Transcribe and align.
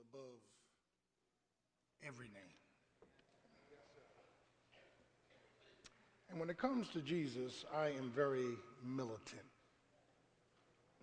above 0.00 0.40
every 2.06 2.26
name. 2.26 2.56
And 6.30 6.40
when 6.40 6.50
it 6.50 6.58
comes 6.58 6.88
to 6.90 7.00
Jesus, 7.00 7.64
I 7.74 7.88
am 7.88 8.12
very 8.14 8.56
militant. 8.84 9.42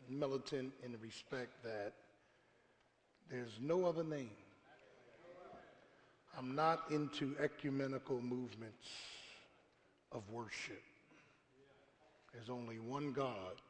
Militant 0.10 0.74
in 0.84 0.92
the 0.92 0.98
respect 0.98 1.64
that 1.64 1.94
there's 3.32 3.58
no 3.62 3.86
other 3.86 4.04
name. 4.04 4.30
I'm 6.38 6.55
not 6.55 6.91
into 6.91 7.36
ecumenical 7.39 8.21
movements 8.21 8.89
of 10.12 10.30
worship. 10.32 10.82
There's 12.34 12.50
only 12.50 12.80
one 12.80 13.14
God 13.14 13.62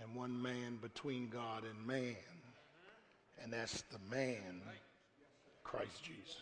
and 0.00 0.14
one 0.14 0.40
man 0.40 0.78
between 0.80 1.28
God 1.28 1.64
and 1.64 1.86
man, 1.86 2.16
and 3.42 3.52
that's 3.52 3.82
the 3.82 3.98
man, 4.14 4.62
Christ 5.64 6.02
Jesus. 6.02 6.36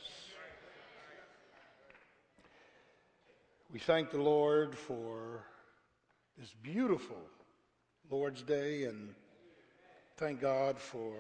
We 3.73 3.79
thank 3.79 4.11
the 4.11 4.23
Lord 4.23 4.77
for 4.77 5.45
this 6.39 6.55
beautiful 6.63 7.21
Lord's 8.11 8.43
Day 8.43 8.85
and 8.85 9.15
thank 10.17 10.41
God 10.41 10.79
for 10.79 11.15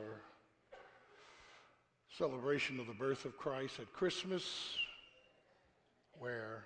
celebration 2.16 2.80
of 2.80 2.86
the 2.86 2.94
birth 2.94 3.24
of 3.24 3.36
Christ 3.36 3.78
at 3.78 3.92
Christmas 3.92 4.76
where 6.18 6.64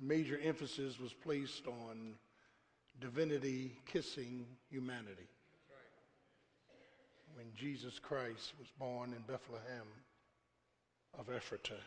major 0.00 0.38
emphasis 0.42 0.98
was 0.98 1.12
placed 1.12 1.66
on 1.66 2.14
divinity 3.00 3.76
kissing 3.86 4.44
humanity. 4.68 5.28
When 7.38 7.54
Jesus 7.54 8.00
Christ 8.00 8.52
was 8.58 8.66
born 8.80 9.12
in 9.12 9.22
Bethlehem 9.32 9.86
of 11.16 11.28
Ephratah. 11.28 11.78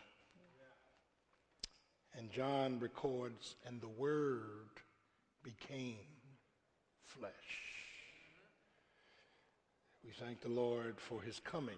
And 2.16 2.32
John 2.32 2.80
records, 2.80 3.56
and 3.66 3.78
the 3.78 3.88
Word 3.88 4.70
became 5.44 5.98
flesh. 7.04 7.32
We 10.02 10.12
thank 10.12 10.40
the 10.40 10.48
Lord 10.48 10.98
for 10.98 11.20
his 11.20 11.38
coming. 11.38 11.76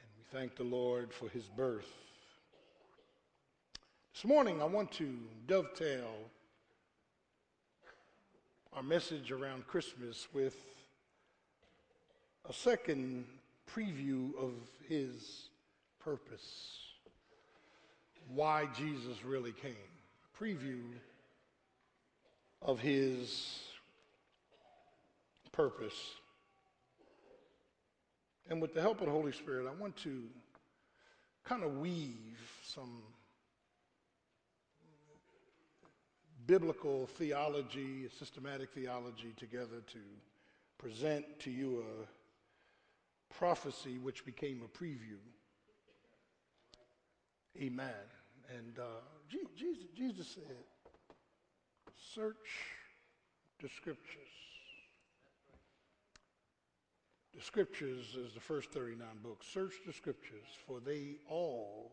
And 0.00 0.08
we 0.16 0.38
thank 0.38 0.54
the 0.54 0.62
Lord 0.62 1.12
for 1.12 1.28
his 1.30 1.48
birth. 1.56 1.90
This 4.14 4.24
morning, 4.24 4.62
I 4.62 4.66
want 4.66 4.92
to 4.92 5.18
dovetail 5.48 6.14
our 8.72 8.84
message 8.84 9.32
around 9.32 9.66
Christmas 9.66 10.28
with 10.32 10.54
a 12.50 12.52
second 12.52 13.24
preview 13.72 14.36
of 14.36 14.50
his 14.88 15.50
purpose. 16.00 16.78
Why 18.26 18.66
Jesus 18.76 19.24
really 19.24 19.52
came. 19.52 19.76
Preview 20.36 20.82
of 22.60 22.80
his 22.80 23.60
purpose. 25.52 25.94
And 28.48 28.60
with 28.60 28.74
the 28.74 28.80
help 28.80 28.98
of 28.98 29.06
the 29.06 29.12
Holy 29.12 29.30
Spirit, 29.30 29.68
I 29.68 29.80
want 29.80 29.96
to 29.98 30.24
kind 31.44 31.62
of 31.62 31.78
weave 31.78 32.40
some 32.64 33.00
biblical 36.48 37.06
theology, 37.16 38.08
systematic 38.18 38.72
theology 38.72 39.34
together 39.36 39.82
to 39.92 39.98
present 40.78 41.24
to 41.38 41.52
you 41.52 41.84
a 41.84 42.19
prophecy 43.38 43.98
which 43.98 44.24
became 44.24 44.62
a 44.64 44.78
preview. 44.78 45.18
Amen. 47.60 47.90
And 48.56 48.78
uh, 48.78 48.82
Jesus, 49.56 49.84
Jesus 49.96 50.26
said, 50.34 50.56
search 52.14 52.34
the 53.62 53.68
scriptures. 53.68 54.16
The 57.34 57.42
scriptures 57.42 58.16
is 58.16 58.34
the 58.34 58.40
first 58.40 58.72
39 58.72 59.06
books. 59.22 59.46
Search 59.52 59.74
the 59.86 59.92
scriptures, 59.92 60.46
for 60.66 60.80
they 60.80 61.16
all 61.28 61.92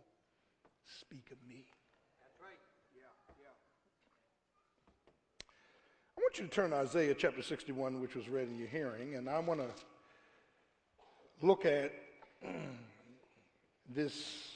speak 0.86 1.32
of 1.32 1.38
me. 1.48 1.66
I 6.18 6.20
want 6.20 6.40
you 6.40 6.46
to 6.46 6.50
turn 6.50 6.72
to 6.72 6.78
Isaiah 6.78 7.14
chapter 7.14 7.44
61, 7.44 8.02
which 8.02 8.16
was 8.16 8.28
read 8.28 8.48
in 8.48 8.58
your 8.58 8.68
hearing, 8.68 9.16
and 9.16 9.30
I 9.30 9.38
want 9.40 9.60
to 9.60 9.68
look 11.42 11.66
at 11.66 11.92
this 13.94 14.52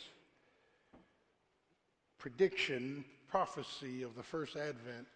prediction, 2.17 3.05
prophecy 3.27 4.03
of 4.03 4.15
the 4.15 4.23
first 4.23 4.55
advent 4.55 5.07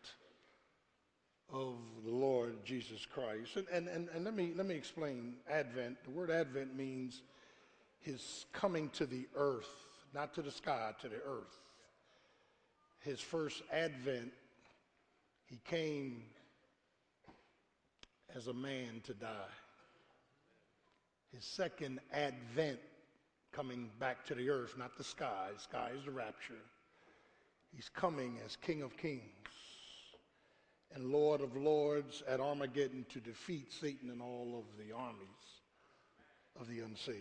of 1.54 1.76
the 2.04 2.12
Lord 2.12 2.64
Jesus 2.66 3.06
Christ. 3.06 3.56
And, 3.56 3.68
and, 3.72 3.88
and, 3.88 4.10
and 4.14 4.26
let, 4.26 4.36
me, 4.36 4.54
let 4.56 4.66
me 4.66 4.76
explain 4.76 5.36
Advent. 5.50 5.98
The 6.04 6.12
word 6.12 6.32
Advent 6.32 6.76
means 6.76 7.22
his 8.00 8.46
coming 8.54 8.90
to 8.90 9.06
the 9.06 9.28
earth, 9.36 9.70
not 10.14 10.34
to 10.36 10.42
the 10.42 10.52
sky, 10.52 10.92
to 11.02 11.10
the 11.10 11.22
earth. 11.26 11.60
His 13.00 13.20
first 13.20 13.62
Advent, 13.72 14.32
he 15.46 15.60
came 15.66 16.24
as 18.36 18.48
a 18.48 18.54
man 18.54 19.02
to 19.04 19.14
die. 19.14 19.54
His 21.34 21.44
second 21.44 22.00
advent, 22.14 22.80
coming 23.52 23.90
back 24.00 24.26
to 24.26 24.36
the 24.36 24.50
earth, 24.50 24.76
not 24.78 24.98
the 24.98 25.04
sky, 25.04 25.50
The 25.54 25.62
sky 25.62 25.92
is 25.98 26.06
the 26.06 26.12
rapture. 26.12 26.54
He's 27.74 27.90
coming 27.90 28.40
as 28.46 28.56
King 28.56 28.82
of 28.82 28.96
Kings 28.96 29.22
and 30.94 31.12
Lord 31.12 31.42
of 31.42 31.56
Lords 31.58 32.24
at 32.28 32.40
Armageddon 32.40 33.06
to 33.10 33.20
defeat 33.20 33.72
Satan 33.72 34.10
and 34.10 34.22
all 34.22 34.58
of 34.58 34.86
the 34.86 34.94
armies 34.94 35.20
of 36.60 36.70
the 36.70 36.80
unsaved. 36.80 37.20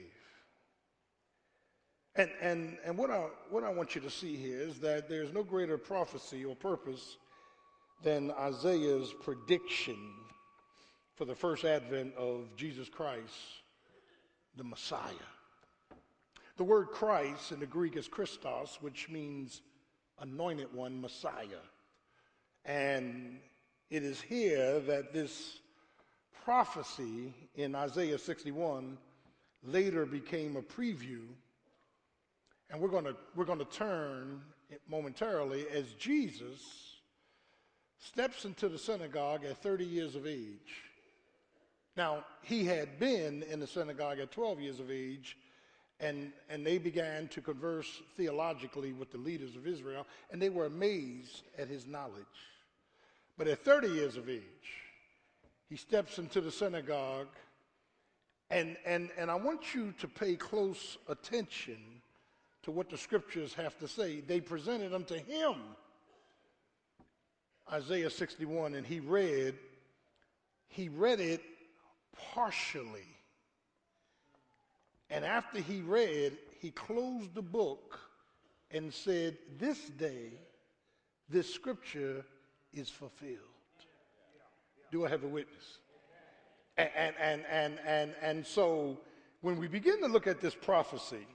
And, 2.16 2.30
and, 2.40 2.78
and 2.84 2.96
what, 2.96 3.10
I, 3.10 3.26
what 3.50 3.64
I 3.64 3.70
want 3.70 3.96
you 3.96 4.00
to 4.02 4.10
see 4.10 4.36
here 4.36 4.60
is 4.60 4.78
that 4.80 5.08
there's 5.08 5.32
no 5.32 5.42
greater 5.42 5.76
prophecy 5.76 6.44
or 6.44 6.54
purpose 6.54 7.16
than 8.04 8.30
Isaiah's 8.38 9.12
prediction 9.22 9.96
for 11.16 11.24
the 11.24 11.34
first 11.34 11.64
advent 11.64 12.14
of 12.16 12.54
Jesus 12.56 12.88
Christ, 12.88 13.32
the 14.56 14.64
Messiah. 14.64 15.30
The 16.56 16.64
word 16.64 16.88
Christ 16.88 17.52
in 17.52 17.60
the 17.60 17.66
Greek 17.66 17.96
is 17.96 18.06
Christos, 18.06 18.78
which 18.80 19.08
means 19.08 19.62
anointed 20.20 20.72
one, 20.72 21.00
Messiah. 21.00 21.64
And 22.64 23.38
it 23.90 24.04
is 24.04 24.20
here 24.20 24.80
that 24.80 25.12
this 25.12 25.58
prophecy 26.44 27.34
in 27.56 27.74
Isaiah 27.74 28.18
61 28.18 28.96
later 29.64 30.06
became 30.06 30.56
a 30.56 30.62
preview. 30.62 31.22
And 32.70 32.80
we're 32.80 32.88
going 32.88 33.04
to, 33.04 33.16
we're 33.34 33.44
going 33.44 33.58
to 33.58 33.64
turn 33.64 34.40
momentarily 34.88 35.66
as 35.72 35.92
Jesus 35.94 36.60
steps 37.98 38.44
into 38.44 38.68
the 38.68 38.78
synagogue 38.78 39.44
at 39.44 39.56
30 39.58 39.84
years 39.84 40.14
of 40.14 40.26
age 40.26 40.83
now, 41.96 42.24
he 42.42 42.64
had 42.64 42.98
been 42.98 43.44
in 43.44 43.60
the 43.60 43.66
synagogue 43.66 44.18
at 44.18 44.32
12 44.32 44.60
years 44.60 44.80
of 44.80 44.90
age, 44.90 45.36
and, 46.00 46.32
and 46.50 46.66
they 46.66 46.78
began 46.78 47.28
to 47.28 47.40
converse 47.40 48.02
theologically 48.16 48.92
with 48.92 49.12
the 49.12 49.18
leaders 49.18 49.54
of 49.54 49.66
Israel, 49.66 50.06
and 50.30 50.42
they 50.42 50.48
were 50.48 50.66
amazed 50.66 51.44
at 51.56 51.68
his 51.68 51.86
knowledge. 51.86 52.24
But 53.38 53.46
at 53.46 53.64
30 53.64 53.88
years 53.88 54.16
of 54.16 54.28
age, 54.28 54.42
he 55.68 55.76
steps 55.76 56.18
into 56.18 56.40
the 56.40 56.50
synagogue, 56.50 57.28
and, 58.50 58.76
and, 58.84 59.10
and 59.16 59.30
I 59.30 59.36
want 59.36 59.74
you 59.74 59.94
to 60.00 60.08
pay 60.08 60.34
close 60.34 60.98
attention 61.08 61.78
to 62.64 62.72
what 62.72 62.90
the 62.90 62.98
scriptures 62.98 63.54
have 63.54 63.78
to 63.78 63.86
say. 63.86 64.20
They 64.20 64.40
presented 64.40 64.92
unto 64.92 65.14
him 65.14 65.54
Isaiah 67.72 68.10
61, 68.10 68.74
and 68.74 68.86
he 68.86 68.98
read, 69.00 69.54
he 70.68 70.88
read 70.88 71.20
it 71.20 71.40
partially. 72.34 73.06
And 75.10 75.24
after 75.24 75.60
he 75.60 75.80
read, 75.80 76.32
he 76.60 76.70
closed 76.70 77.34
the 77.34 77.42
book 77.42 77.98
and 78.70 78.92
said, 78.92 79.36
This 79.58 79.78
day, 79.90 80.32
this 81.28 81.52
scripture 81.52 82.24
is 82.72 82.88
fulfilled. 82.88 83.38
Do 84.90 85.04
I 85.06 85.08
have 85.08 85.24
a 85.24 85.28
witness? 85.28 85.78
And, 86.76 86.90
and, 86.96 87.14
and, 87.20 87.44
and, 87.50 87.78
and, 87.86 88.14
and 88.20 88.46
so 88.46 88.98
when 89.40 89.58
we 89.58 89.68
begin 89.68 90.00
to 90.00 90.06
look 90.06 90.26
at 90.26 90.40
this 90.40 90.54
prophecy, 90.54 91.26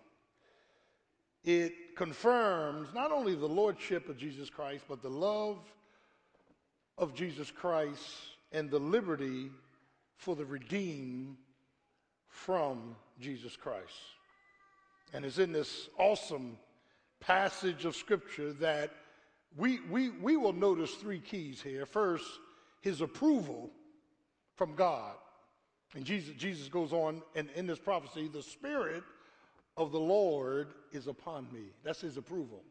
it 1.44 1.96
confirms 1.96 2.90
not 2.94 3.12
only 3.12 3.36
the 3.36 3.48
lordship 3.48 4.10
of 4.10 4.18
Jesus 4.18 4.50
Christ, 4.50 4.84
but 4.90 5.02
the 5.02 5.10
love 5.10 5.60
of 6.98 7.14
Jesus 7.14 7.50
Christ 7.50 8.04
and 8.52 8.70
the 8.70 8.80
liberty 8.80 9.50
for 10.20 10.36
the 10.36 10.46
redeemed 10.46 11.38
from 12.28 12.96
Jesus 13.20 13.56
Christ. 13.56 13.94
And 15.14 15.26
it's 15.26 15.40
in 15.40 15.54
this 15.54 15.90
awesome 15.98 16.58
passage 17.22 17.86
of 17.86 17.96
Scripture 17.96 18.52
that 18.54 18.92
we, 19.58 19.80
we, 19.90 20.10
we 20.10 20.36
will 20.36 20.54
notice 20.54 20.94
three 20.94 21.20
keys 21.20 21.62
here. 21.62 21.86
First, 21.86 22.26
his 22.82 23.00
approval 23.02 23.72
from 24.56 24.76
God. 24.76 25.16
And 25.96 26.04
Jesus, 26.06 26.36
Jesus 26.36 26.68
goes 26.68 26.92
on, 26.92 27.24
and 27.34 27.50
in 27.56 27.66
this 27.66 27.80
prophecy, 27.80 28.28
the 28.28 28.44
Spirit 28.44 29.04
of 29.78 29.94
the 29.94 30.00
Lord 30.00 30.68
is 30.92 31.08
upon 31.08 31.48
me. 31.52 31.64
That's 31.84 32.02
his 32.02 32.18
approval. 32.18 32.62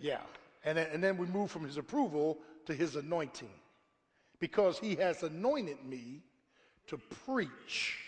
Yeah. 0.00 0.20
And, 0.64 0.78
and 0.78 1.02
then 1.02 1.18
we 1.18 1.26
move 1.26 1.50
from 1.50 1.64
his 1.64 1.76
approval 1.76 2.38
to 2.66 2.72
his 2.72 2.94
anointing 2.94 3.50
because 4.40 4.78
he 4.78 4.94
has 4.96 5.22
anointed 5.22 5.84
me 5.84 6.22
to 6.86 6.98
preach 7.26 7.98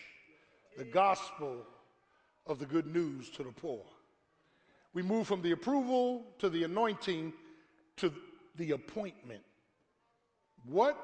the 0.76 0.84
gospel 0.84 1.58
of 2.46 2.58
the 2.58 2.66
good 2.66 2.86
news 2.86 3.30
to 3.30 3.42
the 3.42 3.52
poor. 3.52 3.84
We 4.94 5.02
move 5.02 5.26
from 5.26 5.42
the 5.42 5.52
approval 5.52 6.24
to 6.38 6.48
the 6.48 6.64
anointing 6.64 7.32
to 7.98 8.12
the 8.56 8.72
appointment. 8.72 9.42
What 10.66 10.98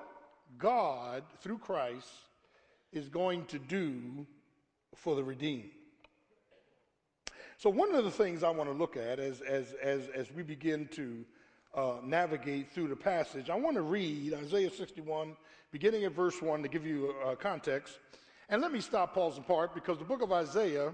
God, 0.56 1.22
through 1.40 1.58
Christ, 1.58 2.08
is 2.92 3.08
going 3.08 3.44
to 3.46 3.58
do 3.58 4.26
for 4.94 5.14
the 5.14 5.22
redeemed. 5.22 5.70
So, 7.58 7.70
one 7.70 7.94
of 7.94 8.04
the 8.04 8.10
things 8.10 8.42
I 8.42 8.50
want 8.50 8.70
to 8.70 8.76
look 8.76 8.96
at 8.96 9.18
as, 9.18 9.40
as, 9.40 9.74
as, 9.82 10.08
as 10.14 10.32
we 10.32 10.42
begin 10.42 10.88
to 10.92 11.24
uh, 11.78 12.00
navigate 12.02 12.72
through 12.72 12.88
the 12.88 12.96
passage, 12.96 13.50
I 13.50 13.54
want 13.54 13.76
to 13.76 13.82
read 13.82 14.34
Isaiah 14.34 14.70
61, 14.70 15.36
beginning 15.70 16.02
at 16.04 16.12
verse 16.12 16.42
1 16.42 16.62
to 16.62 16.68
give 16.68 16.84
you 16.84 17.14
a 17.24 17.36
context. 17.36 18.00
And 18.48 18.60
let 18.60 18.72
me 18.72 18.80
stop, 18.80 19.14
pause, 19.14 19.36
and 19.36 19.46
part 19.46 19.74
because 19.74 19.98
the 19.98 20.04
book 20.04 20.20
of 20.20 20.32
Isaiah, 20.32 20.92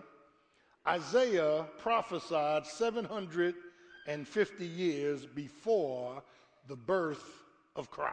Isaiah 0.86 1.64
prophesied 1.78 2.66
750 2.66 4.66
years 4.66 5.24
before 5.24 6.22
the 6.68 6.76
birth 6.76 7.24
of 7.76 7.90
Christ. 7.90 8.12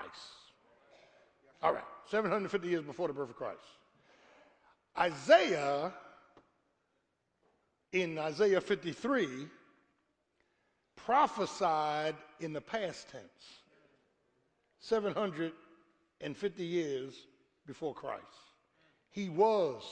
All 1.62 1.74
right, 1.74 1.84
750 2.10 2.70
years 2.70 2.84
before 2.84 3.10
the 3.10 3.14
birth 3.14 3.32
of 3.32 3.36
Christ. 3.36 3.60
Isaiah, 4.98 5.92
in 7.92 8.18
Isaiah 8.18 8.62
53, 8.62 9.28
prophesied 10.96 12.16
in 12.40 12.54
the 12.54 12.62
past 12.62 13.10
tense, 13.10 13.62
750 14.80 16.64
years 16.64 17.14
before 17.66 17.94
Christ. 17.94 18.26
He 19.10 19.30
was 19.30 19.84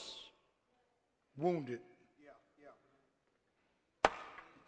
wounded 1.36 1.80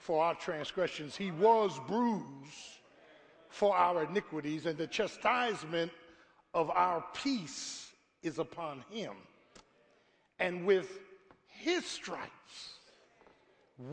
for 0.03 0.25
our 0.25 0.35
transgressions, 0.35 1.17
he 1.17 1.31
was 1.31 1.79
bruised 1.87 2.81
for 3.49 3.77
our 3.77 4.03
iniquities, 4.03 4.67
and 4.67 4.77
the 4.77 4.87
chastisement 4.89 5.93
of 6.55 6.71
our 6.71 7.05
peace 7.15 7.93
is 8.21 8.41
upon 8.41 8.83
him. 8.91 9.13
And 10.41 10.67
with 10.67 10.99
his 11.47 11.87
stripes, 11.87 12.79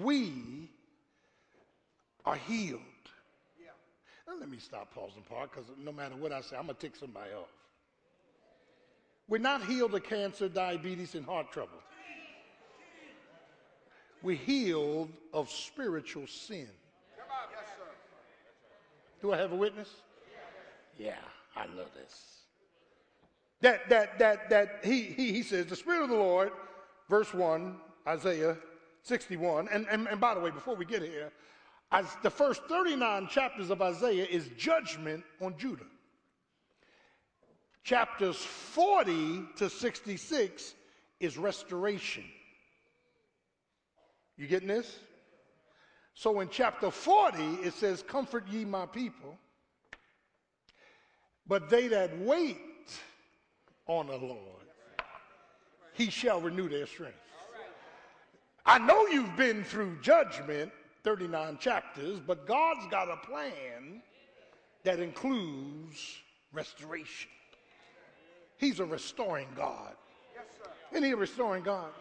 we 0.02 0.72
are 2.30 2.36
healed. 2.36 2.82
Now, 4.28 4.34
let 4.40 4.50
me 4.50 4.60
stop 4.60 4.94
pausing 4.94 5.24
part 5.24 5.52
because 5.52 5.66
no 5.84 5.92
matter 5.92 6.16
what 6.16 6.32
I 6.32 6.42
say, 6.42 6.56
I'm 6.56 6.66
going 6.66 6.76
to 6.76 6.82
tick 6.82 6.96
somebody 6.96 7.32
off. 7.32 7.50
We're 9.28 9.40
not 9.40 9.66
healed 9.66 9.96
of 9.96 10.04
cancer, 10.04 10.48
diabetes, 10.48 11.16
and 11.16 11.26
heart 11.26 11.52
trouble. 11.52 11.80
We're 14.22 14.36
healed 14.36 15.10
of 15.34 15.50
spiritual 15.50 16.28
sin. 16.28 16.68
Do 19.22 19.34
I 19.34 19.38
have 19.38 19.52
a 19.52 19.56
witness? 19.56 19.90
Yeah, 20.98 21.16
I 21.56 21.66
love 21.66 21.90
this. 21.96 22.26
That 23.62 23.90
that 23.90 24.20
that 24.20 24.50
that 24.50 24.80
he 24.84 25.02
he 25.02 25.32
he 25.34 25.44
says 25.44 25.66
the 25.66 25.76
Spirit 25.76 26.04
of 26.04 26.10
the 26.10 26.16
Lord, 26.16 26.52
verse 27.10 27.34
1, 27.34 27.76
Isaiah 28.08 28.58
61. 29.04 29.68
And, 29.72 29.88
and, 29.90 30.08
and 30.08 30.22
by 30.22 30.34
the 30.34 30.40
way, 30.40 30.52
before 30.52 30.76
we 30.76 30.86
get 30.86 31.02
here, 31.02 31.32
as 31.92 32.06
the 32.24 32.30
first 32.30 32.64
39 32.70 33.28
chapters 33.28 33.70
of 33.70 33.82
Isaiah 33.82 34.26
is 34.26 34.50
judgment 34.58 35.24
on 35.42 35.58
Judah 35.58 35.86
chapters 37.90 38.38
40 38.38 39.46
to 39.56 39.68
66 39.68 40.76
is 41.20 41.40
restoration. 41.40 42.24
You 44.38 44.46
getting 44.46 44.68
this? 44.68 45.00
So 46.14 46.40
in 46.42 46.50
chapter 46.50 46.92
40, 46.92 47.44
it 47.64 47.74
says, 47.74 48.04
Comfort 48.04 48.48
ye 48.48 48.64
my 48.64 48.86
people, 48.86 49.38
but 51.48 51.68
they 51.70 51.88
that 51.88 52.16
wait 52.20 52.60
on 53.88 54.06
the 54.06 54.18
Lord, 54.18 54.38
he 55.94 56.12
shall 56.12 56.40
renew 56.42 56.70
their 56.70 56.86
strength. 56.86 57.18
I 58.68 58.78
know 58.78 59.08
you've 59.08 59.36
been 59.36 59.64
through 59.64 59.98
judgment, 60.02 60.72
39 61.04 61.58
chapters, 61.60 62.20
but 62.20 62.46
God's 62.46 62.86
got 62.88 63.10
a 63.10 63.18
plan 63.26 64.02
that 64.84 65.00
includes 65.00 66.18
restoration. 66.54 67.30
He's 68.58 68.80
a 68.80 68.86
restoring 68.86 69.48
God. 69.56 69.94
Isn't 70.92 71.04
he 71.04 71.12
a 71.12 71.16
restoring 71.16 71.64
God? 71.64 71.92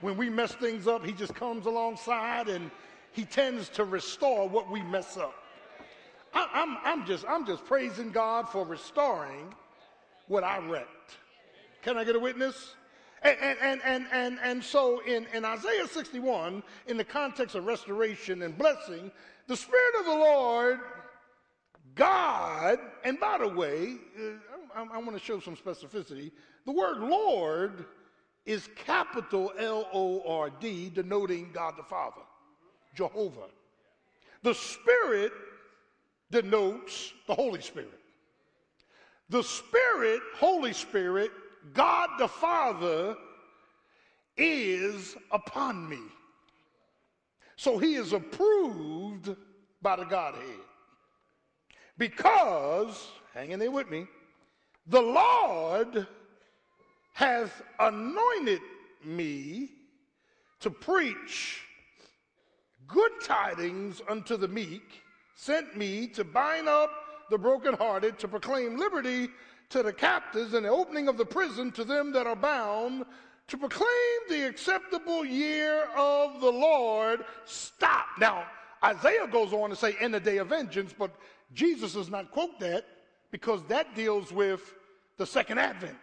When 0.00 0.16
we 0.16 0.30
mess 0.30 0.52
things 0.52 0.86
up, 0.86 1.04
he 1.04 1.12
just 1.12 1.34
comes 1.34 1.66
alongside 1.66 2.48
and 2.48 2.70
he 3.12 3.24
tends 3.24 3.68
to 3.70 3.84
restore 3.84 4.48
what 4.48 4.70
we 4.70 4.82
mess 4.82 5.16
up. 5.16 5.34
I, 6.32 6.48
I'm, 6.52 6.78
I'm, 6.84 7.06
just, 7.06 7.24
I'm 7.28 7.46
just 7.46 7.64
praising 7.64 8.10
God 8.10 8.48
for 8.48 8.64
restoring 8.64 9.54
what 10.26 10.42
I 10.42 10.58
wrecked. 10.58 11.18
Can 11.82 11.96
I 11.96 12.04
get 12.04 12.16
a 12.16 12.18
witness? 12.18 12.74
And, 13.24 13.58
and, 13.62 13.80
and, 13.84 14.06
and, 14.12 14.38
and 14.42 14.62
so 14.62 15.00
in, 15.00 15.26
in 15.32 15.46
Isaiah 15.46 15.88
61, 15.88 16.62
in 16.86 16.98
the 16.98 17.04
context 17.04 17.54
of 17.54 17.64
restoration 17.64 18.42
and 18.42 18.56
blessing, 18.56 19.10
the 19.46 19.56
Spirit 19.56 19.94
of 20.00 20.04
the 20.04 20.12
Lord, 20.12 20.80
God, 21.94 22.78
and 23.02 23.18
by 23.18 23.38
the 23.38 23.48
way, 23.48 23.96
uh, 24.18 24.22
I, 24.76 24.96
I 24.96 24.98
want 24.98 25.12
to 25.12 25.18
show 25.18 25.40
some 25.40 25.56
specificity. 25.56 26.32
The 26.66 26.72
word 26.72 26.98
Lord 26.98 27.86
is 28.44 28.68
capital 28.84 29.52
L 29.58 29.88
O 29.94 30.22
R 30.26 30.50
D, 30.50 30.90
denoting 30.90 31.50
God 31.52 31.74
the 31.78 31.82
Father, 31.82 32.20
Jehovah. 32.94 33.48
The 34.42 34.54
Spirit 34.54 35.32
denotes 36.30 37.14
the 37.26 37.34
Holy 37.34 37.62
Spirit. 37.62 38.00
The 39.30 39.42
Spirit, 39.42 40.20
Holy 40.36 40.74
Spirit, 40.74 41.30
God 41.72 42.10
the 42.18 42.28
Father, 42.28 43.16
is 44.36 45.16
upon 45.30 45.88
me. 45.88 46.00
So 47.56 47.78
he 47.78 47.94
is 47.94 48.12
approved 48.12 49.34
by 49.80 49.96
the 49.96 50.04
Godhead. 50.04 50.60
Because, 51.96 53.08
hang 53.32 53.52
in 53.52 53.60
there 53.60 53.70
with 53.70 53.90
me, 53.90 54.06
the 54.86 55.00
Lord 55.00 56.06
has 57.12 57.48
anointed 57.78 58.60
me 59.04 59.70
to 60.60 60.70
preach 60.70 61.62
good 62.88 63.12
tidings 63.22 64.02
unto 64.08 64.36
the 64.36 64.48
meek, 64.48 65.02
sent 65.36 65.76
me 65.76 66.08
to 66.08 66.24
bind 66.24 66.68
up 66.68 66.90
the 67.30 67.38
brokenhearted, 67.38 68.18
to 68.18 68.28
proclaim 68.28 68.76
liberty 68.76 69.28
to 69.74 69.82
the 69.82 69.92
captives 69.92 70.54
and 70.54 70.64
the 70.64 70.68
opening 70.68 71.08
of 71.08 71.18
the 71.18 71.24
prison 71.24 71.72
to 71.72 71.82
them 71.82 72.12
that 72.12 72.28
are 72.28 72.36
bound, 72.36 73.04
to 73.48 73.58
proclaim 73.58 73.88
the 74.28 74.46
acceptable 74.46 75.24
year 75.24 75.88
of 75.96 76.40
the 76.40 76.50
Lord. 76.50 77.24
Stop. 77.44 78.06
Now, 78.20 78.46
Isaiah 78.84 79.26
goes 79.26 79.52
on 79.52 79.70
to 79.70 79.76
say, 79.76 79.96
in 80.00 80.12
the 80.12 80.20
day 80.20 80.36
of 80.36 80.46
vengeance, 80.46 80.94
but 80.96 81.10
Jesus 81.54 81.94
does 81.94 82.08
not 82.08 82.30
quote 82.30 82.60
that 82.60 82.84
because 83.32 83.64
that 83.64 83.96
deals 83.96 84.30
with 84.30 84.74
the 85.16 85.26
second 85.26 85.58
advent. 85.58 85.96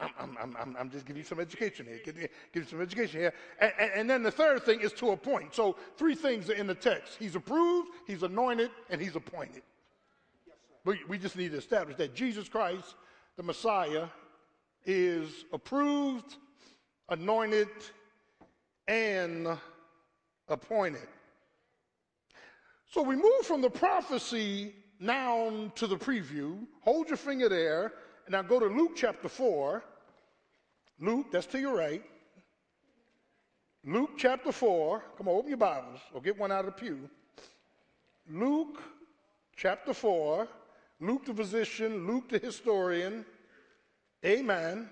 I'm, 0.00 0.10
I'm, 0.18 0.56
I'm, 0.60 0.76
I'm, 0.80 0.90
just 0.90 1.06
giving 1.06 1.22
you 1.22 1.26
some 1.26 1.38
education 1.38 1.86
here. 1.86 2.00
Give, 2.04 2.16
you 2.54 2.64
some 2.64 2.82
education 2.82 3.20
here. 3.20 3.34
And, 3.60 3.72
and, 3.78 3.90
and, 3.94 4.10
then 4.10 4.24
the 4.24 4.32
third 4.32 4.64
thing 4.64 4.80
is 4.80 4.92
to 4.94 5.12
appoint. 5.12 5.54
So 5.54 5.76
three 5.96 6.16
things 6.16 6.50
are 6.50 6.54
in 6.54 6.66
the 6.66 6.74
text. 6.74 7.16
He's 7.20 7.36
approved, 7.36 7.90
he's 8.04 8.24
anointed, 8.24 8.72
and 8.90 9.00
he's 9.00 9.14
appointed. 9.14 9.62
We, 10.86 11.00
we 11.08 11.18
just 11.18 11.36
need 11.36 11.50
to 11.50 11.58
establish 11.58 11.96
that 11.96 12.14
Jesus 12.14 12.48
Christ, 12.48 12.94
the 13.36 13.42
Messiah, 13.42 14.06
is 14.84 15.44
approved, 15.52 16.36
anointed, 17.08 17.66
and 18.86 19.48
appointed. 20.46 21.08
So 22.88 23.02
we 23.02 23.16
move 23.16 23.42
from 23.42 23.62
the 23.62 23.68
prophecy 23.68 24.76
now 25.00 25.72
to 25.74 25.88
the 25.88 25.96
preview. 25.96 26.64
Hold 26.82 27.08
your 27.08 27.16
finger 27.16 27.48
there, 27.48 27.92
and 28.26 28.32
now 28.32 28.42
go 28.42 28.60
to 28.60 28.66
Luke 28.66 28.92
chapter 28.94 29.28
4. 29.28 29.82
Luke, 31.00 31.26
that's 31.32 31.46
to 31.46 31.58
your 31.58 31.74
right. 31.74 32.04
Luke 33.84 34.10
chapter 34.16 34.52
4. 34.52 35.02
Come 35.18 35.26
on, 35.26 35.34
open 35.34 35.48
your 35.48 35.58
Bibles 35.58 35.98
or 36.14 36.20
get 36.20 36.38
one 36.38 36.52
out 36.52 36.60
of 36.60 36.66
the 36.66 36.80
pew. 36.80 37.10
Luke 38.30 38.80
chapter 39.56 39.92
4. 39.92 40.46
Luke 41.00 41.26
the 41.26 41.34
physician, 41.34 42.06
Luke 42.06 42.28
the 42.28 42.38
historian. 42.38 43.24
Amen. 44.24 44.88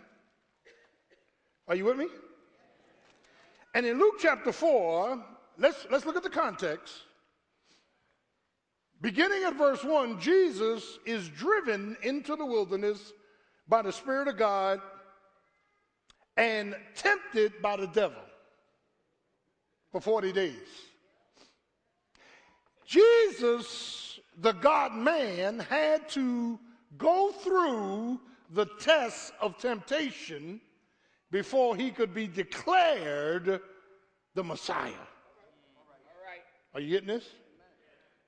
Are 1.66 1.74
you 1.74 1.86
with 1.86 1.96
me? 1.96 2.08
And 3.74 3.86
in 3.86 3.98
Luke 3.98 4.16
chapter 4.20 4.52
4, 4.52 5.24
let's, 5.58 5.86
let's 5.90 6.06
look 6.06 6.16
at 6.16 6.22
the 6.22 6.30
context. 6.30 6.94
Beginning 9.00 9.44
at 9.44 9.56
verse 9.56 9.82
1, 9.82 10.20
Jesus 10.20 10.98
is 11.04 11.28
driven 11.28 11.96
into 12.02 12.36
the 12.36 12.46
wilderness 12.46 13.12
by 13.68 13.82
the 13.82 13.92
Spirit 13.92 14.28
of 14.28 14.36
God 14.36 14.80
and 16.36 16.76
tempted 16.94 17.60
by 17.60 17.76
the 17.76 17.86
devil 17.88 18.22
for 19.90 20.00
40 20.00 20.32
days. 20.32 20.56
Jesus, 22.86 24.03
the 24.38 24.52
God 24.52 24.94
man, 24.94 25.58
had 25.58 26.08
to 26.10 26.58
go 26.98 27.32
through 27.32 28.20
the 28.50 28.66
test 28.78 29.32
of 29.40 29.58
temptation 29.58 30.60
before 31.30 31.76
he 31.76 31.90
could 31.90 32.14
be 32.14 32.26
declared 32.26 33.60
the 34.34 34.44
Messiah. 34.44 34.92
Are 36.74 36.80
you 36.80 36.90
getting 36.90 37.08
this? 37.08 37.24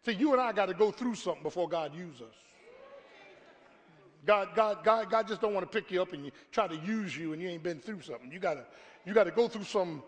See, 0.05 0.13
you 0.13 0.33
and 0.33 0.41
I 0.41 0.53
got 0.53 0.67
to 0.67 0.75
go 0.75 0.93
through 0.93 1.17
something 1.17 1.43
before 1.43 1.69
God 1.69 1.95
uses 1.95 2.23
us. 2.23 2.35
God, 4.25 4.49
God, 4.55 4.79
God, 4.85 5.11
God 5.11 5.29
just 5.29 5.41
don't 5.41 5.55
want 5.55 5.71
to 5.71 5.81
pick 5.81 5.91
you 5.91 6.03
up 6.03 6.13
and 6.13 6.25
you 6.25 6.33
try 6.51 6.67
to 6.67 6.77
use 6.77 7.17
you 7.17 7.33
and 7.33 7.41
you 7.41 7.49
ain't 7.49 7.63
been 7.63 7.79
through 7.79 8.03
something. 8.03 8.31
You 8.31 8.41
gotta, 8.41 8.67
you 9.05 9.15
gotta 9.15 9.31
go 9.31 9.47
through 9.47 9.65
some, 9.65 10.03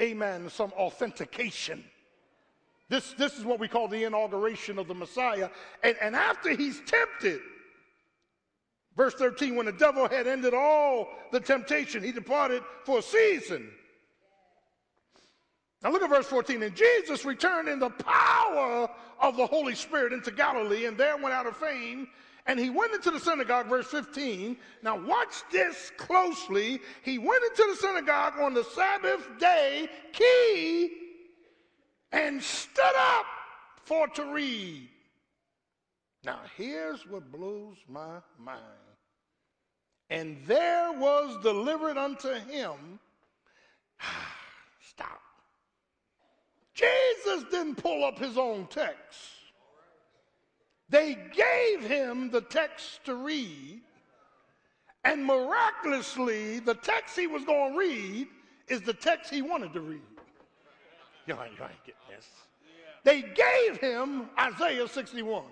amen, 0.00 0.48
some 0.50 0.72
authentication. 0.72 1.84
This, 2.88 3.14
this 3.14 3.36
is 3.36 3.44
what 3.44 3.58
we 3.58 3.66
call 3.66 3.88
the 3.88 4.04
inauguration 4.04 4.78
of 4.78 4.86
the 4.86 4.94
Messiah. 4.94 5.50
And, 5.82 5.96
and 6.00 6.14
after 6.14 6.50
he's 6.50 6.80
tempted, 6.86 7.40
verse 8.96 9.14
13, 9.14 9.56
when 9.56 9.66
the 9.66 9.72
devil 9.72 10.08
had 10.08 10.26
ended 10.26 10.54
all 10.54 11.08
the 11.32 11.40
temptation, 11.40 12.02
he 12.02 12.12
departed 12.12 12.62
for 12.84 12.98
a 13.00 13.02
season. 13.02 13.68
Now 15.82 15.90
look 15.90 16.02
at 16.02 16.10
verse 16.10 16.26
14. 16.26 16.62
And 16.62 16.76
Jesus 16.76 17.24
returned 17.24 17.68
in 17.68 17.80
the 17.80 17.90
power 17.90 18.88
of 19.20 19.36
the 19.36 19.46
Holy 19.46 19.74
Spirit 19.74 20.12
into 20.12 20.30
Galilee, 20.30 20.86
and 20.86 20.96
there 20.96 21.16
went 21.16 21.34
out 21.34 21.46
of 21.46 21.56
fame. 21.56 22.06
And 22.48 22.60
he 22.60 22.70
went 22.70 22.94
into 22.94 23.10
the 23.10 23.18
synagogue, 23.18 23.66
verse 23.66 23.88
15. 23.88 24.56
Now 24.84 24.96
watch 24.96 25.42
this 25.50 25.90
closely. 25.96 26.80
He 27.02 27.18
went 27.18 27.42
into 27.42 27.66
the 27.68 27.76
synagogue 27.76 28.34
on 28.38 28.54
the 28.54 28.62
Sabbath 28.62 29.28
day, 29.40 29.88
key, 30.12 31.05
and 32.12 32.42
stood 32.42 32.84
up 32.96 33.26
for 33.84 34.08
to 34.08 34.32
read. 34.32 34.88
Now 36.24 36.40
here's 36.56 37.06
what 37.06 37.30
blows 37.30 37.76
my 37.88 38.18
mind. 38.38 38.60
And 40.10 40.38
there 40.46 40.92
was 40.92 41.36
delivered 41.42 41.96
unto 41.96 42.32
him. 42.32 43.00
Stop. 44.80 45.20
Jesus 46.74 47.44
didn't 47.50 47.76
pull 47.76 48.04
up 48.04 48.18
his 48.18 48.36
own 48.36 48.66
text. 48.68 49.30
They 50.88 51.16
gave 51.34 51.88
him 51.88 52.30
the 52.30 52.42
text 52.42 53.04
to 53.06 53.16
read, 53.16 53.80
and 55.04 55.24
miraculously, 55.24 56.60
the 56.60 56.74
text 56.74 57.16
he 57.16 57.26
was 57.26 57.44
going 57.44 57.72
to 57.72 57.78
read 57.78 58.28
is 58.68 58.82
the 58.82 58.92
text 58.92 59.32
he 59.32 59.42
wanted 59.42 59.72
to 59.72 59.80
read. 59.80 60.00
You 61.28 61.34
ain't, 61.34 61.58
you 61.58 61.64
ain't 61.64 61.84
getting 61.84 62.00
this. 62.08 62.26
They 63.02 63.22
gave 63.22 63.78
him 63.78 64.30
Isaiah 64.38 64.86
61. 64.86 65.42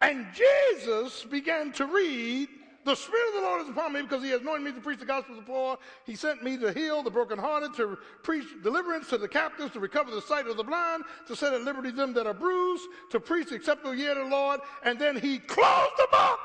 And 0.00 0.26
Jesus 0.34 1.24
began 1.24 1.70
to 1.72 1.86
read 1.86 2.48
the 2.84 2.94
Spirit 2.94 3.28
of 3.28 3.34
the 3.34 3.40
Lord 3.40 3.62
is 3.62 3.68
upon 3.68 3.92
me 3.94 4.02
because 4.02 4.22
he 4.22 4.30
has 4.30 4.42
anointed 4.42 4.64
me 4.64 4.72
to 4.72 4.80
preach 4.80 4.98
the 4.98 5.06
gospel 5.06 5.34
to 5.34 5.40
the 5.40 5.46
poor. 5.46 5.78
He 6.04 6.14
sent 6.14 6.42
me 6.42 6.58
to 6.58 6.72
heal 6.72 7.02
the 7.02 7.10
brokenhearted, 7.10 7.74
to 7.76 7.96
preach 8.22 8.44
deliverance 8.62 9.08
to 9.08 9.18
the 9.18 9.28
captives, 9.28 9.72
to 9.72 9.80
recover 9.80 10.10
the 10.10 10.20
sight 10.20 10.46
of 10.46 10.56
the 10.56 10.64
blind, 10.64 11.04
to 11.26 11.34
set 11.34 11.54
at 11.54 11.62
liberty 11.62 11.90
them 11.90 12.12
that 12.12 12.26
are 12.26 12.34
bruised, 12.34 12.84
to 13.10 13.20
preach 13.20 13.48
the 13.48 13.54
acceptable 13.54 13.94
year 13.94 14.12
of 14.12 14.28
the 14.28 14.36
Lord. 14.36 14.60
And 14.82 14.98
then 14.98 15.16
he 15.16 15.38
closed 15.38 15.92
the 15.96 16.08
book. 16.10 16.38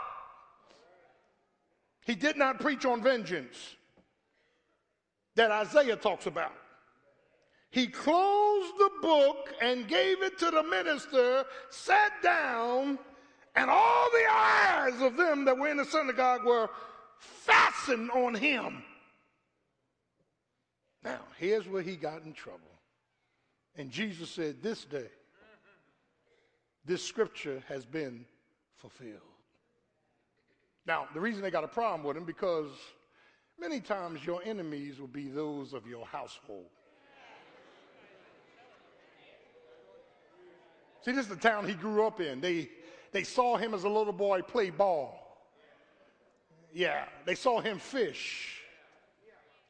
He 2.06 2.16
did 2.16 2.38
not 2.38 2.60
preach 2.60 2.86
on 2.86 3.04
vengeance 3.04 3.76
that 5.36 5.52
Isaiah 5.52 5.98
talks 5.98 6.26
about. 6.26 6.54
He 7.72 7.88
closed 7.88 8.74
the 8.80 8.92
book 9.02 9.54
and 9.62 9.88
gave 9.88 10.24
it 10.24 10.40
to 10.40 10.50
the 10.50 10.64
minister, 10.64 11.46
sat 11.70 12.14
down, 12.24 12.98
and 13.56 13.70
all 13.70 14.10
the 14.12 14.26
eyes 14.32 15.02
of 15.02 15.18
them 15.18 15.46
that 15.46 15.58
were 15.58 15.68
in 15.68 15.78
the 15.78 15.86
synagogue 15.86 16.46
were 16.46 16.70
fastened 17.20 18.10
on 18.12 18.34
him. 18.34 18.84
Now, 21.04 21.20
here's 21.38 21.68
where 21.68 21.82
he 21.82 21.96
got 21.96 22.24
in 22.24 22.34
trouble. 22.34 22.60
And 23.78 23.92
Jesus 23.92 24.30
said, 24.30 24.62
This 24.62 24.84
day, 24.86 25.10
this 26.86 27.04
scripture 27.04 27.64
has 27.68 27.86
been 27.86 28.26
fulfilled. 28.78 29.20
Now, 30.86 31.08
the 31.14 31.20
reason 31.20 31.44
they 31.44 31.52
got 31.52 31.64
a 31.64 31.68
problem 31.68 32.04
with 32.04 32.18
him 32.18 32.26
because 32.26 32.72
many 33.60 33.80
times 33.80 34.26
your 34.26 34.42
enemies 34.44 35.00
will 35.00 35.08
be 35.08 35.28
those 35.28 35.74
of 35.74 35.86
your 35.86 36.06
household. 36.06 36.66
See, 41.10 41.16
this 41.16 41.26
is 41.26 41.30
the 41.30 41.38
town 41.38 41.68
he 41.68 41.74
grew 41.74 42.06
up 42.06 42.22
in. 42.22 42.40
They 42.40 42.70
they 43.12 43.24
saw 43.24 43.58
him 43.58 43.74
as 43.74 43.84
a 43.84 43.90
little 43.90 44.14
boy 44.14 44.44
play 44.44 44.70
ball. 44.70 45.18
Yeah, 46.72 47.06
they 47.26 47.34
saw 47.34 47.62
him 47.62 47.80
fish. 47.80 48.62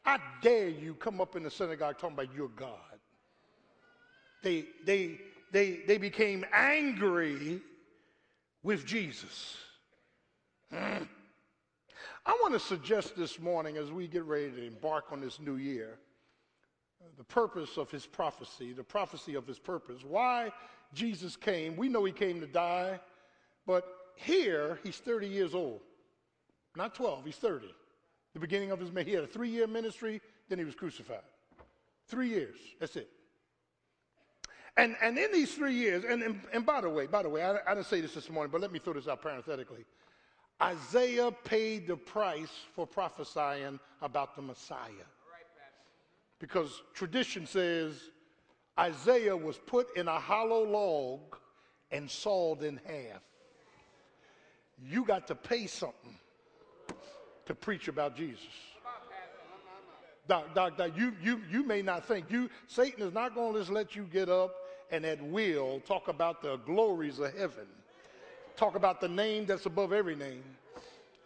I 0.06 0.20
dare 0.42 0.68
you 0.68 0.96
come 0.96 1.22
up 1.22 1.38
in 1.38 1.44
the 1.44 1.50
synagogue 1.50 1.98
talking 1.98 2.16
about 2.16 2.36
your 2.36 2.50
God. 2.50 2.76
They, 4.44 4.66
they, 4.86 5.22
they, 5.54 5.80
they 5.88 5.98
became 5.98 6.46
angry 6.52 7.62
with 8.62 8.86
Jesus. 8.86 9.56
Mm. 10.74 11.08
I 12.26 12.38
want 12.42 12.54
to 12.54 12.60
suggest 12.60 13.16
this 13.16 13.40
morning 13.40 13.78
as 13.78 13.94
we 13.94 14.10
get 14.10 14.26
ready 14.26 14.52
to 14.52 14.68
embark 14.68 15.06
on 15.14 15.22
this 15.22 15.40
new 15.40 15.56
year 15.56 16.00
the 17.18 17.24
purpose 17.24 17.78
of 17.78 17.90
his 17.92 18.06
prophecy, 18.06 18.74
the 18.74 18.84
prophecy 18.84 19.36
of 19.36 19.48
his 19.48 19.60
purpose. 19.60 20.04
Why 20.04 20.52
Jesus 20.94 21.36
came. 21.36 21.76
We 21.76 21.90
know 21.90 22.04
he 22.04 22.12
came 22.12 22.40
to 22.42 22.48
die. 22.48 23.00
But 23.66 23.86
here, 24.16 24.80
he's 24.84 24.98
30 24.98 25.28
years 25.28 25.54
old. 25.54 25.82
Not 26.76 26.96
12, 26.96 27.26
he's 27.26 27.36
30. 27.36 27.68
The 28.34 28.40
beginning 28.40 28.72
of 28.72 28.80
his, 28.80 28.92
ministry, 28.92 29.12
he 29.12 29.16
had 29.16 29.24
a 29.24 29.28
three 29.28 29.50
year 29.50 29.68
ministry, 29.68 30.22
then 30.50 30.60
he 30.60 30.66
was 30.66 30.76
crucified. 30.76 31.24
Three 32.08 32.30
years, 32.30 32.58
that's 32.80 32.96
it. 32.96 33.10
And, 34.78 34.96
and 35.02 35.18
in 35.18 35.32
these 35.32 35.54
three 35.54 35.74
years, 35.74 36.04
and, 36.08 36.24
and, 36.24 36.42
and 36.54 36.66
by 36.66 36.82
the 36.82 36.90
way, 36.90 37.06
by 37.06 37.24
the 37.24 37.30
way, 37.30 37.44
I, 37.44 37.58
I 37.68 37.76
didn't 37.76 37.88
say 37.88 38.02
this 38.02 38.14
this 38.14 38.30
morning, 38.30 38.52
but 38.52 38.62
let 38.62 38.72
me 38.72 38.80
throw 38.80 38.94
this 38.94 39.08
out 39.08 39.22
parenthetically. 39.22 39.86
Isaiah 40.62 41.32
paid 41.32 41.88
the 41.88 41.98
price 41.98 42.52
for 42.76 42.86
prophesying 42.86 43.80
about 44.02 44.36
the 44.36 44.42
Messiah. 44.42 45.08
Because 46.40 46.82
tradition 46.94 47.46
says 47.46 47.96
Isaiah 48.80 49.36
was 49.36 49.58
put 49.58 49.96
in 49.98 50.08
a 50.08 50.20
hollow 50.20 50.64
log 50.64 51.36
and 51.92 52.10
sawed 52.10 52.64
in 52.64 52.80
half. 52.86 53.22
You 54.82 55.04
got 55.04 55.28
to 55.28 55.36
pay 55.36 55.68
something 55.68 56.16
to 57.46 57.54
preach 57.54 57.90
about 57.90 58.16
Jesus. 58.16 58.46
Doc, 60.30 60.54
doc, 60.54 60.78
doc, 60.78 60.92
you, 60.96 61.14
you, 61.22 61.42
you 61.52 61.64
may 61.64 61.82
not 61.82 62.06
think 62.06 62.30
you 62.30 62.50
Satan 62.68 63.02
is 63.02 63.14
not 63.14 63.34
going 63.36 63.54
to 63.54 63.60
just 63.60 63.72
let 63.72 63.96
you 63.96 64.04
get 64.04 64.30
up 64.30 64.56
and 64.92 65.04
at 65.06 65.22
will 65.22 65.82
talk 65.82 66.08
about 66.08 66.42
the 66.42 66.58
glories 66.58 67.20
of 67.20 67.36
heaven, 67.36 67.66
talk 68.56 68.76
about 68.76 69.02
the 69.02 69.10
name 69.10 69.46
that's 69.46 69.66
above 69.66 69.92
every 69.92 70.16
name, 70.16 70.44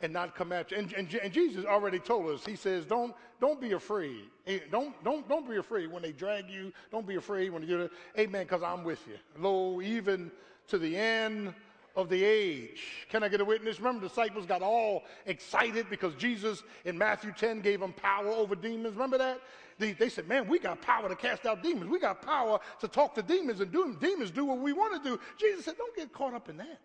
and 0.03 0.12
not 0.12 0.36
come 0.36 0.51
at 0.51 0.69
you. 0.69 0.77
And, 0.77 0.93
and, 0.93 1.12
and 1.15 1.33
Jesus 1.33 1.65
already 1.65 1.98
told 1.98 2.29
us. 2.29 2.45
He 2.45 2.55
says, 2.55 2.86
"Don't 2.86 3.15
don't 3.39 3.60
be 3.60 3.72
afraid. 3.72 4.25
Don't 4.69 4.93
don't 5.03 5.27
don't 5.27 5.50
be 5.50 5.57
afraid 5.57 5.91
when 5.91 6.03
they 6.03 6.12
drag 6.12 6.50
you. 6.50 6.72
Don't 6.91 7.07
be 7.07 7.15
afraid 7.15 7.51
when 7.51 7.63
you 7.63 7.67
do 7.69 7.81
it. 7.83 7.91
Amen. 8.19 8.43
Because 8.43 8.62
I'm 8.62 8.83
with 8.83 9.00
you. 9.07 9.15
Lo, 9.39 9.81
even 9.81 10.29
to 10.67 10.77
the 10.77 10.95
end 10.95 11.53
of 11.95 12.10
the 12.10 12.24
age. 12.24 12.83
Can 13.10 13.24
I 13.24 13.29
get 13.29 13.39
a 13.39 13.45
witness? 13.45 13.79
Remember, 13.79 14.01
the 14.01 14.10
disciples 14.10 14.45
got 14.45 14.62
all 14.62 15.03
excited 15.25 15.88
because 15.89 16.15
Jesus 16.15 16.63
in 16.86 16.98
Matthew 16.98 17.31
10 17.31 17.62
gave 17.62 17.79
them 17.79 17.93
power 17.93 18.29
over 18.29 18.55
demons. 18.55 18.95
Remember 18.95 19.19
that? 19.19 19.39
They, 19.77 19.93
they, 19.93 20.10
said, 20.10 20.27
Man, 20.27 20.48
we 20.48 20.60
got 20.60 20.81
power 20.81 21.07
to 21.07 21.15
cast 21.15 21.45
out 21.45 21.63
demons. 21.63 21.89
We 21.89 22.00
got 22.00 22.22
power 22.22 22.60
to 22.79 22.88
talk 22.88 23.15
to 23.15 23.22
demons 23.22 23.60
and 23.62 23.72
do 23.72 23.95
demons 24.00 24.31
do 24.31 24.45
what 24.45 24.60
we 24.60 24.74
want 24.74 25.01
to 25.01 25.10
do. 25.10 25.19
Jesus 25.39 25.65
said, 25.65 25.77
Don't 25.77 25.95
get 25.95 26.12
caught 26.12 26.33
up 26.33 26.50
in 26.50 26.57
that. 26.57 26.79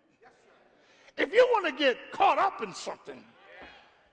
If 1.19 1.33
you 1.33 1.45
want 1.51 1.67
to 1.67 1.71
get 1.71 2.11
caught 2.11 2.39
up 2.39 2.63
in 2.63 2.73
something, 2.73 3.23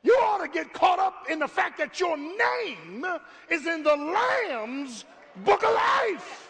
You 0.06 0.14
ought 0.22 0.38
to 0.38 0.48
get 0.48 0.72
caught 0.72 1.00
up 1.00 1.26
in 1.28 1.40
the 1.40 1.48
fact 1.48 1.78
that 1.78 1.98
your 1.98 2.16
name 2.16 3.04
is 3.50 3.66
in 3.66 3.82
the 3.82 3.96
Lamb's 3.96 5.04
book 5.44 5.64
of 5.64 5.74
life. 5.74 6.48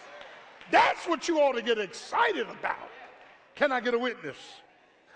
That's 0.71 1.07
what 1.07 1.27
you 1.27 1.41
ought 1.41 1.55
to 1.55 1.63
get 1.63 1.79
excited 1.79 2.47
about. 2.51 2.91
Can 3.55 3.73
I 3.73 3.81
get 3.81 3.95
a 3.95 3.99
witness? 3.99 4.37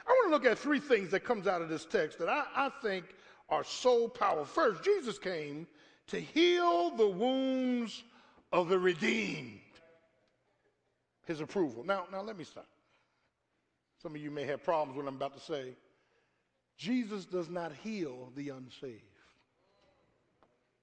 I 0.07 0.11
want 0.11 0.29
to 0.29 0.31
look 0.31 0.47
at 0.51 0.59
three 0.59 0.81
things 0.81 1.11
that 1.11 1.21
comes 1.21 1.47
out 1.47 1.61
of 1.61 1.69
this 1.69 1.85
text 1.85 2.19
that 2.19 2.31
I, 2.31 2.45
I 2.57 2.71
think 2.83 3.05
are 3.51 3.63
so 3.63 4.09
powerful. 4.09 4.47
First, 4.47 4.83
Jesus 4.83 5.19
came 5.19 5.67
to 6.07 6.19
heal 6.19 6.97
the 6.97 7.09
wounds 7.09 8.05
of 8.55 8.71
the 8.71 8.79
redeemed. 8.79 9.61
His 11.27 11.43
approval. 11.43 11.85
Now, 11.85 12.07
now 12.11 12.23
let 12.23 12.39
me 12.39 12.45
stop. 12.45 12.67
Some 14.03 14.15
of 14.15 14.21
you 14.21 14.31
may 14.31 14.45
have 14.45 14.63
problems 14.63 14.97
with 14.97 15.05
what 15.05 15.11
I'm 15.11 15.17
about 15.17 15.35
to 15.35 15.41
say. 15.41 15.75
Jesus 16.77 17.27
does 17.27 17.51
not 17.51 17.73
heal 17.83 18.31
the 18.35 18.49
unsaved. 18.49 19.03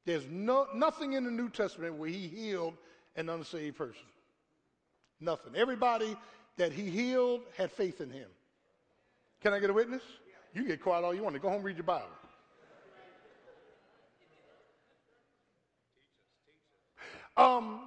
There's 0.06 0.28
no, 0.30 0.68
nothing 0.74 1.14
in 1.14 1.26
the 1.26 1.32
New 1.32 1.50
Testament 1.50 1.96
where 1.96 2.10
he 2.10 2.28
healed 2.28 2.76
an 3.16 3.30
unsaved 3.30 3.78
person. 3.78 4.06
Nothing. 5.20 5.56
Everybody 5.56 6.16
that 6.58 6.72
he 6.72 6.90
healed 6.90 7.42
had 7.58 7.72
faith 7.72 8.00
in 8.02 8.12
him. 8.12 8.30
Can 9.42 9.54
I 9.54 9.60
get 9.60 9.70
a 9.70 9.74
witness? 9.74 10.04
You 10.54 10.66
get 10.66 10.82
quiet 10.82 11.04
all 11.04 11.14
you 11.14 11.24
want 11.24 11.36
to. 11.36 11.40
Go 11.40 11.50
home 11.50 11.64
read 11.64 11.76
your 11.76 11.84
Bible. 11.84 12.06
Um, 17.36 17.82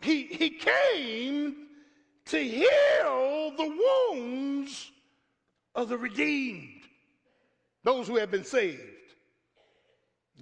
he, 0.00 0.22
he 0.24 0.50
came 0.50 1.66
to 2.26 2.38
heal 2.38 2.99
the 3.60 3.76
wounds 4.12 4.90
of 5.74 5.88
the 5.88 5.98
redeemed, 5.98 6.82
those 7.84 8.06
who 8.06 8.16
have 8.16 8.30
been 8.30 8.44
saved. 8.44 8.80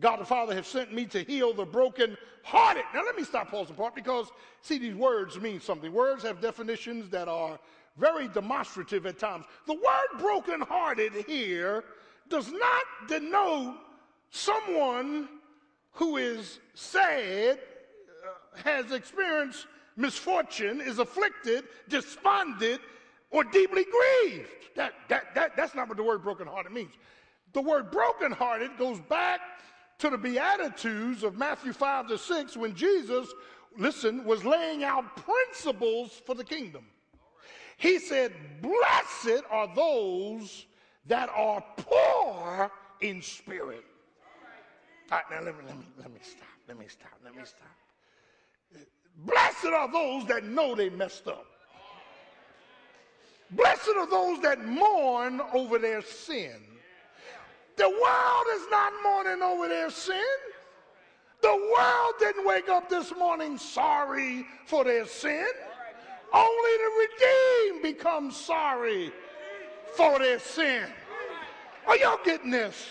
God 0.01 0.21
the 0.21 0.25
Father 0.25 0.55
has 0.55 0.67
sent 0.67 0.93
me 0.93 1.05
to 1.07 1.25
heal 1.25 1.53
the 1.53 1.65
broken 1.65 2.17
hearted. 2.45 2.85
Now, 2.95 3.03
let 3.05 3.17
me 3.17 3.25
stop 3.25 3.51
pausing 3.51 3.75
part 3.75 3.97
because, 3.97 4.29
see, 4.63 4.79
these 4.79 4.95
words 4.95 5.41
mean 5.41 5.61
something. 5.61 5.93
Words 5.93 6.23
have 6.23 6.41
definitions 6.41 7.11
that 7.11 7.27
are 7.27 7.59
very 7.97 8.29
demonstrative 8.29 9.07
at 9.07 9.19
times. 9.19 9.45
The 9.67 9.75
word 9.75 10.21
broken 10.21 10.61
hearted 10.61 11.13
here 11.27 11.83
does 12.29 12.53
not 12.53 13.09
denote 13.09 13.75
someone 14.31 15.29
who 15.91 16.17
is 16.17 16.61
sad, 16.75 17.59
uh, 18.25 18.63
has 18.63 18.93
experienced 18.93 19.67
misfortune, 19.97 20.81
is 20.81 21.01
afflicted, 21.01 21.65
despondent, 21.89 22.81
or 23.31 23.45
deeply 23.45 23.85
grieved. 23.85 24.49
That, 24.77 24.93
that, 25.09 25.35
that, 25.35 25.57
that's 25.57 25.75
not 25.75 25.89
what 25.89 25.97
the 25.97 26.03
word 26.03 26.23
brokenhearted 26.23 26.73
means. 26.73 26.93
The 27.53 27.63
word 27.63 27.91
brokenhearted 27.91 28.79
goes 28.79 29.01
back 29.01 29.41
to 29.99 30.11
the 30.11 30.19
Beatitudes 30.19 31.23
of 31.23 31.37
Matthew 31.37 31.73
5 31.73 32.09
to 32.09 32.19
6 32.19 32.57
when 32.57 32.75
Jesus, 32.75 33.29
listen, 33.77 34.25
was 34.25 34.45
laying 34.45 34.85
out 34.85 35.17
principles 35.17 36.21
for 36.25 36.35
the 36.35 36.45
kingdom. 36.45 36.85
He 37.77 37.99
said, 37.99 38.33
Blessed 38.61 39.45
are 39.51 39.69
those 39.75 40.67
that 41.07 41.31
are 41.35 41.65
poor 41.77 42.71
in 43.01 43.23
spirit. 43.23 43.85
All 45.11 45.19
right, 45.19 45.25
now 45.31 45.45
let 45.45 45.57
me, 45.57 45.65
let 45.67 45.79
me, 45.79 45.85
let 45.99 46.13
me 46.13 46.21
stop. 46.23 46.49
Let 46.69 46.79
me 46.79 46.87
stop. 46.89 47.19
Let 47.25 47.35
me 47.35 47.43
stop. 47.45 48.85
Blessed 49.25 49.67
are 49.67 49.91
those 49.91 50.27
that 50.27 50.45
know 50.45 50.75
they 50.75 50.91
messed 50.91 51.27
up. 51.27 51.47
Blessed 53.51 53.91
are 53.97 54.09
those 54.09 54.41
that 54.43 54.65
mourn 54.65 55.41
over 55.55 55.79
their 55.79 56.03
sin. 56.03 56.57
The 57.77 57.89
world 57.89 58.47
is 58.55 58.67
not 58.71 58.93
mourning 59.03 59.43
over 59.43 59.69
their 59.69 59.91
sin. 59.91 60.23
The 61.41 61.55
world 61.55 62.15
didn't 62.19 62.45
wake 62.45 62.69
up 62.69 62.89
this 62.89 63.15
morning 63.17 63.57
sorry 63.57 64.45
for 64.67 64.85
their 64.85 65.07
sin. 65.07 65.47
Only 66.33 66.71
the 66.77 67.09
redeemed 67.09 67.83
become 67.83 68.31
sorry 68.31 69.13
for 69.97 70.19
their 70.19 70.39
sin. 70.39 70.85
Are 71.87 71.97
y'all 71.97 72.19
getting 72.25 72.51
this? 72.51 72.87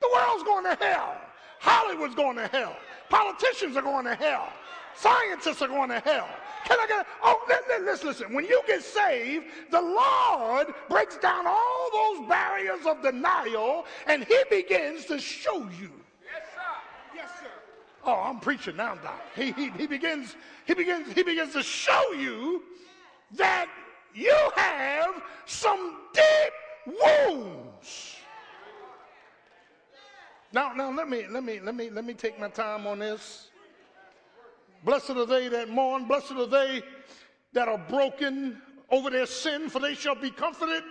The 0.00 0.08
world's 0.14 0.42
going 0.42 0.64
to 0.64 0.84
hell. 0.84 1.16
Hollywood's 1.60 2.14
going 2.14 2.36
to 2.36 2.48
hell. 2.48 2.76
Politicians 3.08 3.76
are 3.76 3.82
going 3.82 4.04
to 4.04 4.14
hell. 4.14 4.52
Scientists 4.94 5.62
are 5.62 5.68
going 5.68 5.90
to 5.90 6.00
hell. 6.00 6.28
Can 6.64 6.78
I 6.80 6.86
get, 6.86 7.06
oh, 7.22 7.40
let's 7.80 8.04
listen. 8.04 8.32
When 8.34 8.44
you 8.44 8.60
get 8.66 8.82
saved, 8.82 9.46
the 9.70 9.80
Lord 9.80 10.68
breaks 10.88 11.16
down 11.18 11.46
all 11.46 11.90
those 11.92 12.28
barriers 12.28 12.86
of 12.86 13.02
denial 13.02 13.86
and 14.06 14.24
he 14.24 14.38
begins 14.50 15.06
to 15.06 15.18
show 15.18 15.58
you. 15.80 15.90
Yes, 16.22 16.44
sir. 16.54 17.16
Yes, 17.16 17.30
sir. 17.40 17.46
Oh, 18.04 18.14
I'm 18.14 18.40
preaching 18.40 18.76
now, 18.76 18.94
Doc. 18.96 19.20
He, 19.34 19.52
he, 19.52 19.70
he, 19.70 19.86
begins, 19.86 20.36
he, 20.66 20.74
begins, 20.74 21.12
he 21.12 21.22
begins 21.22 21.52
to 21.52 21.62
show 21.62 22.12
you 22.12 22.62
that 23.32 23.68
you 24.14 24.36
have 24.56 25.22
some 25.46 25.96
deep 26.12 26.96
wounds. 27.04 28.16
Now, 30.52 30.72
now 30.72 30.90
let 30.90 31.08
me 31.08 31.26
let 31.30 31.44
me 31.44 31.60
let 31.60 31.76
me 31.76 31.90
let 31.90 32.04
me 32.04 32.12
take 32.12 32.40
my 32.40 32.48
time 32.48 32.86
on 32.86 32.98
this. 32.98 33.49
Blessed 34.84 35.10
are 35.10 35.26
they 35.26 35.48
that 35.48 35.68
mourn, 35.68 36.06
blessed 36.06 36.32
are 36.32 36.46
they 36.46 36.82
that 37.52 37.68
are 37.68 37.78
broken 37.78 38.60
over 38.90 39.10
their 39.10 39.26
sin, 39.26 39.68
for 39.68 39.78
they 39.78 39.94
shall 39.94 40.14
be 40.14 40.30
comforted. 40.30 40.82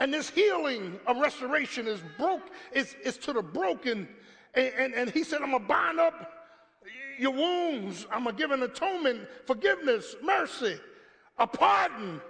And 0.00 0.12
this 0.12 0.28
healing 0.28 0.98
of 1.06 1.18
restoration 1.18 1.86
is 1.86 2.00
broke, 2.18 2.50
is, 2.72 2.96
is 3.04 3.16
to 3.18 3.32
the 3.32 3.42
broken. 3.42 4.08
And, 4.54 4.72
and, 4.78 4.94
and 4.94 5.10
he 5.10 5.22
said, 5.22 5.40
I'm 5.40 5.52
gonna 5.52 5.64
bind 5.64 6.00
up 6.00 6.32
your 7.18 7.32
wounds. 7.32 8.06
I'm 8.10 8.24
gonna 8.24 8.36
give 8.36 8.50
an 8.50 8.62
atonement, 8.62 9.28
forgiveness, 9.46 10.16
mercy, 10.22 10.78
a 11.38 11.46
pardon. 11.46 12.20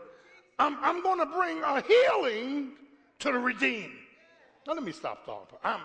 I'm, 0.58 0.76
I'm 0.82 1.02
gonna 1.02 1.26
bring 1.26 1.62
a 1.62 1.82
healing 1.82 2.72
to 3.20 3.32
the 3.32 3.38
redeemed. 3.38 3.92
Now 4.66 4.74
let 4.74 4.82
me 4.82 4.92
stop 4.92 5.24
talking. 5.24 5.58
I'm 5.62 5.80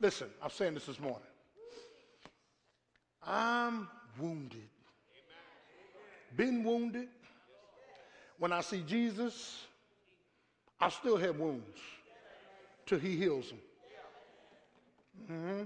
listen, 0.00 0.28
I'm 0.42 0.50
saying 0.50 0.74
this 0.74 0.86
this 0.86 1.00
morning. 1.00 1.20
I'm 3.24 3.88
wounded. 4.18 4.68
Been 6.36 6.64
wounded. 6.64 7.08
When 8.38 8.52
I 8.52 8.60
see 8.60 8.82
Jesus, 8.86 9.64
I 10.80 10.90
still 10.90 11.16
have 11.16 11.38
wounds 11.38 11.78
till 12.84 12.98
he 12.98 13.16
heals 13.16 13.48
them. 13.48 13.58
Mm-hmm. 15.32 15.62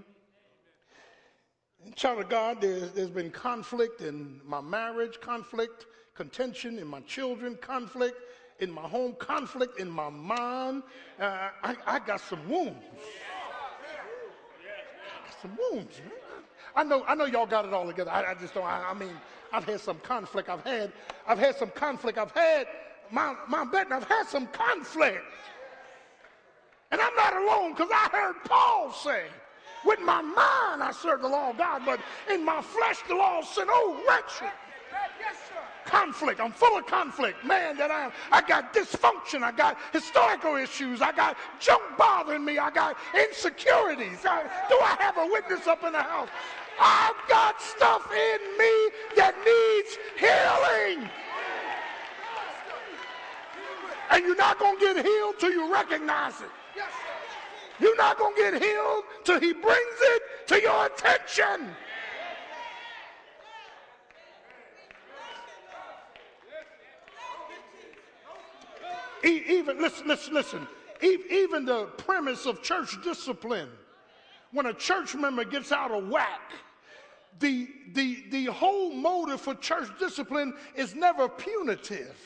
child 1.96 2.20
of 2.20 2.28
God, 2.28 2.60
there's, 2.60 2.92
there's 2.92 3.10
been 3.10 3.30
conflict 3.30 4.00
in 4.00 4.40
my 4.46 4.60
marriage, 4.60 5.20
conflict, 5.20 5.86
contention 6.14 6.78
in 6.78 6.86
my 6.86 7.00
children, 7.00 7.56
conflict 7.60 8.16
in 8.60 8.70
my 8.70 8.82
home, 8.82 9.14
conflict 9.18 9.80
in 9.80 9.90
my 9.90 10.08
mind. 10.08 10.84
Uh, 11.18 11.48
I, 11.62 11.76
I 11.86 11.98
got 11.98 12.20
some 12.20 12.48
wounds. 12.48 12.84
I 14.62 15.28
got 15.28 15.40
some 15.42 15.58
wounds, 15.72 15.98
man. 15.98 16.29
I 16.76 16.84
know, 16.84 17.04
I 17.06 17.14
know 17.14 17.24
y'all 17.24 17.46
got 17.46 17.64
it 17.64 17.72
all 17.74 17.86
together. 17.86 18.10
I, 18.10 18.30
I 18.30 18.34
just 18.34 18.54
don't. 18.54 18.64
I, 18.64 18.90
I, 18.90 18.94
mean, 18.94 19.12
I've 19.52 19.64
had 19.64 19.80
some 19.80 19.98
conflict. 20.00 20.48
I've 20.48 20.64
had, 20.64 20.92
I've 21.26 21.38
had 21.38 21.56
some 21.56 21.70
conflict. 21.70 22.18
I've 22.18 22.32
had 22.32 22.66
my, 23.10 23.34
my 23.48 23.64
betting. 23.64 23.92
I've 23.92 24.04
had 24.04 24.26
some 24.26 24.46
conflict. 24.48 25.24
And 26.90 27.00
I'm 27.00 27.14
not 27.14 27.36
alone 27.36 27.72
because 27.72 27.90
I 27.92 28.08
heard 28.12 28.36
Paul 28.44 28.92
say, 28.92 29.24
with 29.84 30.00
my 30.00 30.20
mind 30.20 30.82
I 30.82 30.92
serve 30.92 31.22
the 31.22 31.28
law 31.28 31.50
of 31.50 31.58
God, 31.58 31.82
but 31.86 32.00
in 32.30 32.44
my 32.44 32.60
flesh 32.60 32.98
the 33.08 33.14
law 33.14 33.38
of 33.38 33.44
sin. 33.44 33.66
Oh, 33.68 34.02
wretched. 34.08 34.52
Yes, 35.18 35.36
conflict. 35.86 36.40
I'm 36.40 36.52
full 36.52 36.78
of 36.78 36.86
conflict. 36.86 37.44
Man, 37.44 37.76
that 37.76 37.90
I 37.90 38.06
am. 38.06 38.12
I 38.30 38.40
got 38.40 38.72
dysfunction. 38.72 39.42
I 39.42 39.52
got 39.52 39.76
historical 39.92 40.56
issues. 40.56 41.02
I 41.02 41.12
got 41.12 41.36
junk 41.58 41.82
bothering 41.98 42.44
me. 42.44 42.58
I 42.58 42.70
got 42.70 42.96
insecurities. 43.14 44.24
I, 44.24 44.42
do 44.68 44.78
I 44.80 44.96
have 45.00 45.18
a 45.18 45.26
witness 45.26 45.66
up 45.66 45.84
in 45.84 45.92
the 45.92 46.02
house? 46.02 46.28
I've 46.80 47.28
got 47.28 47.60
stuff 47.60 48.10
in 48.10 48.58
me 48.58 48.90
that 49.16 49.34
needs 49.44 49.98
healing. 50.18 51.10
And 54.10 54.24
you're 54.24 54.36
not 54.36 54.58
going 54.58 54.78
to 54.78 54.94
get 54.94 55.04
healed 55.04 55.34
till 55.38 55.52
you 55.52 55.70
recognize 55.70 56.40
it. 56.40 56.48
You're 57.78 57.96
not 57.96 58.18
going 58.18 58.34
to 58.34 58.42
get 58.50 58.62
healed 58.62 59.04
till 59.24 59.40
he 59.40 59.52
brings 59.52 59.96
it 60.00 60.22
to 60.48 60.60
your 60.60 60.86
attention. 60.86 61.74
Even, 69.22 69.80
listen, 69.80 70.08
listen, 70.08 70.34
listen. 70.34 70.68
Even 71.02 71.66
the 71.66 71.86
premise 71.98 72.46
of 72.46 72.62
church 72.62 72.96
discipline, 73.02 73.68
when 74.52 74.66
a 74.66 74.74
church 74.74 75.14
member 75.14 75.44
gets 75.44 75.72
out 75.72 75.90
of 75.90 76.08
whack, 76.08 76.52
the, 77.38 77.68
the, 77.92 78.24
the 78.30 78.44
whole 78.46 78.92
motive 78.92 79.40
for 79.40 79.54
church 79.54 79.88
discipline 79.98 80.54
is 80.74 80.94
never 80.94 81.28
punitive, 81.28 82.16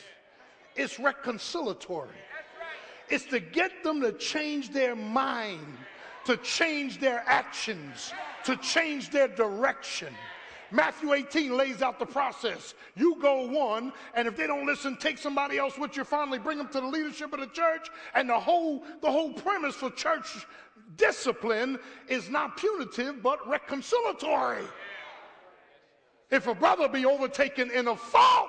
it's 0.77 0.97
reconciliatory. 0.97 2.09
It's 3.09 3.27
to 3.27 3.39
get 3.39 3.85
them 3.85 4.01
to 4.01 4.13
change 4.13 4.73
their 4.73 4.97
mind, 4.97 5.77
to 6.25 6.37
change 6.39 7.01
their 7.01 7.23
actions, 7.27 8.13
to 8.45 8.57
change 8.57 9.11
their 9.11 9.29
direction. 9.29 10.13
Matthew 10.71 11.13
18 11.13 11.57
lays 11.57 11.83
out 11.83 12.01
the 12.01 12.07
process. 12.07 12.75
You 12.97 13.17
go 13.21 13.47
one, 13.47 13.93
and 14.15 14.27
if 14.27 14.37
they 14.37 14.47
don't 14.47 14.67
listen, 14.67 14.97
take 14.97 15.19
somebody 15.19 15.59
else 15.59 15.79
with 15.79 15.97
you. 15.97 16.03
Finally, 16.03 16.41
bring 16.41 16.59
them 16.59 16.69
to 16.69 16.81
the 16.81 16.87
leadership 16.87 17.33
of 17.33 17.41
the 17.41 17.47
church. 17.47 17.91
And 18.15 18.29
the 18.29 18.41
whole, 18.41 18.83
the 19.01 19.11
whole 19.11 19.33
premise 19.33 19.77
for 19.77 19.91
church 19.91 20.47
discipline 20.97 21.79
is 22.09 22.29
not 22.29 22.57
punitive, 22.57 23.23
but 23.23 23.39
reconciliatory. 23.47 24.67
If 26.31 26.47
a 26.47 26.55
brother 26.55 26.89
be 26.89 27.07
overtaken 27.07 27.71
in 27.71 27.89
a 27.89 27.97
fault, 27.97 28.49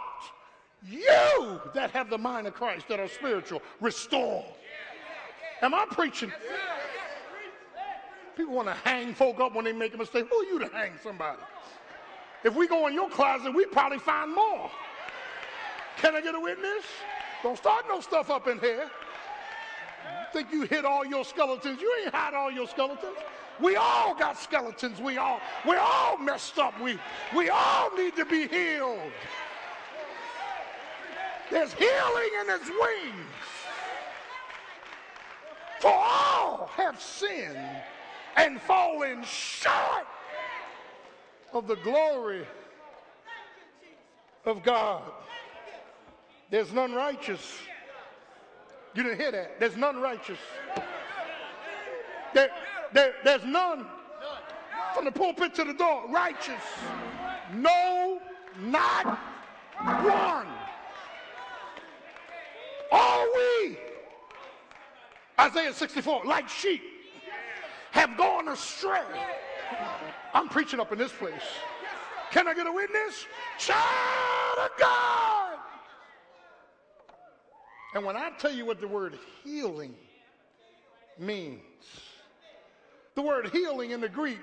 you 0.88 1.60
that 1.74 1.92
have 1.92 2.10
the 2.10 2.18
mind 2.18 2.48
of 2.48 2.54
Christ, 2.54 2.88
that 2.90 3.00
are 3.00 3.08
spiritual, 3.08 3.62
restore. 3.82 4.46
Am 5.62 5.74
I 5.74 5.86
preaching? 5.90 6.32
People 8.36 8.56
want 8.56 8.68
to 8.68 8.74
hang 8.74 9.14
folk 9.14 9.40
up 9.40 9.56
when 9.56 9.66
they 9.66 9.72
make 9.72 9.94
a 9.94 9.98
mistake. 9.98 10.28
Who 10.30 10.36
are 10.36 10.44
you 10.44 10.60
to 10.60 10.68
hang 10.68 10.92
somebody? 11.02 11.42
If 12.44 12.56
we 12.56 12.68
go 12.68 12.88
in 12.88 12.94
your 12.94 13.10
closet, 13.10 13.54
we 13.54 13.66
probably 13.66 14.00
find 14.00 14.34
more. 14.34 14.70
Can 15.98 16.16
I 16.16 16.22
get 16.22 16.36
a 16.36 16.40
witness? 16.40 16.84
Don't 17.42 17.58
start 17.58 17.86
no 17.88 18.02
stuff 18.02 18.30
up 18.30 18.48
in 18.48 18.60
here. 18.60 18.90
Think 20.34 20.52
you 20.52 20.64
hit 20.64 20.86
all 20.86 21.06
your 21.06 21.24
skeletons. 21.24 21.82
You 21.82 21.96
ain't 22.04 22.14
hide 22.14 22.34
all 22.34 22.52
your 22.52 22.68
skeletons. 22.68 23.18
We 23.62 23.76
all 23.76 24.14
got 24.14 24.38
skeletons. 24.38 25.00
We 25.00 25.18
all, 25.18 25.40
we're 25.66 25.80
all 25.80 26.18
messed 26.18 26.60
up. 26.60 26.80
We, 26.82 27.00
we 27.36 27.50
all 27.50 27.96
need 27.96 28.16
to 28.16 28.26
be 28.26 28.48
healed. 28.48 29.12
There's 31.50 31.74
healing 31.74 32.30
in 32.42 32.60
his 32.60 32.70
wings. 32.70 33.26
For 35.80 35.94
all 35.94 36.70
have 36.76 37.02
sinned 37.02 37.82
and 38.36 38.60
fallen 38.62 39.24
short 39.24 40.08
of 41.54 41.68
the 41.68 41.76
glory 41.76 42.46
of 44.46 44.64
God. 44.64 45.04
There's 46.50 46.72
none 46.74 46.94
righteous. 46.94 47.60
You 48.94 49.04
didn't 49.04 49.20
hear 49.20 49.32
that. 49.32 49.60
There's 49.60 49.76
none 49.76 50.00
righteous. 50.02 50.40
There, 52.34 52.50
there, 52.94 53.14
there's 53.24 53.44
none 53.44 53.86
from 54.94 55.06
the 55.06 55.12
pulpit 55.12 55.54
to 55.56 55.64
the 55.64 55.74
door 55.74 56.04
righteous. 56.10 56.62
No, 57.54 58.22
not 58.60 59.20
one. 59.84 60.48
All 62.92 63.28
we, 63.36 63.78
Isaiah 65.40 65.74
64, 65.74 66.24
like 66.26 66.48
sheep, 66.48 66.82
have 67.92 68.18
gone 68.18 68.48
astray. 68.50 69.02
I'm 70.34 70.48
preaching 70.50 70.80
up 70.80 70.92
in 70.92 70.98
this 70.98 71.12
place. 71.12 71.34
Can 72.32 72.48
I 72.48 72.54
get 72.54 72.68
a 72.68 72.72
witness? 72.72 73.26
Child 73.58 74.60
of 74.60 74.70
God. 74.80 75.58
And 77.94 78.04
when 78.04 78.18
I 78.18 78.32
tell 78.38 78.52
you 78.52 78.66
what 78.66 78.82
the 78.82 78.88
word 78.88 79.18
healing 79.44 79.96
means, 81.18 81.62
the 83.16 83.22
word 83.22 83.50
healing 83.52 83.92
in 83.92 84.02
the 84.02 84.10
Greek, 84.10 84.40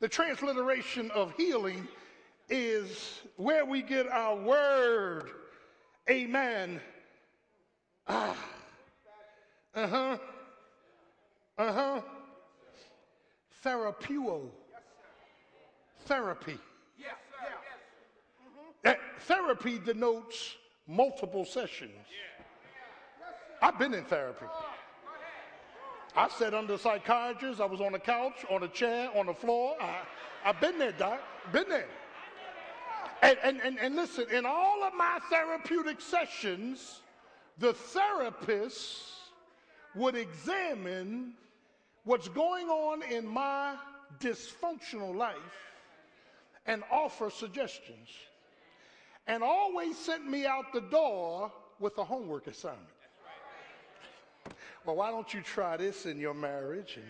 the 0.00 0.08
transliteration 0.08 1.10
of 1.12 1.32
healing 1.36 1.86
is 2.48 3.20
where 3.36 3.64
we 3.64 3.82
get 3.82 4.06
our 4.08 4.36
word. 4.36 5.30
Amen. 6.10 6.80
Ah. 8.06 8.36
Uh 9.74 9.86
huh. 9.86 10.18
Uh 11.58 11.72
huh. 11.72 12.00
Therapeuo. 13.64 14.48
Therapy. 16.04 16.58
That 18.82 19.00
therapy 19.22 19.80
denotes 19.84 20.54
multiple 20.86 21.44
sessions. 21.44 21.90
I've 23.60 23.78
been 23.78 23.94
in 23.94 24.04
therapy. 24.04 24.46
I 26.16 26.28
sat 26.28 26.54
under 26.54 26.78
psychiatrists. 26.78 27.60
I 27.60 27.66
was 27.66 27.80
on 27.80 27.92
the 27.92 27.98
couch, 27.98 28.46
on 28.48 28.62
a 28.62 28.68
chair, 28.68 29.10
on 29.14 29.26
the 29.26 29.34
floor. 29.34 29.76
I, 29.80 29.98
I've 30.46 30.60
been 30.60 30.78
there, 30.78 30.92
Doc. 30.92 31.20
Been 31.52 31.68
there. 31.68 31.88
And, 33.22 33.38
and, 33.42 33.60
and, 33.62 33.78
and 33.78 33.96
listen, 33.96 34.26
in 34.32 34.46
all 34.46 34.82
of 34.82 34.94
my 34.94 35.18
therapeutic 35.30 36.00
sessions, 36.00 37.00
the 37.58 37.74
therapist 37.74 39.02
would 39.94 40.14
examine 40.14 41.32
what's 42.04 42.28
going 42.28 42.68
on 42.68 43.02
in 43.02 43.26
my 43.26 43.74
dysfunctional 44.20 45.14
life 45.14 45.36
and 46.66 46.82
offer 46.90 47.30
suggestions. 47.30 48.08
And 49.26 49.42
always 49.42 49.98
sent 49.98 50.28
me 50.28 50.46
out 50.46 50.72
the 50.72 50.82
door 50.82 51.52
with 51.78 51.98
a 51.98 52.04
homework 52.04 52.46
assignment. 52.46 52.86
Well, 54.86 54.94
why 54.94 55.10
don't 55.10 55.34
you 55.34 55.42
try 55.42 55.76
this 55.76 56.06
in 56.06 56.20
your 56.20 56.34
marriage? 56.34 56.96
And 56.96 57.04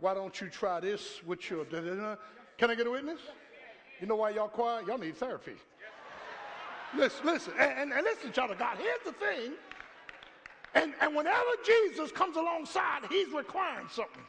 why 0.00 0.14
don't 0.14 0.40
you 0.40 0.48
try 0.48 0.80
this 0.80 1.20
with 1.26 1.50
your. 1.50 1.66
Can 1.66 2.70
I 2.70 2.74
get 2.74 2.86
a 2.86 2.90
witness? 2.90 3.20
You 4.00 4.06
know 4.06 4.16
why 4.16 4.30
y'all 4.30 4.48
quiet? 4.48 4.86
Y'all 4.86 4.96
need 4.96 5.16
therapy. 5.16 5.52
Listen, 6.96 7.26
listen, 7.26 7.52
and, 7.58 7.92
and 7.92 8.02
listen, 8.02 8.32
child 8.32 8.52
of 8.52 8.58
God. 8.58 8.78
Here's 8.78 9.02
the 9.04 9.12
thing. 9.12 9.52
And, 10.74 10.94
and 11.00 11.14
whenever 11.14 11.40
Jesus 11.66 12.12
comes 12.12 12.36
alongside, 12.36 13.02
he's 13.10 13.28
requiring 13.32 13.88
something. 13.90 14.22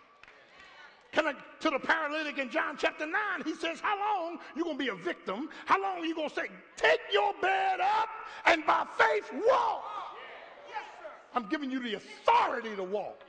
Can 1.12 1.28
I, 1.28 1.34
to 1.62 1.70
the 1.70 1.80
paralytic 1.80 2.38
in 2.38 2.50
John 2.50 2.76
chapter 2.78 3.06
9, 3.06 3.14
he 3.46 3.56
says, 3.56 3.80
How 3.80 3.98
long 3.98 4.40
you 4.56 4.64
gonna 4.66 4.78
be 4.78 4.90
a 4.90 4.96
victim? 4.96 5.50
How 5.66 5.82
long 5.82 6.04
you 6.04 6.16
gonna 6.16 6.30
say, 6.30 6.48
Take 6.76 7.00
your 7.14 7.34
bed 7.42 7.80
up 7.80 8.10
and 8.46 8.66
by 8.66 8.86
faith 8.98 9.32
walk? 9.48 9.97
I'm 11.34 11.48
giving 11.50 11.72
you 11.72 11.82
the 11.82 11.96
authority 11.96 12.76
to 12.76 12.84
walk. 12.84 13.22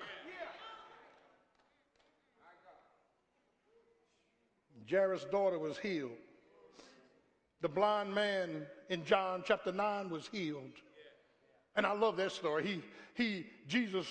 Jairus' 4.91 5.27
daughter 5.31 5.59
was 5.59 5.77
healed. 5.79 6.13
The 7.61 7.69
blind 7.69 8.15
man 8.15 8.67
in 8.89 9.05
John 9.05 9.43
chapter 9.45 9.73
9 9.73 10.11
was 10.11 10.29
healed. 10.33 10.73
And 11.77 11.85
I 11.85 11.93
love 11.93 12.17
that 12.17 12.33
story. 12.33 12.65
He, 12.65 12.83
he, 13.15 13.47
Jesus 13.67 14.07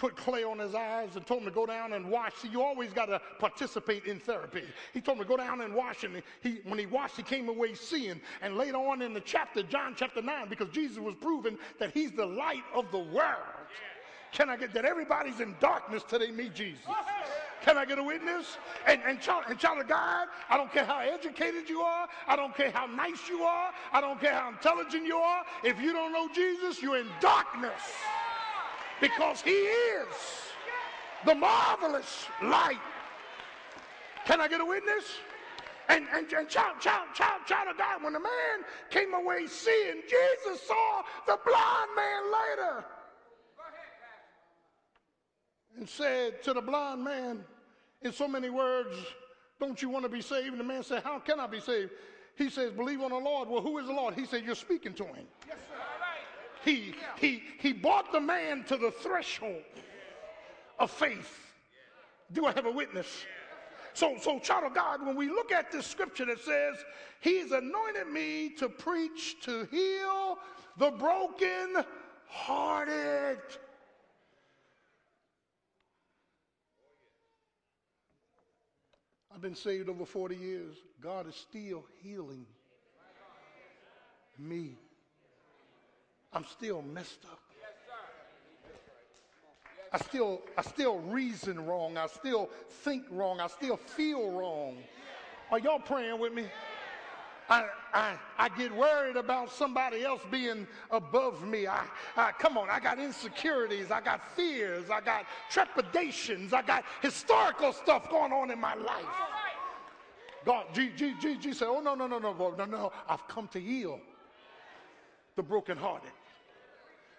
put 0.00 0.16
clay 0.16 0.42
on 0.42 0.58
his 0.58 0.74
eyes 0.74 1.10
and 1.14 1.26
told 1.26 1.40
him 1.40 1.46
to 1.46 1.54
go 1.54 1.66
down 1.66 1.92
and 1.92 2.10
wash. 2.10 2.32
See, 2.36 2.48
you 2.48 2.62
always 2.62 2.90
got 2.90 3.06
to 3.06 3.20
participate 3.38 4.06
in 4.06 4.18
therapy. 4.18 4.62
He 4.94 5.00
told 5.02 5.18
him 5.18 5.24
to 5.24 5.28
go 5.28 5.36
down 5.36 5.60
and 5.60 5.74
wash, 5.74 6.04
and 6.04 6.22
he, 6.42 6.60
when 6.64 6.78
he 6.78 6.86
washed, 6.86 7.16
he 7.16 7.22
came 7.22 7.50
away 7.50 7.74
seeing. 7.74 8.18
And 8.40 8.56
later 8.56 8.78
on 8.78 9.02
in 9.02 9.12
the 9.12 9.20
chapter, 9.20 9.62
John 9.62 9.94
chapter 9.94 10.22
9, 10.22 10.48
because 10.48 10.70
Jesus 10.70 10.98
was 10.98 11.14
proving 11.20 11.58
that 11.78 11.92
he's 11.92 12.12
the 12.12 12.24
light 12.24 12.64
of 12.74 12.90
the 12.90 12.98
world. 12.98 13.44
Can 14.32 14.48
I 14.48 14.56
get 14.56 14.72
that? 14.72 14.86
Everybody's 14.86 15.40
in 15.40 15.54
darkness 15.60 16.02
they 16.08 16.30
meet 16.30 16.54
Jesus. 16.54 16.84
Can 17.62 17.76
I 17.76 17.84
get 17.84 17.98
a 17.98 18.02
witness? 18.02 18.56
And, 18.86 19.02
and, 19.04 19.20
child, 19.20 19.44
and 19.48 19.58
child 19.58 19.80
of 19.80 19.88
God, 19.88 20.28
I 20.48 20.56
don't 20.56 20.72
care 20.72 20.84
how 20.84 21.00
educated 21.00 21.68
you 21.68 21.82
are. 21.82 22.08
I 22.26 22.36
don't 22.36 22.56
care 22.56 22.70
how 22.70 22.86
nice 22.86 23.28
you 23.28 23.42
are. 23.42 23.70
I 23.92 24.00
don't 24.00 24.18
care 24.18 24.32
how 24.32 24.48
intelligent 24.48 25.04
you 25.04 25.16
are. 25.16 25.44
If 25.62 25.78
you 25.78 25.92
don't 25.92 26.12
know 26.12 26.28
Jesus, 26.32 26.80
you're 26.80 26.96
in 26.96 27.08
darkness 27.20 27.82
because 29.00 29.40
he 29.40 29.50
is 29.50 30.06
the 31.24 31.34
marvelous 31.34 32.26
light. 32.42 32.80
Can 34.24 34.40
I 34.40 34.48
get 34.48 34.60
a 34.60 34.64
witness? 34.64 35.04
And, 35.88 36.06
and, 36.14 36.32
and 36.32 36.48
child, 36.48 36.78
child, 36.80 37.08
child, 37.14 37.40
child 37.46 37.68
of 37.68 37.78
God, 37.78 38.04
when 38.04 38.12
the 38.12 38.20
man 38.20 38.64
came 38.90 39.12
away 39.12 39.46
seeing, 39.48 40.02
Jesus 40.08 40.62
saw 40.66 41.02
the 41.26 41.38
blind 41.44 41.90
man 41.96 42.22
later 42.32 42.84
and 45.76 45.88
said 45.88 46.42
to 46.44 46.52
the 46.52 46.60
blind 46.60 47.02
man, 47.02 47.44
in 48.02 48.12
so 48.12 48.28
many 48.28 48.50
words, 48.50 48.96
Don't 49.58 49.80
you 49.82 49.88
want 49.88 50.04
to 50.04 50.08
be 50.08 50.20
saved? 50.20 50.48
And 50.48 50.60
the 50.60 50.64
man 50.64 50.82
said, 50.82 51.02
How 51.02 51.18
can 51.18 51.40
I 51.40 51.46
be 51.46 51.60
saved? 51.60 51.90
He 52.36 52.48
says, 52.48 52.72
Believe 52.72 53.00
on 53.00 53.10
the 53.10 53.18
Lord. 53.18 53.48
Well, 53.48 53.62
who 53.62 53.78
is 53.78 53.86
the 53.86 53.92
Lord? 53.92 54.14
He 54.14 54.26
said, 54.26 54.44
You're 54.44 54.54
speaking 54.54 54.94
to 54.94 55.04
him. 55.04 55.26
Yes, 55.46 55.58
he, 56.64 56.94
he, 57.18 57.42
he 57.58 57.72
brought 57.72 58.12
the 58.12 58.20
man 58.20 58.64
to 58.64 58.76
the 58.76 58.90
threshold 58.90 59.62
of 60.78 60.90
faith. 60.90 61.38
Do 62.32 62.46
I 62.46 62.52
have 62.52 62.66
a 62.66 62.70
witness? 62.70 63.24
So, 63.92 64.16
so, 64.20 64.38
child 64.38 64.64
of 64.64 64.74
God, 64.74 65.04
when 65.04 65.16
we 65.16 65.28
look 65.28 65.50
at 65.50 65.72
this 65.72 65.86
scripture 65.86 66.24
that 66.26 66.40
says, 66.40 66.76
He's 67.20 67.50
anointed 67.50 68.06
me 68.08 68.50
to 68.58 68.68
preach, 68.68 69.36
to 69.42 69.66
heal 69.70 70.38
the 70.78 70.90
broken 70.92 71.84
hearted. 72.28 73.38
I've 79.34 79.40
been 79.40 79.54
saved 79.54 79.88
over 79.88 80.04
40 80.04 80.36
years. 80.36 80.76
God 81.00 81.28
is 81.28 81.34
still 81.34 81.84
healing 82.02 82.46
me. 84.38 84.76
I'm 86.32 86.44
still 86.44 86.82
messed 86.82 87.24
up. 87.24 87.40
I 89.92 89.98
still, 89.98 90.40
I 90.56 90.62
still 90.62 90.98
reason 90.98 91.66
wrong. 91.66 91.96
I 91.96 92.06
still 92.06 92.48
think 92.84 93.04
wrong. 93.10 93.40
I 93.40 93.48
still 93.48 93.76
feel 93.76 94.30
wrong. 94.30 94.76
Are 95.50 95.58
y'all 95.58 95.80
praying 95.80 96.20
with 96.20 96.32
me? 96.32 96.44
I, 97.48 97.66
I, 97.92 98.16
I 98.38 98.48
get 98.50 98.72
worried 98.74 99.16
about 99.16 99.50
somebody 99.50 100.04
else 100.04 100.20
being 100.30 100.68
above 100.92 101.44
me. 101.44 101.66
I, 101.66 101.84
I, 102.16 102.30
come 102.30 102.56
on, 102.56 102.70
I 102.70 102.78
got 102.78 103.00
insecurities, 103.00 103.90
I 103.90 104.00
got 104.00 104.36
fears, 104.36 104.88
I 104.88 105.00
got 105.00 105.24
trepidations, 105.50 106.52
I 106.52 106.62
got 106.62 106.84
historical 107.02 107.72
stuff 107.72 108.08
going 108.08 108.32
on 108.32 108.52
in 108.52 108.60
my 108.60 108.74
life. 108.74 109.04
God, 110.46 110.66
G, 110.72 110.92
G, 110.96 111.14
G, 111.20 111.36
G 111.38 111.52
said, 111.52 111.66
Oh, 111.68 111.80
no, 111.80 111.96
no, 111.96 112.06
no, 112.06 112.20
no, 112.20 112.32
no, 112.32 112.54
no, 112.56 112.64
no. 112.64 112.92
I've 113.08 113.26
come 113.26 113.48
to 113.48 113.58
heal 113.58 113.98
the 115.34 115.42
brokenhearted. 115.42 116.10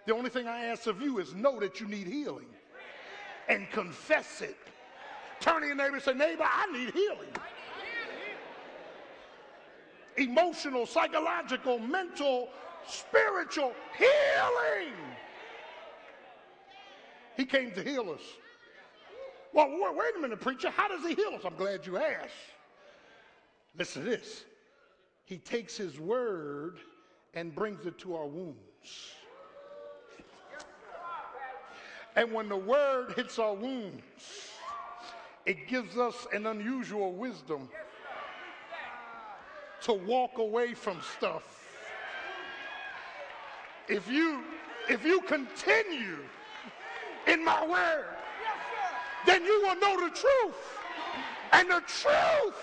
The 0.05 0.13
only 0.13 0.29
thing 0.29 0.47
I 0.47 0.65
ask 0.65 0.87
of 0.87 1.01
you 1.01 1.19
is 1.19 1.33
know 1.33 1.59
that 1.59 1.79
you 1.79 1.87
need 1.87 2.07
healing 2.07 2.47
and 3.47 3.69
confess 3.71 4.41
it. 4.41 4.57
Turn 5.39 5.61
to 5.61 5.67
your 5.67 5.75
neighbor 5.75 5.95
and 5.95 6.03
say, 6.03 6.13
Neighbor, 6.13 6.43
I 6.45 6.71
need 6.71 6.91
healing 6.91 7.29
emotional, 10.17 10.85
psychological, 10.85 11.79
mental, 11.79 12.49
spiritual 12.87 13.73
healing. 13.97 14.93
He 17.37 17.45
came 17.45 17.71
to 17.71 17.83
heal 17.83 18.09
us. 18.11 18.21
Well, 19.53 19.69
wait 19.69 20.15
a 20.17 20.19
minute, 20.19 20.39
preacher. 20.39 20.69
How 20.69 20.87
does 20.87 21.05
he 21.05 21.13
heal 21.13 21.33
us? 21.35 21.41
I'm 21.45 21.55
glad 21.55 21.85
you 21.85 21.97
asked. 21.97 22.29
Listen 23.77 24.03
to 24.03 24.09
this. 24.09 24.45
He 25.25 25.37
takes 25.37 25.77
his 25.77 25.99
word 25.99 26.77
and 27.33 27.53
brings 27.53 27.85
it 27.85 27.97
to 27.99 28.15
our 28.15 28.27
wounds. 28.27 28.57
And 32.15 32.31
when 32.33 32.49
the 32.49 32.57
word 32.57 33.13
hits 33.15 33.39
our 33.39 33.53
wounds, 33.53 34.01
it 35.45 35.67
gives 35.67 35.97
us 35.97 36.27
an 36.33 36.45
unusual 36.45 37.13
wisdom 37.13 37.69
to 39.83 39.93
walk 39.93 40.37
away 40.37 40.73
from 40.73 40.99
stuff. 41.17 41.43
If 43.87 44.09
you 44.09 44.43
if 44.89 45.05
you 45.05 45.21
continue 45.21 46.17
in 47.27 47.43
my 47.45 47.65
word, 47.65 48.05
then 49.25 49.43
you 49.43 49.61
will 49.61 49.75
know 49.75 50.07
the 50.07 50.15
truth. 50.15 50.55
And 51.53 51.69
the 51.69 51.81
truth 51.87 52.55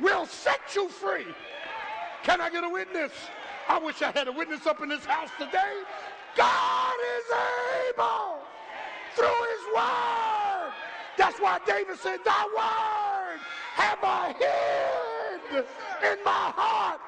will 0.00 0.26
set 0.26 0.60
you 0.74 0.88
free. 0.88 1.26
Can 2.22 2.40
I 2.40 2.50
get 2.50 2.64
a 2.64 2.68
witness? 2.68 3.12
I 3.68 3.78
wish 3.78 4.02
I 4.02 4.10
had 4.10 4.28
a 4.28 4.32
witness 4.32 4.66
up 4.66 4.82
in 4.82 4.88
this 4.88 5.04
house 5.04 5.30
today. 5.38 5.82
God 6.36 6.94
is 7.16 7.24
able 7.90 8.38
through 9.14 9.26
his 9.26 9.64
word. 9.74 10.72
That's 11.16 11.38
why 11.40 11.58
David 11.66 11.98
said, 11.98 12.20
Thy 12.24 12.44
word 12.56 13.40
have 13.74 13.98
I 14.02 14.34
hid 14.38 15.64
in 16.12 16.24
my 16.24 16.52
heart. 16.56 17.00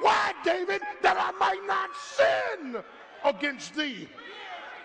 Why, 0.00 0.32
David? 0.44 0.82
That 1.02 1.16
I 1.16 1.32
might 1.38 1.66
not 1.66 1.90
sin 1.96 2.82
against 3.24 3.74
thee. 3.74 4.08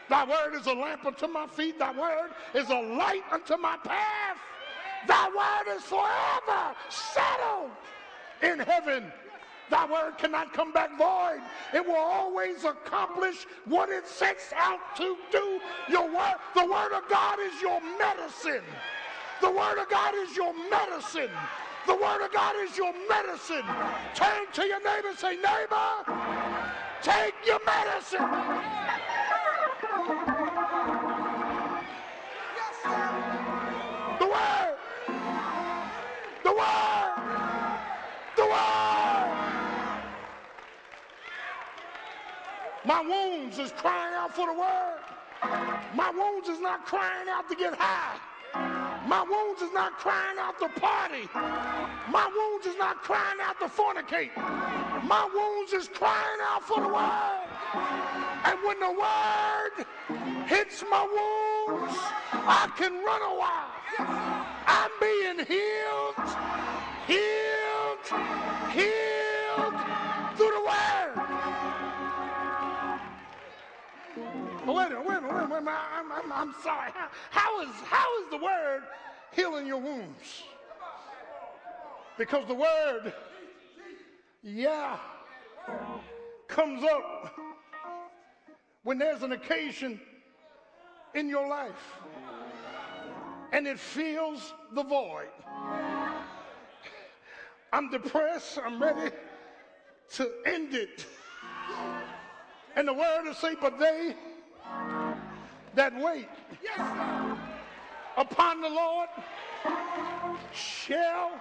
Thy 0.09 0.25
word 0.25 0.55
is 0.55 0.67
a 0.67 0.73
lamp 0.73 1.05
unto 1.05 1.27
my 1.27 1.47
feet. 1.47 1.79
Thy 1.79 1.91
word 1.91 2.31
is 2.53 2.69
a 2.69 2.79
light 2.79 3.23
unto 3.31 3.57
my 3.57 3.77
path. 3.77 4.37
Thy 5.05 5.27
word 5.27 5.75
is 5.75 5.83
forever 5.83 6.75
settled 6.89 7.71
in 8.41 8.59
heaven. 8.59 9.11
Thy 9.69 9.85
word 9.85 10.17
cannot 10.17 10.53
come 10.53 10.71
back 10.71 10.97
void. 10.97 11.41
It 11.73 11.85
will 11.85 11.95
always 11.95 12.63
accomplish 12.63 13.45
what 13.65 13.89
it 13.89 14.07
sets 14.07 14.53
out 14.55 14.79
to 14.97 15.17
do. 15.31 15.59
Your 15.89 16.07
word, 16.07 16.35
the 16.55 16.65
word 16.65 16.93
of 16.93 17.07
God 17.09 17.39
is 17.39 17.61
your 17.61 17.81
medicine. 17.97 18.63
The 19.41 19.51
word 19.51 19.81
of 19.81 19.89
God 19.89 20.13
is 20.15 20.35
your 20.35 20.53
medicine. 20.69 21.29
The 21.87 21.95
Word 21.95 22.21
of 22.21 22.33
God 22.33 22.53
is 22.57 22.75
your 22.75 22.93
medicine. 23.07 23.63
Turn 24.13 24.45
to 24.51 24.65
your 24.65 24.83
neighbor 24.83 25.07
and 25.07 25.17
say, 25.17 25.37
neighbor, 25.37 26.03
take 27.01 27.33
your 27.45 27.61
medicine. 27.65 29.06
My 42.87 43.01
wounds 43.01 43.59
is 43.59 43.73
crying 43.73 44.13
out 44.13 44.33
for 44.33 44.47
the 44.47 44.53
Word. 44.53 45.01
My 45.93 46.09
wounds 46.09 46.47
is 46.47 46.61
not 46.61 46.85
crying 46.85 47.27
out 47.27 47.49
to 47.49 47.55
get 47.55 47.75
high. 47.77 48.17
My 49.05 49.23
wounds 49.23 49.61
is 49.61 49.73
not 49.73 49.97
crying 49.97 50.37
out 50.39 50.57
to 50.59 50.69
party. 50.79 51.27
My 51.33 52.31
wounds 52.33 52.65
is 52.65 52.77
not 52.77 53.03
crying 53.03 53.39
out 53.41 53.59
to 53.59 53.65
fornicate. 53.65 54.33
My 55.03 55.29
wounds 55.35 55.73
is 55.73 55.89
crying 55.89 56.39
out 56.41 56.63
for 56.63 56.79
the 56.79 56.87
word. 56.87 57.47
And 58.45 58.57
when 58.65 58.79
the 58.79 58.93
word 58.93 60.47
hits 60.47 60.81
my 60.89 61.03
wounds, 61.03 61.93
I 62.31 62.71
can 62.77 63.03
run 63.03 63.21
a 63.21 63.35
while. 63.35 63.73
I'm 64.65 64.91
being 65.01 65.45
healed, 65.45 66.15
healed, 67.05 68.07
healed 68.71 69.75
through 70.37 70.53
the 70.55 70.63
word. 70.63 71.26
Wait 74.73 74.87
a 74.87 74.89
minute, 74.89 75.05
wait 75.05 75.17
a 75.17 75.21
minute, 75.21 75.49
wait 75.49 75.57
a 75.57 75.61
minute. 75.61 75.79
I'm, 75.93 76.11
I'm, 76.11 76.31
I'm 76.31 76.55
sorry. 76.63 76.91
How, 77.29 77.61
is, 77.61 77.69
how 77.85 78.23
is 78.23 78.29
the 78.29 78.37
word 78.37 78.81
healing 79.31 79.67
your 79.67 79.79
wounds? 79.79 80.43
Because 82.17 82.47
the 82.47 82.55
word, 82.55 83.13
yeah, 84.41 84.97
comes 86.47 86.83
up 86.83 87.35
when 88.83 88.97
there's 88.97 89.21
an 89.21 89.33
occasion 89.33 89.99
in 91.13 91.29
your 91.29 91.47
life 91.47 91.99
and 93.51 93.67
it 93.67 93.79
fills 93.79 94.53
the 94.73 94.83
void. 94.83 95.29
I'm 97.71 97.91
depressed. 97.91 98.59
I'm 98.63 98.81
ready 98.81 99.11
to 100.13 100.31
end 100.45 100.73
it. 100.73 101.05
And 102.75 102.87
the 102.87 102.93
word 102.93 103.23
will 103.25 103.33
say, 103.33 103.55
but 103.59 103.79
they 103.79 104.15
that 105.75 105.93
wait 106.01 106.27
yes, 106.63 106.79
upon 108.17 108.61
the 108.61 108.69
Lord 108.69 109.09
shall 110.51 111.31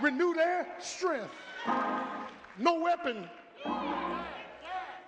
renew 0.00 0.34
their 0.34 0.66
strength. 0.80 1.30
No 2.58 2.80
weapon 2.80 3.28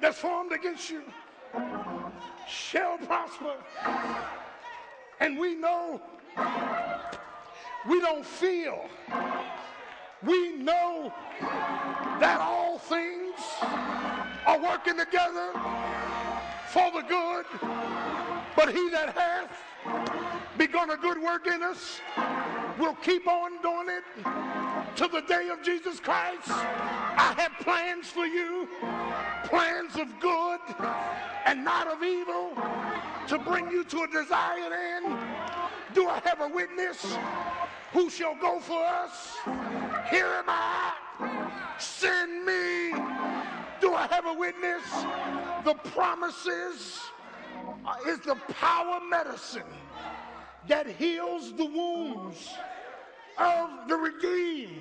that's 0.00 0.18
formed 0.18 0.52
against 0.52 0.90
you 0.90 1.02
shall 2.46 2.98
prosper. 2.98 3.54
And 5.20 5.38
we 5.38 5.54
know 5.54 6.00
we 7.88 8.00
don't 8.00 8.24
feel. 8.24 8.88
We 10.22 10.52
know 10.52 11.12
that 12.20 12.40
all 12.40 12.78
things 12.78 13.40
are 14.46 14.58
working 14.60 14.96
together 14.96 15.52
for 16.68 16.90
the 16.90 17.02
good. 17.02 17.46
But 18.56 18.74
he 18.74 18.88
that 18.90 19.14
hath 19.14 20.56
begun 20.56 20.90
a 20.90 20.96
good 20.96 21.20
work 21.20 21.46
in 21.46 21.62
us 21.62 22.00
will 22.78 22.94
keep 22.96 23.26
on 23.26 23.60
doing 23.62 23.88
it 23.88 24.04
to 24.96 25.08
the 25.08 25.20
day 25.22 25.48
of 25.50 25.62
Jesus 25.62 26.00
Christ. 26.00 26.48
I 26.48 27.34
have 27.36 27.52
plans 27.60 28.08
for 28.08 28.26
you, 28.26 28.68
plans 29.44 29.96
of 29.96 30.08
good 30.20 30.60
and 31.44 31.64
not 31.64 31.86
of 31.86 32.02
evil 32.02 32.52
to 33.28 33.38
bring 33.38 33.70
you 33.70 33.84
to 33.84 34.02
a 34.02 34.08
desired 34.08 34.72
end. 34.72 35.16
Do 35.94 36.08
I 36.08 36.20
have 36.24 36.40
a 36.40 36.48
witness? 36.48 37.16
Who 37.92 38.10
shall 38.10 38.34
go 38.34 38.60
for 38.60 38.84
us? 38.84 39.36
Here 40.10 40.26
am 40.26 40.44
I. 40.48 40.92
Send 41.78 42.44
me. 42.44 43.35
Do 43.80 43.94
I 43.94 44.06
have 44.06 44.26
a 44.26 44.34
witness? 44.34 44.82
The 45.64 45.74
promises 45.90 47.00
uh, 47.84 47.94
is 48.06 48.20
the 48.20 48.36
power 48.54 49.00
medicine 49.08 49.62
that 50.68 50.86
heals 50.86 51.52
the 51.52 51.64
wounds 51.64 52.54
of 53.38 53.88
the 53.88 53.96
redeemed. 53.96 54.80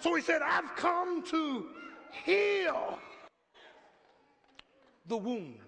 So 0.00 0.14
he 0.14 0.22
said, 0.22 0.42
I've 0.42 0.74
come 0.76 1.22
to 1.26 1.66
heal 2.24 2.98
the 5.06 5.16
wounds 5.16 5.58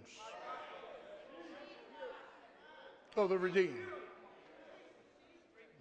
of 3.17 3.29
the 3.29 3.39
redeemed. 3.39 3.77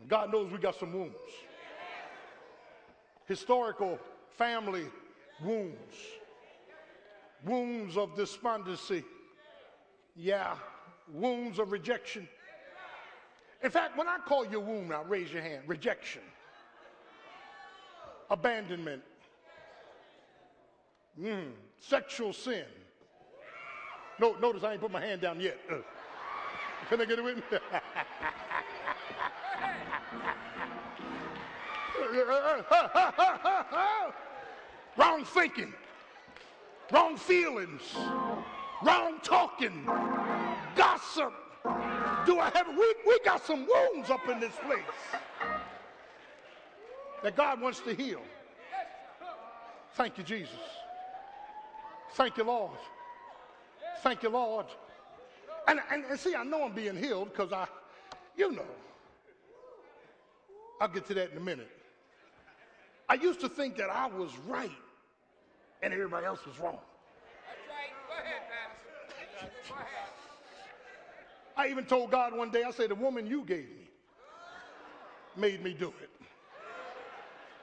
God 0.07 0.31
knows 0.31 0.51
we 0.51 0.57
got 0.57 0.75
some 0.79 0.93
wounds. 0.93 1.15
Historical 3.25 3.99
family 4.37 4.85
wounds 5.41 5.95
wounds 7.45 7.97
of 7.97 8.15
despondency. 8.15 9.03
Yeah, 10.15 10.55
wounds 11.11 11.59
of 11.59 11.71
rejection. 11.71 12.27
In 13.63 13.69
fact, 13.69 13.97
when 13.97 14.07
I 14.07 14.17
call 14.25 14.45
your 14.45 14.61
wound 14.61 14.89
now, 14.89 15.03
raise 15.03 15.31
your 15.31 15.41
hand. 15.41 15.63
Rejection, 15.67 16.21
abandonment, 18.29 19.03
mm, 21.19 21.51
sexual 21.79 22.33
sin. 22.33 22.65
No, 24.19 24.35
notice 24.39 24.63
I 24.63 24.73
ain't 24.73 24.81
put 24.81 24.91
my 24.91 25.01
hand 25.01 25.21
down 25.21 25.39
yet. 25.39 25.57
Uh, 25.71 25.75
can 26.89 27.01
I 27.01 27.05
get 27.05 27.19
it 27.19 27.23
with 27.23 27.37
me? 27.37 27.43
Wrong 34.97 35.23
thinking, 35.23 35.73
wrong 36.91 37.17
feelings, 37.17 37.81
wrong 38.83 39.19
talking, 39.23 39.85
gossip. 40.75 41.33
Do 42.25 42.39
I 42.39 42.51
have 42.53 42.67
we, 42.67 42.93
we 43.07 43.19
got 43.23 43.45
some 43.45 43.67
wounds 43.67 44.09
up 44.09 44.27
in 44.27 44.39
this 44.39 44.53
place 44.65 45.21
that 47.23 47.35
God 47.35 47.61
wants 47.61 47.79
to 47.81 47.93
heal. 47.93 48.21
Thank 49.93 50.17
you, 50.17 50.23
Jesus. 50.23 50.55
Thank 52.13 52.37
you, 52.37 52.43
Lord. 52.43 52.77
Thank 54.01 54.23
you, 54.23 54.29
Lord. 54.29 54.65
And, 55.67 55.79
and, 55.91 56.03
and 56.05 56.19
see, 56.19 56.35
I 56.35 56.43
know 56.43 56.63
I'm 56.63 56.73
being 56.73 56.97
healed 56.97 57.29
because 57.31 57.53
I, 57.53 57.67
you 58.35 58.51
know, 58.51 58.65
I'll 60.79 60.87
get 60.87 61.05
to 61.07 61.13
that 61.13 61.31
in 61.31 61.37
a 61.37 61.41
minute. 61.41 61.69
I 63.07 63.15
used 63.15 63.41
to 63.41 63.49
think 63.49 63.77
that 63.77 63.89
I 63.89 64.07
was 64.07 64.31
right 64.47 64.71
and 65.81 65.93
everybody 65.93 66.25
else 66.25 66.45
was 66.45 66.57
wrong. 66.59 66.77
That's 67.47 67.67
right. 67.69 67.91
Go 68.07 68.13
ahead, 68.13 68.41
Madison. 68.49 69.49
Go 69.69 69.75
ahead. 69.75 69.87
I 71.57 71.67
even 71.67 71.85
told 71.85 72.11
God 72.11 72.35
one 72.35 72.49
day, 72.49 72.63
I 72.63 72.71
said, 72.71 72.89
the 72.89 72.95
woman 72.95 73.25
you 73.25 73.43
gave 73.43 73.69
me 73.69 73.89
made 75.35 75.63
me 75.63 75.73
do 75.73 75.93
it. 76.01 76.09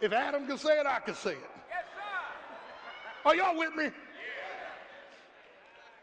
If 0.00 0.12
Adam 0.12 0.46
could 0.46 0.60
say 0.60 0.78
it, 0.78 0.86
I 0.86 1.00
could 1.00 1.16
say 1.16 1.32
it. 1.32 1.50
Yes, 1.68 1.84
sir. 1.94 3.28
Are 3.28 3.34
y'all 3.34 3.58
with 3.58 3.74
me? 3.74 3.90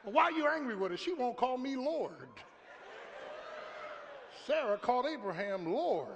Why 0.04 0.23
are 0.25 0.32
you 0.32 0.47
angry 0.47 0.75
with 0.75 0.91
her? 0.91 0.97
She 0.97 1.13
won't 1.13 1.38
call 1.38 1.58
me 1.58 1.75
Lord. 1.75 2.12
Sarah 4.45 4.78
called 4.78 5.08
Abraham 5.08 5.73
Lord. 5.73 6.10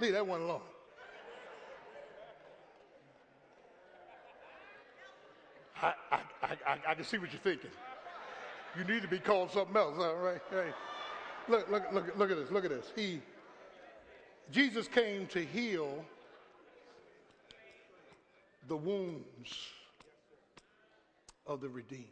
Leave 0.00 0.12
that 0.12 0.26
one 0.26 0.42
alone. 0.42 0.60
I, 5.82 5.92
I, 6.10 6.20
I, 6.42 6.78
I, 6.88 6.94
can 6.94 7.04
see 7.04 7.18
what 7.18 7.32
you're 7.32 7.40
thinking. 7.40 7.70
You 8.76 8.84
need 8.84 9.02
to 9.02 9.08
be 9.08 9.18
called 9.18 9.50
something 9.52 9.76
else, 9.76 9.96
all 9.98 10.16
right? 10.16 10.40
Hey, 10.50 10.72
look, 11.48 11.70
look, 11.70 11.84
look, 11.92 12.16
look 12.16 12.30
at 12.30 12.36
this. 12.36 12.50
Look 12.50 12.64
at 12.64 12.70
this. 12.70 12.92
He, 12.96 13.20
Jesus 14.50 14.88
came 14.88 15.26
to 15.28 15.44
heal 15.44 16.04
the 18.66 18.76
wounds 18.76 19.54
of 21.46 21.60
the 21.60 21.68
redeemed. 21.68 22.04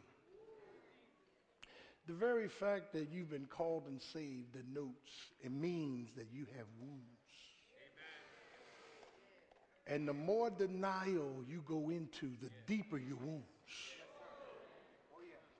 The 2.07 2.13
very 2.13 2.47
fact 2.47 2.93
that 2.93 3.09
you've 3.11 3.29
been 3.29 3.47
called 3.49 3.83
and 3.87 4.01
saved 4.01 4.53
denotes, 4.53 5.11
it 5.43 5.51
means 5.51 6.09
that 6.15 6.27
you 6.33 6.45
have 6.57 6.65
wounds. 6.79 7.03
And 9.85 10.07
the 10.07 10.13
more 10.13 10.49
denial 10.49 11.43
you 11.47 11.63
go 11.65 11.89
into, 11.89 12.31
the 12.41 12.49
deeper 12.65 12.97
your 12.97 13.17
wounds. 13.17 13.56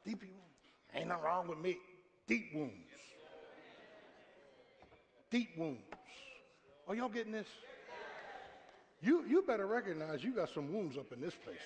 Your 0.06 0.16
wounds. 0.16 0.34
Ain't 0.96 1.08
nothing 1.08 1.24
wrong 1.24 1.48
with 1.48 1.60
me. 1.60 1.78
Deep 2.28 2.52
wounds. 2.54 2.74
Deep 5.30 5.50
wounds. 5.58 5.82
Are 6.88 6.96
y'all 6.96 7.10
getting 7.10 7.34
this? 7.34 7.48
You, 9.02 9.24
you 9.28 9.44
better 9.44 9.68
recognize 9.68 10.24
you 10.24 10.32
got 10.32 10.50
some 10.54 10.74
wounds 10.74 10.98
up 10.98 11.12
in 11.12 11.22
this 11.22 11.36
place. 11.36 11.58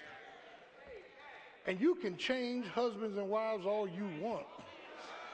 And 1.67 1.79
you 1.79 1.95
can 1.95 2.17
change 2.17 2.65
husbands 2.67 3.17
and 3.17 3.29
wives 3.29 3.65
all 3.65 3.87
you 3.87 4.09
want. 4.19 4.45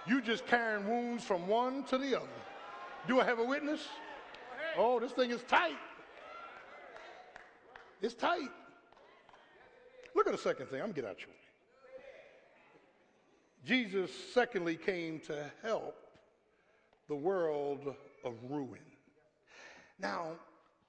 You 0.05 0.21
just 0.21 0.45
carrying 0.45 0.87
wounds 0.87 1.23
from 1.23 1.47
one 1.47 1.83
to 1.85 1.97
the 1.97 2.17
other. 2.17 2.27
Do 3.07 3.19
I 3.19 3.25
have 3.25 3.39
a 3.39 3.43
witness? 3.43 3.87
Oh, 4.77 4.99
this 4.99 5.11
thing 5.11 5.31
is 5.31 5.41
tight. 5.47 5.77
It's 8.01 8.13
tight. 8.13 8.49
Look 10.17 10.25
at 10.25 10.33
the 10.33 10.39
second 10.39 10.65
thing. 10.65 10.81
I'm 10.81 10.87
gonna 10.87 10.93
get 10.93 11.05
out 11.05 11.19
your 11.19 11.29
way. 11.29 11.35
Jesus, 13.63 14.09
secondly, 14.33 14.75
came 14.75 15.19
to 15.27 15.51
help 15.61 15.95
the 17.07 17.15
world 17.15 17.93
of 18.25 18.33
ruin. 18.49 18.81
Now, 19.99 20.31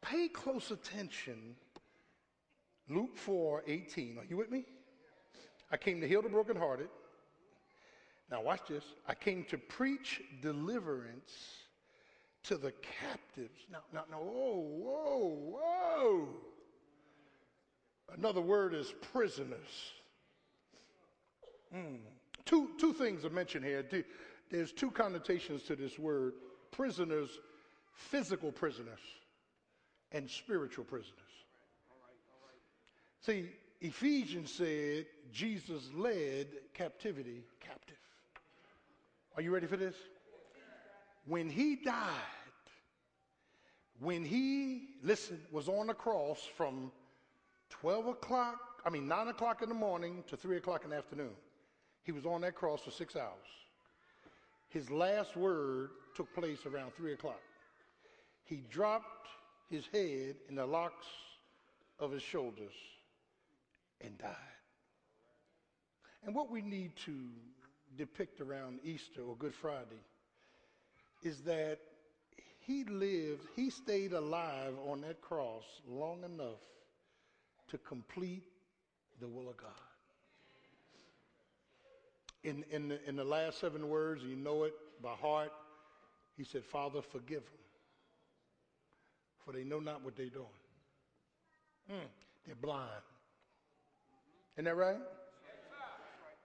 pay 0.00 0.28
close 0.28 0.70
attention. 0.70 1.56
Luke 2.88 3.18
4 3.18 3.64
18. 3.66 4.16
Are 4.18 4.24
you 4.24 4.38
with 4.38 4.50
me? 4.50 4.64
I 5.70 5.76
came 5.76 6.00
to 6.00 6.08
heal 6.08 6.22
the 6.22 6.30
brokenhearted. 6.30 6.88
Now, 8.30 8.40
watch 8.40 8.62
this. 8.66 8.84
I 9.06 9.14
came 9.14 9.44
to 9.50 9.58
preach 9.58 10.22
deliverance 10.40 11.34
to 12.44 12.56
the 12.56 12.72
captives. 12.72 13.66
Now, 13.70 13.80
now, 13.92 14.04
now, 14.10 14.20
whoa, 14.20 14.56
whoa, 14.56 15.58
whoa. 15.60 16.28
Another 18.16 18.40
word 18.40 18.74
is 18.74 18.94
prisoners. 19.12 19.92
Mm. 21.74 21.98
Two, 22.44 22.70
two 22.78 22.92
things 22.92 23.24
are 23.24 23.30
mentioned 23.30 23.64
here. 23.64 23.84
There's 24.50 24.72
two 24.72 24.90
connotations 24.90 25.62
to 25.64 25.76
this 25.76 25.98
word 25.98 26.32
prisoners, 26.70 27.28
physical 27.92 28.50
prisoners, 28.50 29.00
and 30.12 30.28
spiritual 30.30 30.84
prisoners. 30.84 31.14
See, 33.20 33.50
Ephesians 33.80 34.52
said 34.52 35.06
Jesus 35.32 35.90
led 35.94 36.46
captivity 36.72 37.44
captive. 37.60 37.96
Are 39.36 39.42
you 39.42 39.52
ready 39.52 39.66
for 39.66 39.76
this? 39.76 39.94
When 41.26 41.50
he 41.50 41.76
died, 41.76 42.08
when 44.00 44.24
he, 44.24 44.88
listen, 45.02 45.40
was 45.52 45.68
on 45.68 45.88
the 45.88 45.94
cross 45.94 46.40
from 46.56 46.90
12 47.70 48.06
o'clock, 48.08 48.58
I 48.84 48.90
mean 48.90 49.06
9 49.08 49.28
o'clock 49.28 49.62
in 49.62 49.68
the 49.68 49.74
morning 49.74 50.24
to 50.28 50.36
3 50.36 50.56
o'clock 50.56 50.84
in 50.84 50.90
the 50.90 50.96
afternoon, 50.96 51.34
he 52.02 52.12
was 52.12 52.26
on 52.26 52.40
that 52.42 52.54
cross 52.54 52.80
for 52.82 52.90
six 52.90 53.16
hours. 53.16 53.32
His 54.68 54.90
last 54.90 55.36
word 55.36 55.90
took 56.14 56.32
place 56.34 56.66
around 56.66 56.94
3 56.94 57.12
o'clock. 57.12 57.40
He 58.44 58.62
dropped 58.70 59.28
his 59.70 59.86
head 59.92 60.36
in 60.48 60.54
the 60.54 60.66
locks 60.66 61.06
of 61.98 62.10
his 62.10 62.22
shoulders 62.22 62.74
and 64.00 64.16
died. 64.18 64.34
And 66.24 66.34
what 66.34 66.50
we 66.50 66.62
need 66.62 66.96
to 67.04 67.14
depict 67.96 68.40
around 68.40 68.80
Easter 68.84 69.22
or 69.22 69.36
Good 69.36 69.54
Friday 69.54 70.02
is 71.22 71.40
that 71.42 71.78
he 72.60 72.84
lived, 72.84 73.46
he 73.56 73.70
stayed 73.70 74.12
alive 74.12 74.74
on 74.86 75.00
that 75.02 75.20
cross 75.20 75.64
long 75.86 76.22
enough 76.24 76.60
to 77.68 77.78
complete 77.78 78.42
the 79.20 79.28
will 79.28 79.48
of 79.48 79.56
God. 79.56 79.70
In, 82.44 82.64
in, 82.70 82.88
the, 82.88 83.08
in 83.08 83.16
the 83.16 83.24
last 83.24 83.60
seven 83.60 83.88
words, 83.88 84.22
you 84.22 84.36
know 84.36 84.64
it 84.64 84.74
by 85.02 85.12
heart, 85.12 85.52
he 86.36 86.44
said, 86.44 86.64
Father, 86.64 87.02
forgive 87.02 87.42
them, 87.44 87.60
for 89.44 89.52
they 89.52 89.64
know 89.64 89.80
not 89.80 90.04
what 90.04 90.16
they're 90.16 90.26
doing. 90.26 90.46
Mm, 91.90 91.96
they're 92.46 92.54
blind. 92.54 92.88
Isn't 94.56 94.66
that 94.66 94.76
right? 94.76 94.98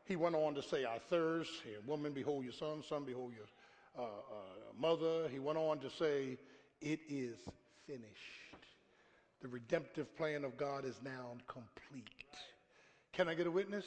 He 0.06 0.16
went 0.16 0.36
on 0.36 0.54
to 0.56 0.62
say, 0.62 0.86
I 0.86 1.00
thirst. 1.10 1.52
Here, 1.64 1.78
woman, 1.86 2.12
behold 2.12 2.44
your 2.44 2.54
son. 2.54 2.84
Son, 2.88 3.04
behold 3.06 3.34
your 3.34 3.46
uh, 3.98 4.10
uh, 4.10 4.80
mother. 4.80 5.30
He 5.30 5.40
went 5.40 5.58
on 5.58 5.80
to 5.80 5.90
say, 5.90 6.38
it 6.82 7.00
is 7.08 7.38
finished. 7.88 8.43
The 9.44 9.50
redemptive 9.50 10.16
plan 10.16 10.46
of 10.46 10.56
God 10.58 10.86
is 10.86 10.96
now 11.04 11.36
complete. 11.48 12.08
Can 13.12 13.28
I 13.28 13.36
get 13.36 13.46
a 13.46 13.52
witness? 13.52 13.86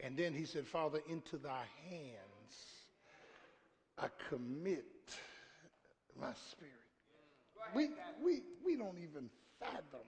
And 0.00 0.16
then 0.16 0.34
he 0.34 0.44
said, 0.44 0.66
Father, 0.66 0.98
into 1.08 1.38
thy 1.38 1.62
hands 1.88 2.26
I 3.98 4.08
commit 4.28 4.84
my 6.20 6.32
spirit. 6.50 6.72
We, 7.74 7.90
we, 8.22 8.42
we 8.64 8.76
don't 8.76 8.98
even 8.98 9.30
fathom 9.58 10.06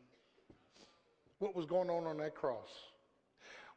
what 1.39 1.55
was 1.57 1.67
going 1.67 1.89
on 1.89 2.05
on 2.07 2.19
that 2.19 2.35
cross. 2.35 2.69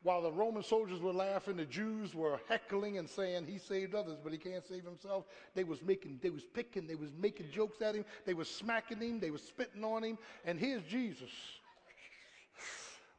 While 0.04 0.24
the 0.24 0.32
Roman 0.32 0.64
soldiers 0.64 1.00
were 1.00 1.14
laughing, 1.14 1.58
the 1.58 1.66
Jews 1.66 2.16
were 2.16 2.40
heckling 2.50 2.98
and 2.98 3.08
saying 3.08 3.46
he 3.46 3.60
saved 3.60 3.94
others, 3.94 4.18
but 4.24 4.32
he 4.32 4.38
can't 4.40 4.66
save 4.68 4.84
himself. 4.84 5.26
They 5.54 5.64
was 5.64 5.82
making, 5.84 6.20
they 6.24 6.32
was 6.32 6.44
picking, 6.44 6.88
they 6.88 6.96
was 6.96 7.12
making 7.20 7.52
jokes 7.52 7.82
at 7.82 7.94
him, 7.94 8.06
they 8.26 8.34
was 8.34 8.50
smacking 8.50 9.00
him, 9.00 9.20
they 9.20 9.30
was 9.30 9.44
spitting 9.44 9.84
on 9.84 10.04
him. 10.04 10.18
And 10.44 10.60
here's 10.60 10.84
Jesus 10.84 11.30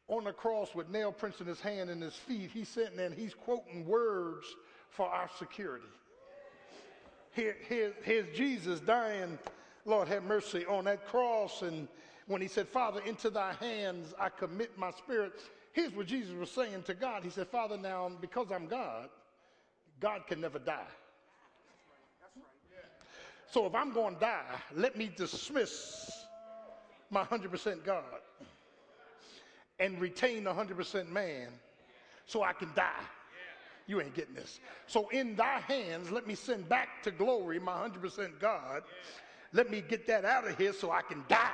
on 0.09 0.25
the 0.25 0.33
cross 0.33 0.75
with 0.75 0.89
nail 0.91 1.13
prints 1.13 1.41
in 1.41 1.47
his 1.47 1.61
hand 1.61 1.89
and 1.89 2.03
his 2.03 2.15
feet. 2.15 2.51
He's 2.53 2.69
sitting 2.69 2.97
there 2.97 3.07
and 3.07 3.15
he's 3.15 3.35
quoting 3.35 3.87
words 3.87 4.47
for 4.91 5.07
our 5.07 5.31
security. 5.39 5.87
Here, 7.33 7.57
here, 7.69 7.93
here's 8.03 8.37
Jesus 8.37 8.81
dying, 8.81 9.39
Lord 9.87 10.09
have 10.09 10.25
mercy, 10.25 10.67
on 10.67 10.85
that 10.85 11.07
cross. 11.07 11.63
And 11.63 11.89
when 12.27 12.43
he 12.43 12.49
said, 12.49 12.69
Father, 12.69 13.01
into 13.07 13.31
thy 13.31 13.55
hands 13.55 14.13
I 14.21 14.29
commit 14.29 14.77
my 14.77 14.91
spirit. 14.91 15.41
Here's 15.73 15.95
what 15.95 16.07
Jesus 16.07 16.35
was 16.35 16.51
saying 16.51 16.83
to 16.85 16.95
God. 16.95 17.25
He 17.25 17.31
said, 17.31 17.49
Father, 17.49 17.77
now 17.77 18.11
because 18.21 18.53
I'm 18.53 18.67
God, 18.67 19.09
God 20.01 20.27
can 20.27 20.41
never 20.41 20.59
die. 20.59 20.87
So 23.51 23.67
if 23.67 23.75
I'm 23.75 23.93
going 23.93 24.15
to 24.15 24.21
die, 24.21 24.57
let 24.75 24.97
me 24.97 25.11
dismiss 25.15 26.25
my 27.11 27.25
100% 27.25 27.85
God 27.85 28.03
and 29.79 30.01
retain 30.01 30.45
100% 30.45 31.11
man 31.11 31.49
so 32.27 32.43
I 32.43 32.53
can 32.53 32.71
die. 32.75 33.05
You 33.87 34.01
ain't 34.01 34.15
getting 34.15 34.35
this. 34.35 34.61
So 34.87 35.09
in 35.09 35.37
thy 35.37 35.59
hands, 35.61 36.11
let 36.11 36.27
me 36.27 36.35
send 36.35 36.69
back 36.69 37.03
to 37.03 37.11
glory 37.11 37.59
my 37.59 37.73
100% 37.73 38.41
God. 38.41 38.83
Let 39.53 39.71
me 39.71 39.83
get 39.87 40.07
that 40.07 40.25
out 40.25 40.47
of 40.47 40.57
here 40.57 40.73
so 40.73 40.91
I 40.91 41.03
can 41.03 41.25
die. 41.29 41.51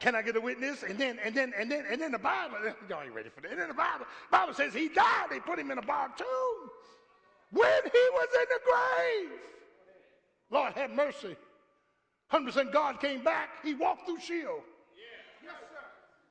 Can 0.00 0.14
I 0.14 0.22
get 0.22 0.36
a 0.36 0.40
witness? 0.40 0.84
And 0.84 0.98
then, 0.98 1.18
and 1.24 1.34
then, 1.34 1.52
and 1.58 1.70
then, 1.70 1.84
and 1.90 2.00
then 2.00 2.12
the 2.12 2.18
Bible, 2.18 2.56
y'all 2.88 3.02
ain't 3.02 3.14
ready 3.14 3.30
for 3.30 3.40
that. 3.40 3.50
And 3.50 3.60
then 3.60 3.68
the 3.68 3.74
Bible, 3.74 4.06
Bible 4.30 4.54
says 4.54 4.72
he 4.72 4.88
died. 4.88 5.26
They 5.30 5.40
put 5.40 5.58
him 5.58 5.70
in 5.70 5.78
a 5.78 5.82
bark 5.82 6.16
tomb 6.16 6.70
when 7.50 7.82
he 7.84 8.08
was 8.12 8.28
in 8.34 8.46
the 8.48 8.60
grave. 8.64 9.40
Lord 10.50 10.72
have 10.74 10.90
mercy. 10.90 11.36
100% 12.32 12.72
God 12.72 13.00
came 13.00 13.24
back. 13.24 13.48
He 13.62 13.74
walked 13.74 14.06
through 14.06 14.20
Sheol. 14.20 14.62
Yes, 15.42 15.52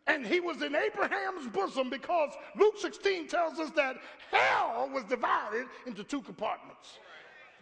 And 0.06 0.26
he 0.26 0.40
was 0.40 0.62
in 0.62 0.76
Abraham's 0.76 1.48
bosom 1.48 1.90
because 1.90 2.32
Luke 2.56 2.76
16 2.78 3.28
tells 3.28 3.60
us 3.60 3.72
that 3.72 3.98
hell 4.32 4.90
was 4.94 5.04
divided 5.06 5.66
into 5.86 6.04
two 6.04 6.22
compartments. 6.22 7.00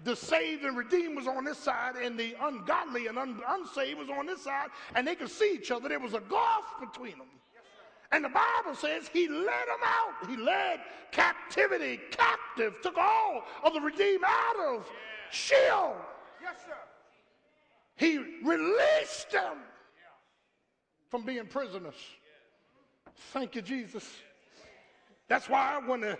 The 0.04 0.16
saved 0.16 0.64
and 0.64 0.76
redeemed 0.78 1.16
was 1.16 1.28
on 1.28 1.46
this 1.46 1.58
side, 1.58 1.96
and 1.96 2.20
the 2.20 2.36
ungodly 2.42 3.08
and 3.08 3.18
un- 3.18 3.42
unsaved 3.48 4.00
was 4.00 4.10
on 4.10 4.26
this 4.26 4.44
side, 4.44 4.68
and 4.94 5.08
they 5.08 5.16
could 5.16 5.30
see 5.30 5.54
each 5.56 5.72
other. 5.72 5.88
There 5.90 6.00
was 6.00 6.14
a 6.14 6.20
gulf 6.20 6.66
between 6.80 7.18
them. 7.18 7.28
And 8.12 8.24
the 8.24 8.30
Bible 8.30 8.76
says 8.76 9.10
he 9.12 9.28
led 9.28 9.46
them 9.46 9.82
out. 9.84 10.30
He 10.30 10.38
led 10.38 10.82
captivity 11.12 12.00
captive, 12.12 12.76
took 12.82 12.98
all 12.98 13.44
of 13.64 13.74
the 13.74 13.82
redeemed 13.82 14.24
out 14.26 14.56
of 14.58 14.86
Sheol. 15.32 15.96
Yes, 16.42 16.58
sir. 16.66 16.76
He 17.96 18.18
released 18.44 19.32
them 19.32 19.58
from 21.10 21.24
being 21.24 21.46
prisoners. 21.48 21.96
Thank 23.32 23.56
you, 23.56 23.62
Jesus. 23.62 24.08
That's 25.28 25.50
why 25.50 25.82
when 25.86 26.02
the 26.02 26.18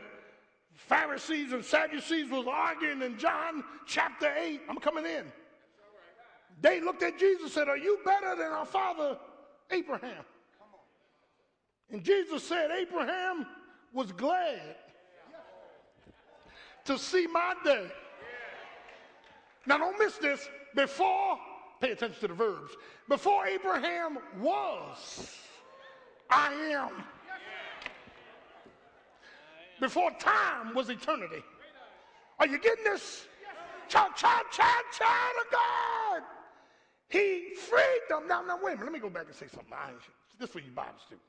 Pharisees 0.76 1.54
and 1.54 1.64
Sadducees 1.64 2.30
was 2.30 2.46
arguing 2.50 3.02
in 3.02 3.18
John 3.18 3.64
chapter 3.86 4.32
8, 4.38 4.62
I'm 4.70 4.78
coming 4.78 5.06
in. 5.06 5.24
They 6.62 6.82
looked 6.82 7.04
at 7.04 7.18
Jesus 7.18 7.44
and 7.44 7.52
said, 7.52 7.68
Are 7.68 7.78
you 7.78 8.00
better 8.06 8.36
than 8.36 8.52
our 8.52 8.66
father 8.66 9.18
Abraham? 9.72 10.24
And 11.92 12.04
Jesus 12.04 12.44
said, 12.44 12.72
Abraham 12.72 13.46
was 13.94 14.12
glad 14.12 14.76
to 16.86 16.98
see 16.98 17.28
my 17.28 17.54
day. 17.64 17.88
Now, 19.66 19.78
don't 19.78 19.98
miss 19.98 20.18
this. 20.18 20.48
Before, 20.76 21.38
pay 21.82 21.92
attention 21.92 22.20
to 22.22 22.28
the 22.28 22.34
verbs. 22.34 22.74
Before 23.08 23.46
Abraham 23.46 24.18
was, 24.40 25.38
I 26.30 26.54
am. 26.54 26.92
Before 29.80 30.12
time 30.20 30.74
was 30.74 30.90
eternity. 30.90 31.44
Are 32.40 32.48
you 32.48 32.60
getting 32.60 32.84
this? 32.84 33.28
Child, 33.88 34.16
child, 34.16 34.46
child, 34.52 34.84
child 34.98 35.36
of 35.46 35.52
God. 35.52 36.22
He 37.10 37.54
freed 37.70 38.02
them. 38.10 38.28
Now, 38.28 38.42
now, 38.42 38.58
wait 38.62 38.74
a 38.74 38.76
minute. 38.78 38.86
Let 38.86 38.94
me 38.94 39.00
go 39.00 39.10
back 39.10 39.28
and 39.28 39.36
say 39.36 39.48
something. 39.48 39.74
This 40.40 40.50
for 40.50 40.60
you 40.60 40.72
Bible 40.72 40.94
students. 41.06 41.26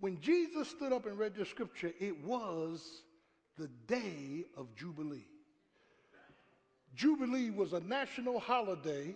When 0.00 0.20
Jesus 0.20 0.68
stood 0.68 0.92
up 0.92 1.06
and 1.06 1.16
read 1.16 1.34
the 1.36 1.44
scripture, 1.44 1.92
it 2.00 2.24
was 2.24 3.02
the 3.56 3.68
day 3.86 4.44
of 4.56 4.74
Jubilee. 4.74 5.26
Jubilee 6.94 7.50
was 7.50 7.72
a 7.72 7.80
national 7.80 8.40
holiday 8.40 9.14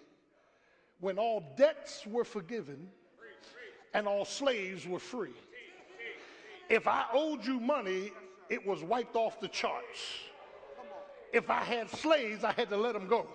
when 1.01 1.18
all 1.18 1.43
debts 1.57 2.07
were 2.07 2.24
forgiven 2.24 2.89
and 3.95 4.07
all 4.07 4.24
slaves 4.24 4.87
were 4.87 4.99
free. 4.99 5.34
If 6.68 6.86
I 6.86 7.04
owed 7.12 7.44
you 7.44 7.60
money, 7.60 8.12
it 8.48 8.64
was 8.66 8.82
wiped 8.82 9.16
off 9.16 9.40
the 9.40 9.48
charts. 9.48 10.00
If 11.32 11.50
I 11.50 11.60
had 11.60 11.90
slaves, 11.90 12.44
I 12.44 12.52
had 12.52 12.68
to 12.70 12.76
let 12.76 12.94
them 12.94 13.06
go. 13.06 13.26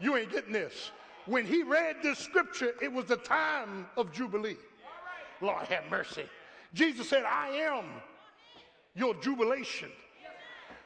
You 0.00 0.16
ain't 0.16 0.30
getting 0.30 0.52
this. 0.52 0.90
When 1.26 1.44
he 1.44 1.62
read 1.62 1.96
this 2.02 2.18
scripture, 2.18 2.74
it 2.80 2.92
was 2.92 3.06
the 3.06 3.16
time 3.16 3.86
of 3.96 4.12
Jubilee. 4.12 4.56
Lord 5.40 5.66
have 5.66 5.84
mercy. 5.90 6.24
Jesus 6.74 7.08
said, 7.08 7.24
I 7.24 7.48
am 7.48 7.84
your 8.94 9.14
jubilation 9.14 9.90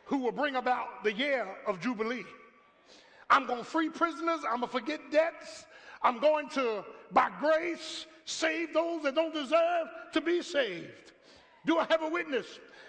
who 0.05 0.19
will 0.19 0.33
bring 0.33 0.57
about 0.57 1.05
the 1.05 1.13
year 1.13 1.47
of 1.67 1.81
Jubilee. 1.81 2.25
I'm 3.31 3.47
going 3.47 3.61
to 3.61 3.65
free 3.65 3.89
prisoners. 3.89 4.41
I'm 4.47 4.61
going 4.61 4.69
to 4.73 4.79
forget 4.79 5.01
debts. 5.11 5.65
I'm 6.03 6.19
going 6.19 6.49
to, 6.51 6.85
by 7.13 7.31
grace, 7.41 8.07
save 8.25 8.75
those 8.75 9.03
that 9.05 9.15
don't 9.15 9.33
deserve 9.33 9.87
to 10.13 10.21
be 10.21 10.43
saved. 10.43 11.13
Do 11.65 11.79
I 11.79 11.87
have 11.91 12.03
a 12.03 12.09
witness? 12.09 12.47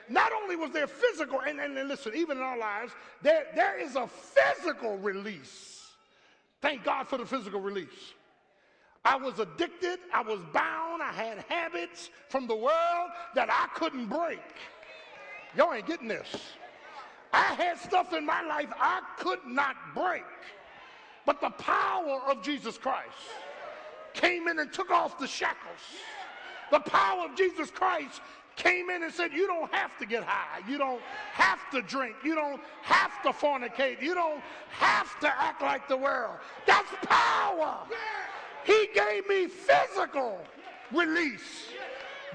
Not 0.10 0.32
only 0.34 0.56
was 0.56 0.72
there 0.72 0.88
physical, 0.88 1.42
and, 1.42 1.60
and, 1.60 1.78
and 1.78 1.88
listen, 1.88 2.14
even 2.16 2.38
in 2.38 2.44
our 2.44 2.58
lives, 2.58 2.92
there, 3.22 3.46
there 3.56 3.80
is 3.80 3.96
a 3.96 4.08
physical 4.08 4.98
release. 4.98 5.88
Thank 6.62 6.84
God 6.84 7.08
for 7.08 7.18
the 7.18 7.26
physical 7.26 7.62
release. 7.62 8.14
I 9.06 9.18
was 9.18 9.40
addicted, 9.40 10.00
I 10.14 10.22
was 10.22 10.40
bound, 10.54 11.02
I 11.02 11.12
had 11.12 11.40
habits 11.50 12.10
from 12.30 12.48
the 12.48 12.56
world 12.56 13.10
that 13.36 13.50
I 13.50 13.68
couldn't 13.78 14.08
break. 14.08 14.40
Y'all 15.56 15.74
ain't 15.74 15.86
getting 15.86 16.08
this. 16.08 16.28
I 17.34 17.54
had 17.56 17.80
stuff 17.80 18.14
in 18.14 18.26
my 18.26 18.44
life 18.44 18.70
I 18.80 19.02
could 19.18 19.40
not 19.46 19.76
break. 19.94 20.24
But 21.26 21.42
the 21.42 21.50
power 21.50 22.22
of 22.30 22.44
Jesus 22.44 22.78
Christ 22.78 23.12
came 24.14 24.48
in 24.48 24.60
and 24.60 24.72
took 24.72 24.92
off 24.92 25.18
the 25.18 25.28
shackles. 25.28 25.80
The 26.72 26.80
power 26.80 27.26
of 27.26 27.36
Jesus 27.36 27.72
Christ 27.72 28.22
came 28.56 28.90
in 28.90 29.04
and 29.04 29.14
said, 29.14 29.32
You 29.34 29.48
don't 29.48 29.74
have 29.74 29.98
to 30.00 30.06
get 30.06 30.24
high. 30.24 30.62
You 30.70 30.78
don't 30.78 31.02
have 31.32 31.60
to 31.72 31.82
drink. 31.82 32.16
You 32.24 32.36
don't 32.36 32.62
have 32.82 33.12
to 33.24 33.30
fornicate. 33.30 34.02
You 34.02 34.14
don't 34.14 34.42
have 34.70 35.20
to 35.22 35.28
act 35.28 35.62
like 35.62 35.88
the 35.88 35.98
world. 35.98 36.38
That's 36.66 36.90
power. 37.04 37.80
He 38.66 38.88
gave 38.94 39.28
me 39.28 39.48
physical 39.48 40.40
release. 40.92 41.68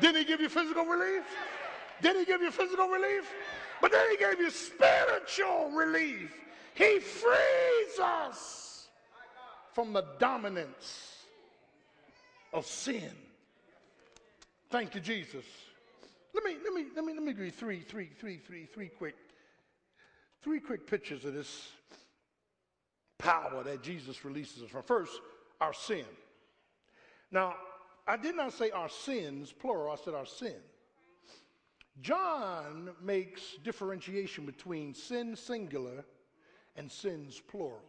Didn't 0.01 0.17
he 0.17 0.25
give 0.25 0.41
you 0.41 0.49
physical 0.49 0.85
relief? 0.85 1.25
Did 2.03 2.17
he 2.17 2.25
give 2.25 2.41
you 2.41 2.51
physical 2.51 2.89
relief? 2.89 3.33
But 3.81 3.93
then 3.93 4.11
he 4.11 4.17
gave 4.17 4.39
you 4.39 4.51
spiritual 4.51 5.71
relief. 5.71 6.33
He 6.75 7.01
frees 7.01 7.99
us 8.01 8.89
from 9.73 9.93
the 9.93 10.05
dominance 10.19 11.25
of 12.53 12.67
sin. 12.67 13.11
Thank 14.71 14.95
you, 14.95 15.01
Jesus. 15.01 15.45
Let 16.39 16.45
me 16.45 16.57
let 16.63 16.73
me 16.73 16.85
let 16.95 17.05
me 17.05 17.15
let 17.15 17.23
me 17.25 17.33
give 17.33 17.45
you 17.47 17.51
three, 17.51 17.81
three, 17.81 18.11
three, 18.21 18.37
three, 18.37 18.65
three 18.67 18.89
quick, 18.89 19.17
three 20.41 20.61
quick 20.61 20.87
pictures 20.87 21.25
of 21.25 21.35
this 21.35 21.71
power 23.19 23.65
that 23.65 23.83
Jesus 23.83 24.25
releases 24.25 24.63
us 24.63 24.71
from. 24.71 24.85
First, 24.85 25.21
our 25.61 25.73
sin. 25.73 26.05
Now, 27.33 27.57
I 28.07 28.17
did 28.17 28.37
not 28.37 28.53
say 28.53 28.71
our 28.71 28.89
sins, 28.89 29.53
plural, 29.53 29.91
I 29.91 29.97
said 29.97 30.15
our 30.15 30.27
sin. 30.27 30.55
John 32.03 32.91
makes 33.03 33.57
differentiation 33.65 34.47
between 34.47 34.95
sin 34.95 35.35
singular 35.35 36.05
and 36.77 36.89
sins 36.89 37.43
plural. 37.49 37.83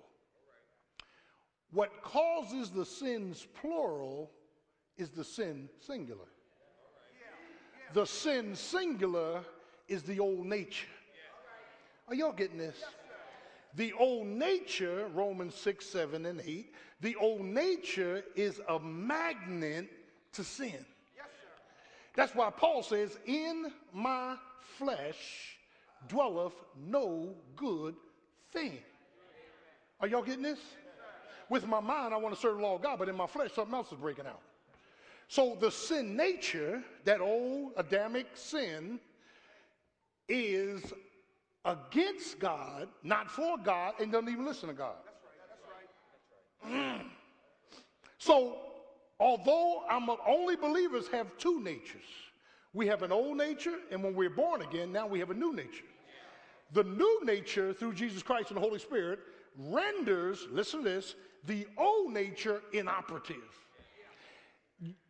What 1.71 2.01
causes 2.01 2.71
the 2.71 2.85
sins 2.85 3.45
plural 3.61 4.31
is 4.97 5.11
the 5.11 5.23
sin 5.23 5.69
singular. 5.79 6.25
The 7.93 8.05
sin 8.05 8.55
singular 8.55 9.41
is 9.87 10.03
the 10.03 10.19
old 10.19 10.45
nature. 10.45 10.87
Are 12.07 12.15
y'all 12.15 12.31
getting 12.31 12.57
this? 12.57 12.77
The 13.75 13.93
old 13.93 14.27
nature, 14.27 15.07
Romans 15.13 15.55
6, 15.55 15.85
7, 15.85 16.25
and 16.25 16.41
8, 16.43 16.73
the 17.01 17.15
old 17.15 17.41
nature 17.41 18.23
is 18.35 18.59
a 18.67 18.79
magnet 18.79 19.89
to 20.33 20.43
sin. 20.43 20.85
That's 22.15 22.35
why 22.35 22.49
Paul 22.49 22.83
says, 22.83 23.17
In 23.25 23.71
my 23.93 24.35
flesh 24.77 25.57
dwelleth 26.07 26.53
no 26.87 27.35
good 27.55 27.95
thing. 28.51 28.79
Are 30.01 30.07
y'all 30.07 30.23
getting 30.23 30.43
this? 30.43 30.59
With 31.49 31.65
my 31.67 31.79
mind, 31.79 32.13
I 32.13 32.17
want 32.17 32.35
to 32.35 32.41
serve 32.41 32.57
the 32.57 32.63
law 32.63 32.75
of 32.75 32.81
God, 32.81 32.99
but 32.99 33.09
in 33.09 33.15
my 33.15 33.27
flesh, 33.27 33.51
something 33.53 33.73
else 33.73 33.91
is 33.91 33.97
breaking 33.97 34.27
out. 34.27 34.41
So 35.29 35.55
the 35.59 35.69
sin 35.69 36.17
nature, 36.17 36.81
that 37.05 37.21
old 37.21 37.73
Adamic 37.77 38.25
sin, 38.33 38.99
is 40.27 40.81
against 41.65 42.39
God, 42.39 42.87
not 43.03 43.29
for 43.29 43.55
God, 43.57 43.93
and 43.99 44.11
doesn't 44.11 44.27
even 44.27 44.43
listen 44.43 44.69
to 44.69 44.75
God. 44.75 44.95
Mm. 46.67 47.03
So, 48.17 48.57
although 49.19 49.83
I'm 49.87 50.09
only 50.27 50.55
believers 50.55 51.07
have 51.09 51.27
two 51.37 51.61
natures. 51.61 52.09
We 52.73 52.87
have 52.87 53.03
an 53.03 53.11
old 53.11 53.37
nature, 53.37 53.75
and 53.91 54.03
when 54.03 54.15
we're 54.15 54.31
born 54.31 54.63
again, 54.63 54.91
now 54.91 55.05
we 55.05 55.19
have 55.19 55.29
a 55.29 55.35
new 55.35 55.53
nature. 55.53 55.85
The 56.73 56.83
new 56.83 57.21
nature 57.23 57.71
through 57.71 57.93
Jesus 57.93 58.23
Christ 58.23 58.49
and 58.49 58.57
the 58.57 58.61
Holy 58.61 58.79
Spirit 58.79 59.19
renders, 59.57 60.47
listen 60.51 60.83
to 60.83 60.89
this, 60.89 61.13
the 61.45 61.67
old 61.77 62.13
nature 62.13 62.63
inoperative. 62.73 63.37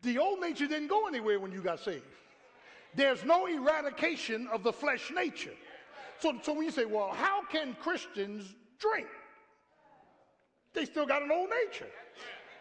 The 0.02 0.18
old 0.18 0.40
nature 0.40 0.66
didn't 0.66 0.88
go 0.88 1.06
anywhere 1.06 1.38
when 1.38 1.52
you 1.52 1.62
got 1.62 1.80
saved. 1.80 2.04
There's 2.94 3.24
no 3.24 3.46
eradication 3.46 4.48
of 4.48 4.62
the 4.62 4.72
flesh 4.72 5.12
nature. 5.14 5.54
So, 6.18 6.38
so 6.42 6.52
when 6.54 6.64
you 6.64 6.70
say, 6.70 6.84
well, 6.84 7.12
how 7.12 7.42
can 7.44 7.76
Christians 7.80 8.54
drink? 8.78 9.06
They 10.74 10.84
still 10.84 11.06
got 11.06 11.22
an 11.22 11.30
old 11.30 11.50
nature. 11.64 11.90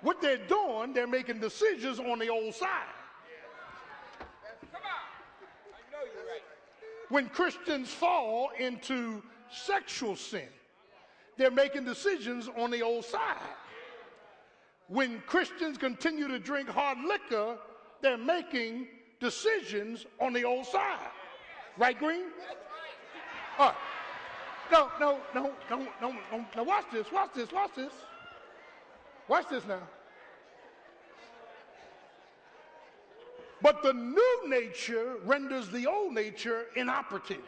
What 0.02 0.22
they're 0.22 0.38
doing, 0.38 0.94
they're 0.94 1.08
making 1.08 1.40
decisions 1.40 2.00
on 2.00 2.20
the 2.20 2.30
old 2.30 2.54
side. 2.54 2.88
When 7.10 7.28
Christians 7.28 7.90
fall 7.90 8.52
into 8.60 9.24
sexual 9.52 10.16
sin, 10.16 10.48
they're 11.38 11.50
making 11.50 11.86
decisions 11.86 12.48
on 12.56 12.70
the 12.70 12.84
old 12.84 13.04
side. 13.04 13.38
When 14.90 15.22
Christians 15.28 15.78
continue 15.78 16.28
to 16.28 16.40
drink 16.40 16.68
hard 16.68 16.98
liquor, 17.08 17.58
they're 18.02 18.18
making 18.18 18.88
decisions 19.20 20.06
on 20.20 20.34
the 20.34 20.44
old 20.44 20.66
side. 20.66 20.98
Right, 21.78 21.98
Green? 21.98 22.24
All 23.60 23.68
right. 23.68 23.76
No, 24.72 24.90
no, 25.00 25.20
no, 25.34 25.52
no, 25.70 25.88
no, 26.02 26.16
no. 26.32 26.46
Now 26.56 26.64
watch 26.64 26.86
this, 26.92 27.12
watch 27.12 27.32
this, 27.36 27.52
watch 27.52 27.72
this. 27.76 27.94
Watch 29.28 29.46
this 29.50 29.66
now. 29.68 29.82
But 33.62 33.84
the 33.84 33.94
new 33.94 34.44
nature 34.48 35.18
renders 35.26 35.70
the 35.70 35.86
old 35.86 36.14
nature 36.14 36.66
inoperative. 36.76 37.44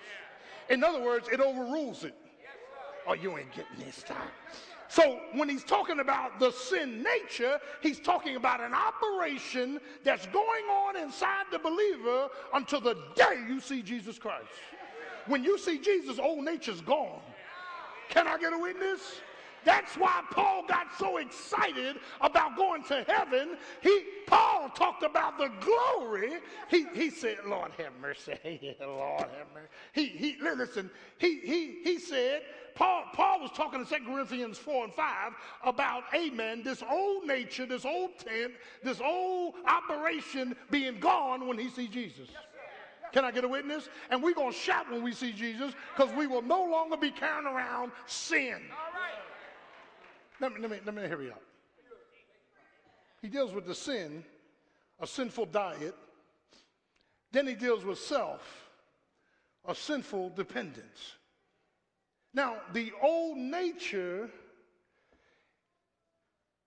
In 0.70 0.84
other 0.84 1.02
words, 1.02 1.28
it 1.32 1.40
overrules 1.40 2.04
it. 2.04 2.16
Oh, 3.08 3.14
you 3.14 3.38
ain't 3.38 3.52
getting 3.52 3.86
this 3.86 4.04
time. 4.04 4.18
So 4.92 5.22
when 5.32 5.48
he's 5.48 5.64
talking 5.64 6.02
about 6.02 6.38
the 6.38 6.52
sin 6.52 7.02
nature, 7.02 7.62
he's 7.80 7.98
talking 7.98 8.36
about 8.36 8.60
an 8.60 8.74
operation 8.74 9.80
that's 10.04 10.26
going 10.28 10.66
on 10.66 10.98
inside 10.98 11.46
the 11.50 11.60
believer 11.60 12.28
until 12.54 12.82
the 12.82 12.98
day 13.16 13.42
you 13.48 13.62
see 13.62 13.82
Jesus 13.82 14.20
Christ. 14.20 14.50
When 15.28 15.46
you 15.46 15.58
see 15.58 15.80
Jesus, 15.80 16.20
old 16.20 16.44
nature's 16.44 16.82
gone. 16.82 17.22
Can 18.10 18.28
I 18.28 18.38
get 18.38 18.52
a 18.52 18.58
witness? 18.58 19.22
That's 19.64 19.96
why 19.96 20.22
Paul 20.32 20.66
got 20.68 20.88
so 20.98 21.18
excited 21.18 21.98
about 22.20 22.56
going 22.56 22.84
to 22.86 23.04
heaven. 23.08 23.58
He 23.82 24.04
Paul 24.28 24.70
talked 24.70 25.04
about 25.04 25.38
the 25.38 25.52
glory. 25.60 26.40
He, 26.70 26.86
he 26.94 27.10
said, 27.10 27.38
Lord 27.46 27.72
have 27.78 27.94
mercy. 28.02 28.76
Lord 28.80 29.22
have 29.22 29.48
mercy. 29.54 29.70
He, 29.94 30.06
he 30.08 30.38
listen, 30.42 30.90
he, 31.18 31.40
he, 31.40 31.80
he 31.84 32.00
said, 32.00 32.44
Paul, 32.76 33.04
Paul 33.14 33.42
was 33.42 33.52
talking 33.52 33.82
in 33.82 33.86
2 33.86 33.96
Corinthians 34.06 34.58
4 34.58 34.86
and 34.86 34.94
5 34.94 35.34
about, 35.66 36.04
amen, 36.16 36.64
this 36.64 36.82
old 36.90 37.26
nature, 37.26 37.66
this 37.66 37.86
old 37.86 38.18
tent, 38.18 38.54
this 38.84 39.02
old 39.02 39.56
operation 39.68 40.56
being 40.70 41.00
gone 41.00 41.48
when 41.48 41.58
he 41.58 41.70
sees 41.70 41.90
Jesus. 41.90 42.30
Can 43.12 43.26
I 43.26 43.32
get 43.32 43.44
a 43.44 43.48
witness? 43.48 43.90
And 44.10 44.24
we're 44.24 44.34
going 44.34 44.54
to 44.54 44.58
shout 44.58 44.90
when 44.90 45.04
we 45.04 45.12
see 45.12 45.34
Jesus 45.34 45.74
because 45.96 46.14
we 46.16 46.28
will 46.28 46.42
no 46.42 46.64
longer 46.64 46.96
be 46.96 47.12
carrying 47.12 47.46
around 47.46 47.92
sin. 48.06 48.62
Let 50.42 50.56
me, 50.56 50.62
let 50.62 50.72
me, 50.72 50.80
let 50.84 50.96
me 50.96 51.02
you 51.04 51.32
out. 51.32 51.42
He 53.22 53.28
deals 53.28 53.54
with 53.54 53.68
the 53.68 53.76
sin, 53.76 54.24
a 55.00 55.06
sinful 55.06 55.46
diet. 55.46 55.96
Then 57.32 57.46
he 57.46 57.54
deals 57.54 57.86
with 57.86 58.00
self, 58.00 58.42
a 59.68 59.76
sinful 59.76 60.32
dependence. 60.32 61.14
Now, 62.34 62.56
the 62.74 62.92
old 63.04 63.38
nature, 63.38 64.32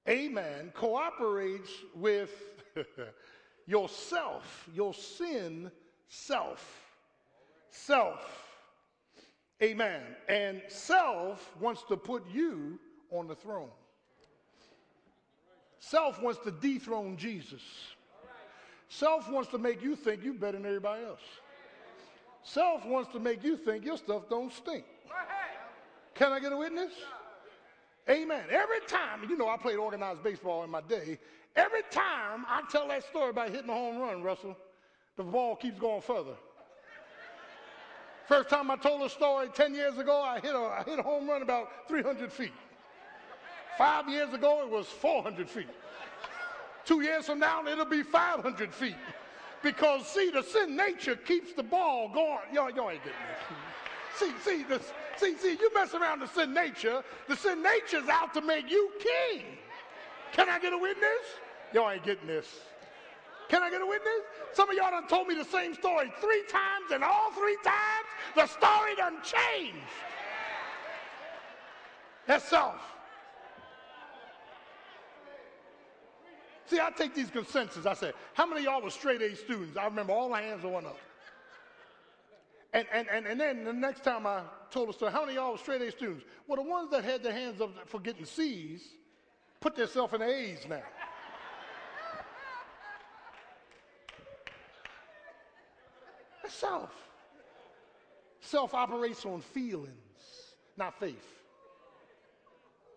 amen, 0.09 0.71
cooperates 0.73 1.71
with 1.97 2.31
yourself, 3.67 4.69
your 4.73 4.95
sin 4.95 5.73
self. 6.07 6.81
Self. 7.71 8.55
Amen. 9.61 10.03
And 10.29 10.63
self 10.69 11.57
wants 11.61 11.83
to 11.89 11.97
put 11.97 12.23
you 12.31 12.79
on 13.15 13.29
the 13.29 13.35
throne. 13.35 13.69
Self 15.79 16.21
wants 16.21 16.41
to 16.45 16.51
dethrone 16.51 17.17
Jesus. 17.17 17.63
Self 18.89 19.31
wants 19.31 19.51
to 19.51 19.59
make 19.59 19.83
you 19.83 19.97
think 19.97 20.25
you're 20.25 20.35
better 20.35 20.59
than 20.59 20.67
everybody 20.67 21.05
else. 21.05 21.21
Self 22.43 22.85
wants 22.85 23.11
to 23.13 23.21
make 23.21 23.43
you 23.43 23.57
think 23.57 23.85
your 23.85 23.97
stuff 23.97 24.29
don't 24.29 24.53
stink. 24.53 24.85
Can 26.15 26.33
I 26.33 26.41
get 26.41 26.53
a 26.53 26.57
witness? 26.57 26.93
Amen. 28.09 28.45
Every 28.51 28.81
time, 28.87 29.29
you 29.29 29.37
know, 29.37 29.49
I 29.49 29.57
played 29.57 29.77
organized 29.77 30.23
baseball 30.23 30.63
in 30.63 30.71
my 30.71 30.83
day. 30.83 31.19
Every 31.57 31.83
time 31.91 32.45
I 32.49 32.63
tell 32.71 32.89
that 32.89 33.05
story 33.05 33.31
about 33.31 33.51
hitting 33.51 33.71
a 33.71 33.75
home 33.75 33.99
run, 33.99 34.23
Russell, 34.23 34.57
the 35.17 35.23
ball 35.23 35.57
keeps 35.57 35.79
going 35.79 36.03
further. 36.03 36.35
First 38.27 38.49
time 38.49 38.71
I 38.71 38.77
told 38.77 39.03
a 39.03 39.09
story 39.09 39.49
10 39.53 39.75
years 39.75 39.99
ago, 39.99 40.21
I 40.21 40.41
hit 40.41 40.55
a, 40.55 40.59
I 40.59 40.83
hit 40.87 40.99
a 40.99 41.03
home 41.03 41.29
run 41.29 41.43
about 41.43 41.89
300 41.89 42.33
feet. 42.33 42.53
Five 43.77 44.09
years 44.09 44.33
ago, 44.33 44.63
it 44.63 44.71
was 44.71 44.87
400 44.87 45.49
feet. 45.49 45.69
Two 46.85 47.01
years 47.01 47.27
from 47.27 47.39
now, 47.39 47.67
it'll 47.67 47.85
be 47.85 48.03
500 48.03 48.73
feet. 48.73 48.97
Because, 49.63 50.07
see, 50.07 50.31
the 50.31 50.43
sin 50.43 50.77
nature 50.77 51.17
keeps 51.17 51.55
the 51.55 51.63
ball 51.63 52.11
going. 52.11 52.39
Y'all, 52.53 52.71
y'all 52.71 52.91
ain't 52.91 53.03
getting 53.03 53.19
this. 53.29 53.59
See, 54.17 54.33
see, 54.45 54.63
the, 54.63 54.81
see, 55.17 55.37
see, 55.39 55.57
you 55.59 55.75
mess 55.75 55.95
around 55.95 56.21
the 56.21 56.29
sin 56.29 56.53
nature, 56.53 57.03
the 57.29 57.37
sin 57.37 57.63
nature's 57.63 58.09
out 58.09 58.33
to 58.35 58.43
make 58.43 58.71
you 58.71 58.91
king. 59.01 59.43
Can 60.33 60.49
I 60.49 60.59
get 60.59 60.73
a 60.73 60.79
witness? 60.79 61.25
Y'all 61.73 61.91
ain't 61.91 62.05
getting 62.05 62.27
this. 62.27 62.47
Can 63.49 63.63
I 63.63 63.71
get 63.71 63.81
a 63.81 63.87
witness? 63.87 64.21
Some 64.53 64.71
of 64.71 64.77
y'all 64.77 64.91
done 64.91 65.09
told 65.09 65.27
me 65.27 65.35
the 65.35 65.45
same 65.45 65.75
story 65.75 66.13
three 66.21 66.45
times, 66.49 66.93
and 66.93 67.03
all 67.03 67.33
three 67.33 67.57
times, 67.65 68.07
the 68.37 68.47
story 68.47 68.95
done 68.97 69.17
changed. 69.23 69.79
That's 72.27 72.45
self. 72.45 72.94
See, 76.67 76.81
I 76.81 76.91
take 76.91 77.15
these 77.15 77.31
consensus. 77.31 77.87
I 77.87 77.95
say, 77.95 78.13
how 78.33 78.47
many 78.47 78.61
of 78.61 78.65
y'all 78.67 78.83
were 78.83 78.91
straight 78.91 79.21
A 79.21 79.37
students? 79.37 79.77
I 79.77 79.85
remember 79.85 80.13
all 80.13 80.31
the 80.31 80.37
hands 80.37 80.65
went 80.65 80.87
up. 80.87 80.99
And, 82.73 82.87
and, 82.93 83.07
and, 83.09 83.27
and 83.27 83.41
then 83.41 83.65
the 83.65 83.73
next 83.73 84.03
time 84.03 84.27
I 84.27 84.43
told 84.71 84.89
a 84.89 84.93
story, 84.93 85.13
how 85.13 85.21
many 85.21 85.33
of 85.33 85.37
y'all 85.37 85.53
were 85.53 85.59
straight 85.59 85.83
A 85.83 85.91
students? 85.91 86.25
Well, 86.49 86.57
the 86.57 86.69
ones 86.69 86.91
that 86.91 87.05
had 87.05 87.23
their 87.23 87.33
hands 87.33 87.61
up 87.61 87.71
for 87.87 88.01
getting 88.01 88.25
C's 88.25 88.83
put 89.61 89.77
themselves 89.77 90.13
in 90.15 90.23
A's 90.23 90.67
now. 90.69 90.83
Self. 96.49 96.91
Self 98.41 98.75
operates 98.75 99.25
on 99.25 99.41
feelings, 99.41 99.93
not 100.77 100.99
faith. 100.99 101.44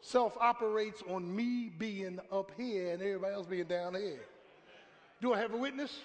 Self 0.07 0.37
operates 0.39 1.03
on 1.09 1.35
me 1.35 1.69
being 1.77 2.17
up 2.31 2.53
here 2.55 2.93
and 2.93 3.01
everybody 3.01 3.33
else 3.33 3.45
being 3.45 3.65
down 3.65 3.93
here. 3.93 4.21
Do 5.19 5.33
I 5.33 5.39
have 5.39 5.53
a 5.53 5.57
witness? 5.57 5.99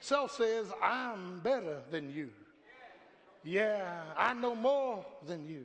Self 0.00 0.34
says, 0.34 0.72
I'm 0.82 1.40
better 1.40 1.82
than 1.90 2.10
you. 2.10 2.30
Yeah, 3.44 4.04
I 4.16 4.32
know 4.32 4.54
more 4.54 5.04
than 5.26 5.46
you. 5.46 5.64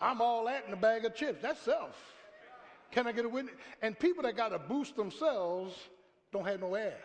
I'm 0.00 0.22
all 0.22 0.46
that 0.46 0.64
in 0.66 0.72
a 0.72 0.78
bag 0.78 1.04
of 1.04 1.14
chips. 1.14 1.42
That's 1.42 1.60
self. 1.60 1.94
Can 2.90 3.06
I 3.06 3.12
get 3.12 3.26
a 3.26 3.28
witness? 3.28 3.56
And 3.82 3.98
people 3.98 4.22
that 4.22 4.34
got 4.34 4.48
to 4.48 4.58
boost 4.58 4.96
themselves 4.96 5.76
don't 6.32 6.46
have 6.46 6.58
no 6.58 6.74
air. 6.74 7.00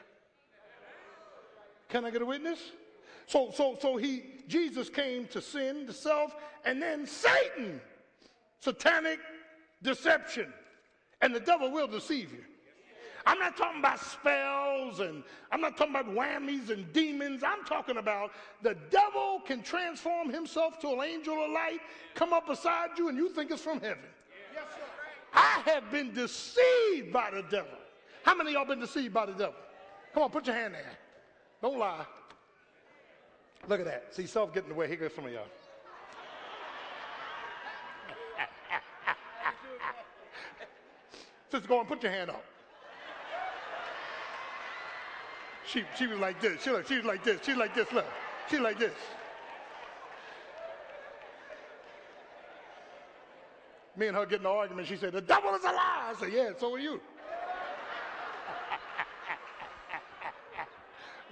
Can 1.90 2.06
I 2.06 2.12
get 2.12 2.22
a 2.22 2.26
witness? 2.26 2.60
So, 3.28 3.52
so, 3.54 3.78
so 3.82 3.98
he, 3.98 4.24
Jesus 4.48 4.88
came 4.90 5.28
to 5.28 5.42
sin, 5.42 5.88
to 5.88 5.94
self, 5.94 6.34
and 6.64 6.82
then 6.82 7.06
Satan 7.06 7.82
satanic 8.60 9.20
deception. 9.82 10.54
And 11.22 11.36
the 11.36 11.40
devil 11.40 11.72
will 11.72 11.88
deceive 11.88 12.32
you. 12.32 12.44
I'm 13.26 13.38
not 13.38 13.58
talking 13.58 13.80
about 13.80 14.00
spells 14.00 15.02
and 15.02 15.24
I'm 15.52 15.62
not 15.62 15.78
talking 15.78 15.94
about 15.94 16.08
whammies 16.08 16.70
and 16.70 16.92
demons. 16.94 17.44
I'm 17.44 17.64
talking 17.66 17.98
about 17.98 18.32
the 18.62 18.76
devil 18.90 19.42
can 19.46 19.62
transform 19.62 20.30
himself 20.30 20.80
to 20.80 20.90
an 20.94 21.02
angel 21.02 21.44
of 21.44 21.52
light, 21.52 21.80
come 22.16 22.34
up 22.34 22.48
beside 22.48 22.98
you, 22.98 23.10
and 23.10 23.18
you 23.18 23.30
think 23.30 23.52
it's 23.52 23.62
from 23.62 23.82
heaven. 23.82 24.06
I 25.34 25.62
have 25.66 25.92
been 25.92 26.14
deceived 26.14 27.12
by 27.12 27.30
the 27.32 27.44
devil. 27.44 27.78
How 28.24 28.36
many 28.36 28.52
of 28.52 28.54
y'all 28.56 28.66
been 28.66 28.80
deceived 28.80 29.14
by 29.14 29.26
the 29.26 29.34
devil? 29.34 29.56
Come 30.14 30.24
on, 30.24 30.32
put 30.32 30.48
your 30.48 30.56
hand 30.56 30.74
there. 30.74 30.98
Don't 31.62 31.78
lie. 31.78 32.06
Look 33.68 33.80
at 33.80 33.86
that. 33.86 34.16
See, 34.16 34.26
self 34.26 34.54
getting 34.54 34.72
away. 34.72 34.88
Here 34.88 34.96
goes 34.96 35.14
some 35.14 35.26
of 35.26 35.32
y'all. 35.32 35.44
Sister, 41.52 41.68
go 41.68 41.80
and 41.80 41.88
put 41.88 42.04
your 42.04 42.12
hand 42.12 42.30
up. 42.30 42.44
She, 45.66 45.84
she 45.98 46.08
was 46.08 46.20
like 46.20 46.42
this. 46.42 46.62
She, 46.64 46.72
she 46.88 46.96
was 46.98 47.06
like 47.06 47.24
this. 47.24 47.40
She 47.44 47.52
was 47.52 47.60
like 47.60 47.76
this. 47.76 47.92
Look. 47.92 48.06
She 48.50 48.56
was 48.56 48.64
like 48.64 48.80
this. 48.80 48.94
Me 53.96 54.08
and 54.08 54.16
her 54.16 54.26
getting 54.26 54.46
an 54.46 54.52
argument. 54.52 54.88
She 54.88 54.96
said, 54.96 55.14
The 55.14 55.22
devil 55.22 55.54
is 55.56 55.64
a 55.64 55.68
lie. 55.68 56.12
I 56.12 56.16
said, 56.20 56.32
Yeah, 56.32 56.52
so 56.58 56.74
are 56.74 56.80
you. 56.80 57.00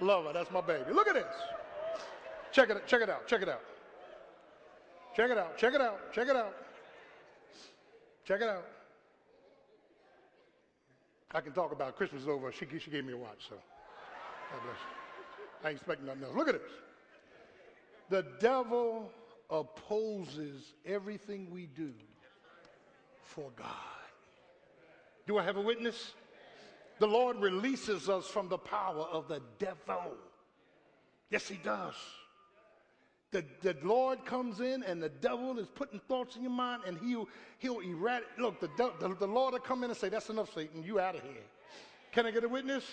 Love 0.00 0.26
her. 0.26 0.32
That's 0.32 0.50
my 0.50 0.60
baby. 0.60 0.92
Look 0.92 1.08
at 1.08 1.14
this. 1.14 1.24
Check 2.52 2.70
it, 2.70 2.86
check 2.86 3.02
it 3.02 3.10
out. 3.10 3.26
Check 3.26 3.42
it 3.42 3.48
out. 3.48 3.62
Check 5.16 5.30
it 5.30 5.38
out. 5.38 5.58
Check 5.58 5.74
it 5.74 5.80
out. 5.80 6.12
Check 6.12 6.28
it 6.28 6.36
out. 6.36 6.54
Check 8.24 8.40
it 8.40 8.48
out. 8.48 8.64
I 11.34 11.40
can 11.40 11.52
talk 11.52 11.72
about 11.72 11.96
Christmas 11.96 12.22
is 12.22 12.28
over. 12.28 12.50
She, 12.52 12.66
she 12.78 12.90
gave 12.90 13.04
me 13.04 13.12
a 13.12 13.16
watch, 13.16 13.46
so 13.48 13.56
God 13.56 14.62
bless 14.62 14.76
you. 14.76 15.64
I 15.64 15.68
ain't 15.68 15.76
expecting 15.76 16.06
nothing 16.06 16.24
else. 16.24 16.34
Look 16.34 16.48
at 16.48 16.54
this. 16.54 16.72
The 18.08 18.26
devil 18.40 19.10
opposes 19.50 20.72
everything 20.86 21.50
we 21.50 21.66
do 21.66 21.92
for 23.22 23.50
God. 23.56 23.66
Do 25.26 25.36
I 25.38 25.44
have 25.44 25.56
a 25.56 25.60
witness? 25.60 26.12
The 26.98 27.06
Lord 27.06 27.38
releases 27.38 28.08
us 28.08 28.26
from 28.26 28.48
the 28.48 28.58
power 28.58 29.02
of 29.02 29.28
the 29.28 29.42
devil. 29.58 30.16
Yes, 31.30 31.46
he 31.46 31.56
does. 31.56 31.94
The, 33.30 33.44
the 33.60 33.76
Lord 33.82 34.24
comes 34.24 34.60
in 34.60 34.82
and 34.82 35.02
the 35.02 35.10
devil 35.10 35.58
is 35.58 35.68
putting 35.68 36.00
thoughts 36.08 36.36
in 36.36 36.42
your 36.42 36.50
mind 36.50 36.82
and 36.86 36.98
he'll, 36.98 37.28
he'll 37.58 37.80
eradicate. 37.80 38.38
Look, 38.38 38.60
the, 38.60 38.70
the, 39.00 39.14
the 39.14 39.26
Lord 39.26 39.52
will 39.52 39.60
come 39.60 39.84
in 39.84 39.90
and 39.90 39.98
say, 39.98 40.08
That's 40.08 40.30
enough, 40.30 40.54
Satan. 40.54 40.82
You 40.82 40.98
out 40.98 41.14
of 41.14 41.22
here. 41.22 41.42
Can 42.10 42.24
I 42.24 42.30
get 42.30 42.42
a 42.42 42.48
witness? 42.48 42.84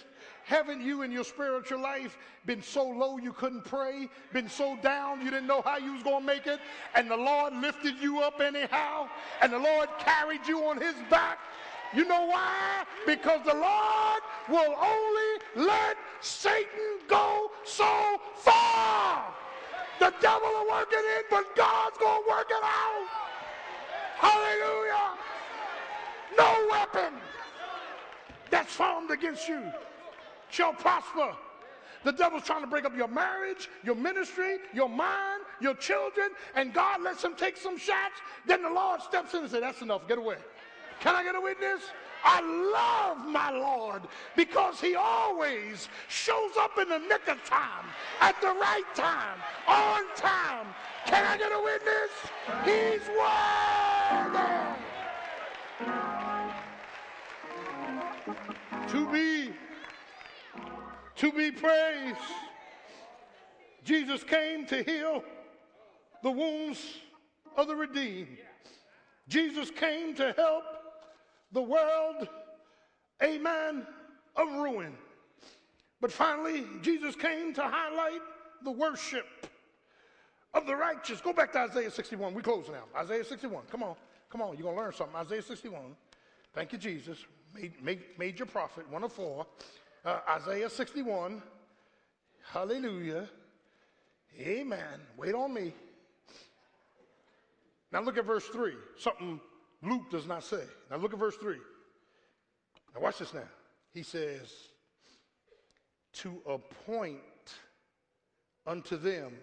Haven't 0.43 0.81
you 0.81 1.03
in 1.03 1.11
your 1.11 1.23
spiritual 1.23 1.79
life 1.79 2.17
been 2.45 2.61
so 2.61 2.85
low 2.85 3.17
you 3.17 3.31
couldn't 3.31 3.63
pray, 3.63 4.09
been 4.33 4.49
so 4.49 4.77
down 4.83 5.21
you 5.21 5.31
didn't 5.31 5.47
know 5.47 5.61
how 5.61 5.77
you 5.77 5.93
was 5.93 6.03
going 6.03 6.19
to 6.19 6.25
make 6.25 6.47
it, 6.47 6.59
and 6.95 7.09
the 7.09 7.15
Lord 7.15 7.53
lifted 7.55 7.95
you 8.01 8.19
up 8.19 8.41
anyhow, 8.41 9.07
and 9.41 9.53
the 9.53 9.57
Lord 9.57 9.87
carried 9.99 10.45
you 10.47 10.65
on 10.65 10.81
his 10.81 10.95
back? 11.09 11.39
You 11.93 12.05
know 12.05 12.25
why? 12.25 12.83
Because 13.05 13.39
the 13.45 13.53
Lord 13.53 14.21
will 14.49 14.75
only 14.77 15.65
let 15.67 15.95
Satan 16.19 16.99
go 17.07 17.51
so 17.63 18.19
far. 18.35 19.33
The 19.99 20.13
devil 20.21 20.47
will 20.47 20.69
work 20.69 20.89
it 20.91 21.05
in, 21.17 21.23
but 21.29 21.55
God's 21.55 21.97
going 21.97 22.23
to 22.23 22.29
work 22.29 22.47
it 22.49 22.63
out. 22.63 23.07
Hallelujah. 24.17 25.17
No 26.37 26.67
weapon 26.71 27.13
that's 28.49 28.73
formed 28.73 29.11
against 29.11 29.47
you 29.47 29.61
shall 30.49 30.73
prosper. 30.73 31.33
The 32.03 32.11
devil's 32.11 32.43
trying 32.43 32.61
to 32.61 32.67
break 32.67 32.85
up 32.85 32.95
your 32.95 33.07
marriage, 33.07 33.67
your 33.83 33.95
ministry, 33.95 34.57
your 34.73 34.89
mind, 34.89 35.41
your 35.59 35.73
children, 35.73 36.29
and 36.53 36.71
God 36.71 37.01
lets 37.01 37.23
him 37.23 37.33
take 37.35 37.57
some 37.57 37.77
shots. 37.77 38.21
Then 38.45 38.61
the 38.61 38.69
Lord 38.69 39.01
steps 39.01 39.33
in 39.33 39.41
and 39.41 39.49
says, 39.49 39.61
That's 39.61 39.81
enough, 39.81 40.07
get 40.07 40.19
away. 40.19 40.37
Can 40.99 41.15
I 41.15 41.23
get 41.23 41.35
a 41.35 41.41
witness? 41.41 41.81
I 42.23 42.41
love 42.41 43.27
my 43.27 43.51
Lord 43.51 44.03
because 44.35 44.79
he 44.81 44.95
always 44.95 45.89
shows 46.07 46.51
up 46.59 46.77
in 46.79 46.89
the 46.89 46.99
nick 46.99 47.27
of 47.27 47.43
time, 47.43 47.85
at 48.21 48.39
the 48.41 48.47
right 48.47 48.83
time, 48.95 49.39
on 49.67 50.03
time. 50.15 50.67
Can 51.05 51.23
I 51.25 51.37
get 51.37 51.51
a 51.51 51.61
witness? 51.61 52.11
He's 52.65 53.07
worthy 53.19 54.55
to 58.87 59.11
be 59.11 59.53
to 61.15 61.31
be 61.31 61.51
praised. 61.51 62.17
Jesus 63.83 64.23
came 64.23 64.65
to 64.65 64.83
heal 64.83 65.23
the 66.23 66.31
wounds 66.31 66.81
of 67.55 67.67
the 67.67 67.75
redeemed. 67.75 68.37
Jesus 69.27 69.71
came 69.71 70.15
to 70.15 70.33
help 70.33 70.63
the 71.55 71.61
world, 71.61 72.27
amen, 73.23 73.87
of 74.35 74.51
ruin. 74.51 74.93
But 76.01 76.11
finally, 76.11 76.65
Jesus 76.81 77.15
came 77.15 77.53
to 77.53 77.61
highlight 77.63 78.21
the 78.63 78.71
worship 78.71 79.25
of 80.53 80.67
the 80.67 80.75
righteous. 80.75 81.21
Go 81.21 81.31
back 81.31 81.53
to 81.53 81.59
Isaiah 81.59 81.89
61. 81.89 82.33
We 82.33 82.41
close 82.41 82.67
now. 82.67 82.83
Isaiah 83.01 83.23
61. 83.23 83.63
Come 83.71 83.83
on. 83.83 83.95
Come 84.29 84.41
on. 84.41 84.57
You're 84.57 84.63
going 84.63 84.75
to 84.75 84.81
learn 84.81 84.93
something. 84.93 85.15
Isaiah 85.15 85.41
61. 85.41 85.95
Thank 86.53 86.73
you, 86.73 86.77
Jesus. 86.77 87.19
Major 88.19 88.45
prophet, 88.45 88.89
one 88.91 89.03
of 89.03 89.13
four. 89.13 89.47
Uh, 90.03 90.19
Isaiah 90.29 90.69
61. 90.69 91.41
Hallelujah. 92.51 93.29
Amen. 94.37 94.99
Wait 95.17 95.33
on 95.33 95.53
me. 95.53 95.73
Now 97.93 98.01
look 98.01 98.17
at 98.17 98.25
verse 98.25 98.45
3. 98.47 98.73
Something 98.97 99.39
Luke 99.85 100.09
does 100.09 100.27
not 100.27 100.43
say. 100.43 100.63
Now 100.89 100.97
look 100.97 101.13
at 101.13 101.19
verse 101.19 101.35
3. 101.37 101.57
Now 102.93 103.01
watch 103.01 103.19
this 103.19 103.33
now. 103.33 103.41
He 103.93 104.03
says, 104.03 104.51
To 106.13 106.41
appoint 106.47 107.19
unto 108.65 108.97
them 108.97 109.33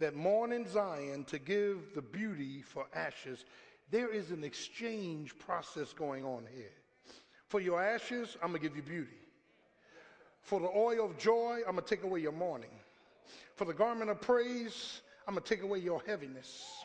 that 0.00 0.14
mourn 0.14 0.52
in 0.52 0.66
Zion 0.68 1.24
to 1.24 1.38
give 1.38 1.94
the 1.94 2.02
beauty 2.02 2.62
for 2.62 2.86
ashes. 2.94 3.44
There 3.90 4.08
is 4.08 4.30
an 4.30 4.44
exchange 4.44 5.38
process 5.38 5.92
going 5.92 6.24
on 6.24 6.44
here. 6.54 6.72
For 7.46 7.60
your 7.60 7.82
ashes, 7.82 8.36
I'm 8.42 8.50
going 8.50 8.60
to 8.60 8.68
give 8.68 8.76
you 8.76 8.82
beauty. 8.82 9.16
For 10.42 10.60
the 10.60 10.68
oil 10.68 11.06
of 11.06 11.18
joy, 11.18 11.60
I'm 11.66 11.74
going 11.74 11.84
to 11.84 11.96
take 11.96 12.04
away 12.04 12.20
your 12.20 12.32
mourning. 12.32 12.70
For 13.56 13.64
the 13.64 13.74
garment 13.74 14.10
of 14.10 14.20
praise, 14.20 15.00
I'm 15.26 15.34
going 15.34 15.42
to 15.42 15.48
take 15.54 15.62
away 15.62 15.78
your 15.78 16.02
heaviness 16.06 16.84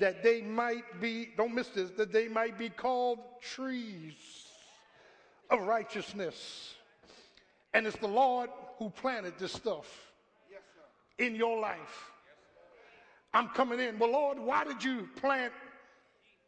that 0.00 0.22
they 0.22 0.42
might 0.42 1.00
be, 1.00 1.30
don't 1.36 1.54
miss 1.54 1.68
this, 1.68 1.90
that 1.92 2.12
they 2.12 2.28
might 2.28 2.58
be 2.58 2.68
called 2.68 3.18
trees 3.40 4.14
of 5.50 5.62
righteousness. 5.62 6.74
And 7.72 7.86
it's 7.86 7.98
the 7.98 8.08
Lord 8.08 8.50
who 8.78 8.90
planted 8.90 9.34
this 9.38 9.52
stuff 9.52 9.86
in 11.18 11.34
your 11.34 11.60
life. 11.60 12.10
I'm 13.32 13.48
coming 13.48 13.80
in. 13.80 13.98
Well, 13.98 14.12
Lord, 14.12 14.38
why 14.38 14.64
did 14.64 14.82
you 14.82 15.08
plant 15.16 15.52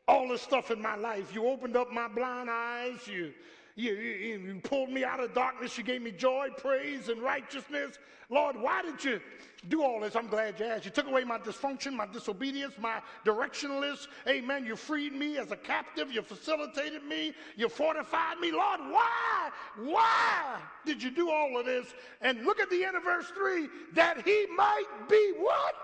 all 0.07 0.29
this 0.29 0.43
stuff 0.43 0.71
in 0.71 0.81
my 0.81 0.97
life? 0.97 1.35
You 1.35 1.47
opened 1.47 1.77
up 1.77 1.93
my 1.93 2.09
blind 2.09 2.49
eyes. 2.51 3.07
You 3.07 3.33
you, 3.79 3.93
you, 3.93 4.39
you, 4.41 4.61
pulled 4.61 4.91
me 4.91 5.05
out 5.05 5.21
of 5.21 5.33
darkness. 5.35 5.79
You 5.79 5.85
gave 5.85 6.03
me 6.03 6.11
joy, 6.11 6.49
praise, 6.59 7.09
and 7.09 7.23
righteousness. 7.23 7.97
Lord, 8.29 8.57
why 8.57 8.83
did 8.83 9.03
you 9.05 9.21
do 9.69 9.85
all 9.85 10.01
this? 10.01 10.17
I'm 10.17 10.27
glad 10.27 10.59
you 10.59 10.67
asked. 10.67 10.85
You 10.85 10.91
took 10.91 11.07
away 11.07 11.23
my 11.23 11.39
dysfunction, 11.39 11.93
my 11.93 12.07
disobedience, 12.07 12.75
my 12.81 13.01
directionless. 13.25 14.09
Amen. 14.27 14.67
You 14.67 14.75
freed 14.75 15.13
me 15.13 15.39
as 15.39 15.53
a 15.53 15.57
captive. 15.57 16.11
You 16.11 16.23
facilitated 16.23 17.05
me. 17.05 17.35
You 17.57 17.69
fortified 17.69 18.41
me. 18.41 18.51
Lord, 18.51 18.81
why? 18.91 19.51
Why 19.77 20.61
did 20.85 21.01
you 21.01 21.13
do 21.13 21.31
all 21.31 21.57
of 21.57 21.65
this? 21.65 21.87
And 22.21 22.45
look 22.45 22.59
at 22.59 22.71
the 22.71 22.85
end 22.85 22.97
of 22.97 23.05
verse 23.05 23.27
3 23.29 23.69
that 23.95 24.23
he 24.27 24.47
might 24.57 24.87
be 25.09 25.35
what? 25.39 25.75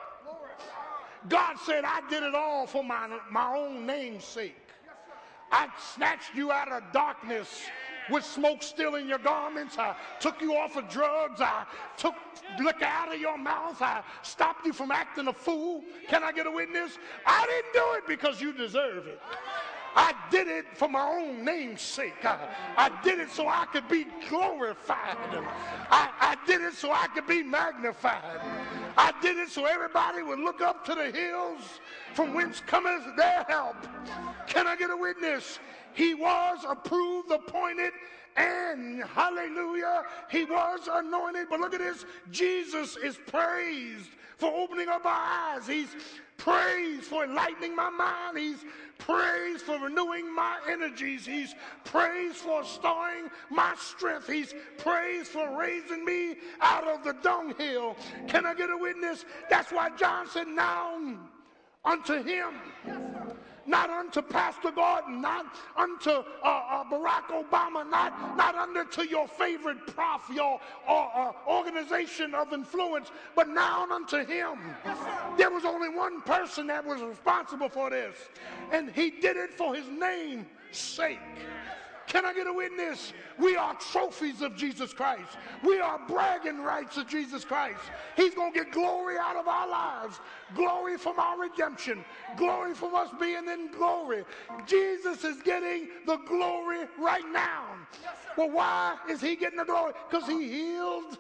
God 1.29 1.57
said, 1.65 1.85
I 1.85 2.01
did 2.11 2.25
it 2.25 2.35
all 2.35 2.67
for 2.67 2.83
my, 2.83 3.09
my 3.31 3.55
own 3.57 3.87
name's 3.87 4.25
sake. 4.25 4.57
I 5.53 5.69
snatched 5.95 6.35
you 6.35 6.51
out 6.51 6.73
of 6.73 6.83
darkness 6.93 7.63
with 8.11 8.25
smoke 8.25 8.63
still 8.63 8.97
in 8.97 9.09
your 9.09 9.19
garments. 9.19 9.79
I 9.79 9.95
took 10.21 10.41
you 10.41 10.55
off 10.55 10.77
of 10.77 10.89
drugs. 10.89 11.41
I 11.41 11.65
took 11.97 12.15
liquor 12.59 12.85
out 12.85 13.15
of 13.15 13.21
your 13.21 13.39
mouth. 13.39 13.81
I 13.81 14.03
stopped 14.23 14.67
you 14.67 14.73
from 14.73 14.91
acting 14.91 15.29
a 15.29 15.33
fool. 15.33 15.83
Can 16.09 16.23
I 16.23 16.33
get 16.33 16.47
a 16.47 16.51
witness? 16.51 16.99
I 17.27 17.47
didn't 17.47 17.73
do 17.73 17.99
it 17.99 18.07
because 18.07 18.41
you 18.41 18.53
deserve 18.53 19.07
it. 19.07 19.21
I 19.97 20.13
did 20.31 20.49
it 20.49 20.65
for 20.77 20.89
my 20.89 21.09
own 21.09 21.45
name's 21.45 21.81
sake. 21.81 22.25
I, 22.25 22.49
I 22.77 22.91
did 23.03 23.21
it 23.21 23.31
so 23.31 23.49
I 23.49 23.67
could 23.67 23.89
be 23.89 24.07
glorified. 24.29 25.17
I, 25.91 26.11
I 26.21 26.37
did 26.47 26.61
it 26.61 26.75
so 26.75 26.91
I 26.91 27.07
could 27.09 27.27
be 27.27 27.43
magnified. 27.43 28.41
I 28.97 29.13
did 29.23 29.37
it 29.39 29.51
so 29.51 29.67
everybody 29.67 30.23
would 30.23 30.41
look 30.41 30.61
up 30.61 30.85
to 30.87 30.95
the 30.95 31.11
hills 31.11 31.81
from 32.15 32.35
whence 32.35 32.61
cometh 32.67 33.05
their 33.17 33.45
help. 33.49 33.77
Can 34.47 34.67
I 34.67 34.77
get 34.77 34.91
a 34.91 34.97
witness? 34.97 35.59
He 35.95 36.15
was 36.15 36.65
approved, 36.69 37.31
appointed, 37.31 37.93
and 38.37 39.03
hallelujah, 39.05 40.05
he 40.31 40.45
was 40.45 40.89
anointed. 40.91 41.47
But 41.49 41.61
look 41.61 41.75
at 41.75 41.81
this 41.81 42.05
Jesus 42.31 42.97
is 42.97 43.19
praised 43.27 44.11
for 44.37 44.53
opening 44.53 44.89
up 44.89 45.05
our 45.05 45.57
eyes. 45.57 45.67
He's 45.67 45.95
praised 46.37 47.05
for 47.05 47.25
enlightening 47.25 47.77
my 47.77 47.91
mind. 47.91 48.37
He's 48.39 48.65
praised 48.99 49.65
for 49.65 49.79
renewing 49.79 50.35
my 50.35 50.59
energies. 50.69 51.25
He's 51.25 51.55
praised 51.85 52.37
for 52.37 52.65
storing 52.65 53.31
my 53.51 53.75
strength. 53.79 54.29
He's 54.29 54.55
praised 54.79 55.29
for 55.29 55.57
raising 55.57 56.05
me 56.05 56.37
out 56.61 56.87
of 56.89 57.05
the 57.05 57.13
dunghill. 57.23 57.97
Can 58.27 58.47
I 58.47 58.55
get 58.55 58.71
a 58.71 58.77
witness? 58.77 59.25
That's 59.49 59.71
why 59.71 59.91
John 59.97 60.29
said, 60.29 60.49
Now 60.49 60.99
unto 61.85 62.23
him. 62.23 62.55
Not 63.67 63.91
unto 63.91 64.21
Pastor 64.23 64.71
Gordon, 64.71 65.21
not 65.21 65.47
unto 65.77 66.11
uh, 66.11 66.23
uh, 66.45 66.85
Barack 66.85 67.29
Obama, 67.31 67.89
not, 67.89 68.37
not 68.37 68.55
unto 68.55 69.03
your 69.03 69.27
favorite 69.27 69.87
prof, 69.87 70.23
your 70.33 70.61
uh, 70.87 71.33
organization 71.47 72.35
of 72.35 72.53
influence, 72.53 73.11
but 73.35 73.49
now 73.49 73.87
unto 73.91 74.25
him. 74.25 74.59
there 75.37 75.51
was 75.51 75.65
only 75.65 75.89
one 75.89 76.21
person 76.23 76.67
that 76.67 76.85
was 76.85 77.01
responsible 77.01 77.69
for 77.69 77.91
this, 77.91 78.17
and 78.73 78.91
he 78.91 79.11
did 79.11 79.37
it 79.37 79.55
for 79.55 79.75
his 79.75 79.89
name's 79.89 80.47
sake. 80.71 81.19
Can 82.07 82.25
I 82.25 82.35
get 82.35 82.47
a 82.47 82.53
witness? 82.53 83.13
We 83.39 83.57
are 83.57 83.75
trophies 83.75 84.43
of 84.43 84.57
Jesus 84.57 84.93
Christ. 84.93 85.37
We 85.63 85.81
are 85.81 86.01
bragging 86.07 86.63
rights 86.63 86.97
of 86.97 87.09
Jesus 87.09 87.45
Christ. 87.45 87.81
He's 88.17 88.35
going 88.35 88.53
to 88.53 88.59
get 88.59 88.73
glory 88.73 89.17
out 89.19 89.37
of 89.37 89.49
our 89.49 89.69
lives, 89.69 90.21
glory 90.55 90.99
from 90.99 91.19
our 91.19 91.39
redemption, 91.41 92.05
glory 92.37 92.75
from 92.75 92.95
us 92.95 93.09
being 93.19 93.49
in 93.49 93.71
glory. 93.73 94.25
Jesus 94.67 95.25
is 95.25 95.43
getting 95.43 95.89
the 96.07 96.17
glory 96.19 96.87
right 96.99 97.25
now. 97.33 97.65
well, 98.37 98.51
why 98.51 98.97
is 99.09 99.21
he 99.21 99.35
getting 99.37 99.59
the 99.59 99.65
glory? 99.65 99.95
Because 100.11 100.29
he 100.29 100.49
healed 100.49 101.19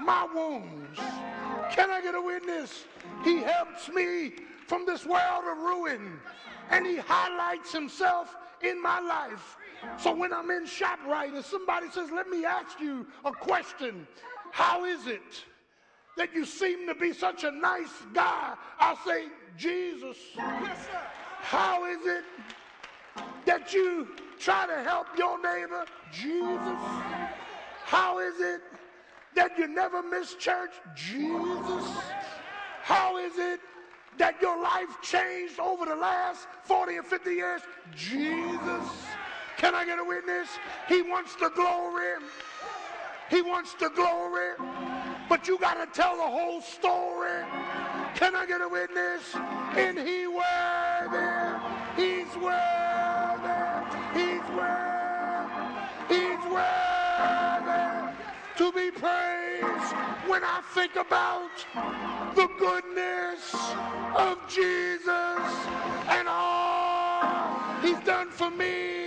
my 0.00 0.26
wounds. 0.34 0.98
Can 1.70 1.90
I 1.90 2.00
get 2.02 2.14
a 2.14 2.20
witness? 2.20 2.84
He 3.24 3.38
helps 3.38 3.88
me 3.88 4.32
from 4.66 4.86
this 4.86 5.04
world 5.04 5.44
of 5.50 5.58
ruin, 5.58 6.20
and 6.70 6.86
he 6.86 6.96
highlights 6.96 7.72
himself 7.72 8.36
in 8.62 8.80
my 8.80 9.00
life. 9.00 9.56
So 9.98 10.14
when 10.14 10.32
I'm 10.32 10.50
in 10.50 10.64
ShopRite 10.64 11.34
and 11.34 11.44
somebody 11.44 11.90
says, 11.90 12.10
Let 12.10 12.28
me 12.28 12.44
ask 12.44 12.80
you 12.80 13.06
a 13.24 13.32
question, 13.32 14.06
how 14.52 14.84
is 14.84 15.06
it 15.06 15.44
that 16.16 16.34
you 16.34 16.44
seem 16.44 16.86
to 16.86 16.94
be 16.94 17.12
such 17.12 17.44
a 17.44 17.50
nice 17.50 17.92
guy? 18.12 18.54
I 18.78 18.96
say, 19.06 19.26
Jesus. 19.56 20.16
Yes, 20.36 20.88
how 21.40 21.86
is 21.86 22.06
it 22.06 22.24
that 23.46 23.72
you 23.72 24.08
try 24.38 24.66
to 24.66 24.82
help 24.82 25.06
your 25.16 25.40
neighbor? 25.42 25.84
Jesus. 26.12 26.78
How 27.84 28.18
is 28.18 28.40
it 28.40 28.60
that 29.34 29.58
you 29.58 29.66
never 29.66 30.02
miss 30.02 30.34
church? 30.34 30.72
Jesus. 30.94 31.84
How 32.82 33.18
is 33.18 33.32
it 33.36 33.60
that 34.18 34.40
your 34.42 34.60
life 34.60 35.00
changed 35.02 35.58
over 35.58 35.86
the 35.86 35.94
last 35.94 36.46
40 36.64 36.96
or 36.98 37.02
50 37.02 37.30
years? 37.30 37.62
Jesus. 37.96 38.84
Can 39.60 39.74
I 39.74 39.84
get 39.84 39.98
a 39.98 40.04
witness? 40.04 40.48
He 40.88 41.02
wants 41.02 41.34
the 41.36 41.50
glory. 41.50 42.14
He 43.28 43.42
wants 43.42 43.74
the 43.74 43.90
glory. 43.90 44.52
But 45.28 45.46
you 45.46 45.58
got 45.58 45.74
to 45.74 45.86
tell 45.92 46.16
the 46.16 46.22
whole 46.22 46.62
story. 46.62 47.44
Can 48.14 48.34
I 48.34 48.46
get 48.46 48.62
a 48.62 48.68
witness? 48.68 49.20
And 49.76 49.98
he 49.98 50.26
worthy. 50.26 51.60
He's 51.94 52.34
worthy. 52.40 53.60
He's 54.16 54.48
worthy. 54.56 55.60
He's 56.08 56.44
worthy 56.50 56.80
to 58.56 58.72
be 58.72 58.90
praised 58.90 59.92
when 60.26 60.42
I 60.42 60.62
think 60.72 60.96
about 60.96 61.50
the 62.34 62.48
goodness 62.58 63.54
of 64.16 64.38
Jesus 64.48 65.44
and 66.08 66.28
all 66.28 67.60
he's 67.82 68.00
done 68.00 68.30
for 68.30 68.50
me 68.50 69.06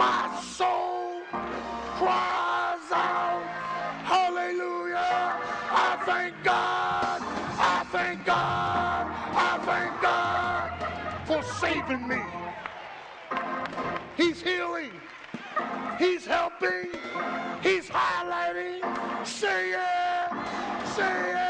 my 0.00 0.40
soul 0.40 1.20
cries 1.98 2.90
out, 2.90 3.44
Hallelujah. 4.04 5.36
I 5.86 6.02
thank 6.06 6.34
God. 6.42 7.20
I 7.74 7.84
thank 7.92 8.24
God. 8.24 9.04
I 9.48 9.52
thank 9.70 9.92
God 10.00 10.68
for 11.26 11.42
saving 11.60 12.08
me. 12.08 12.22
He's 14.16 14.40
healing. 14.40 14.92
He's 15.98 16.24
helping. 16.24 16.88
He's 17.62 17.90
highlighting. 17.90 18.80
Say 19.26 19.72
yeah. 19.72 20.84
Say 20.96 21.02
yeah. 21.32 21.49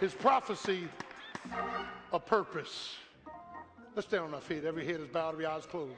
His 0.00 0.12
prophecy, 0.12 0.88
a 2.12 2.20
purpose. 2.20 2.96
Let's 3.94 4.08
stand 4.08 4.24
on 4.24 4.34
our 4.34 4.40
feet. 4.40 4.64
Every 4.64 4.84
head 4.84 5.00
is 5.00 5.08
bowed, 5.08 5.34
every 5.34 5.46
eyes 5.46 5.66
closed. 5.66 5.92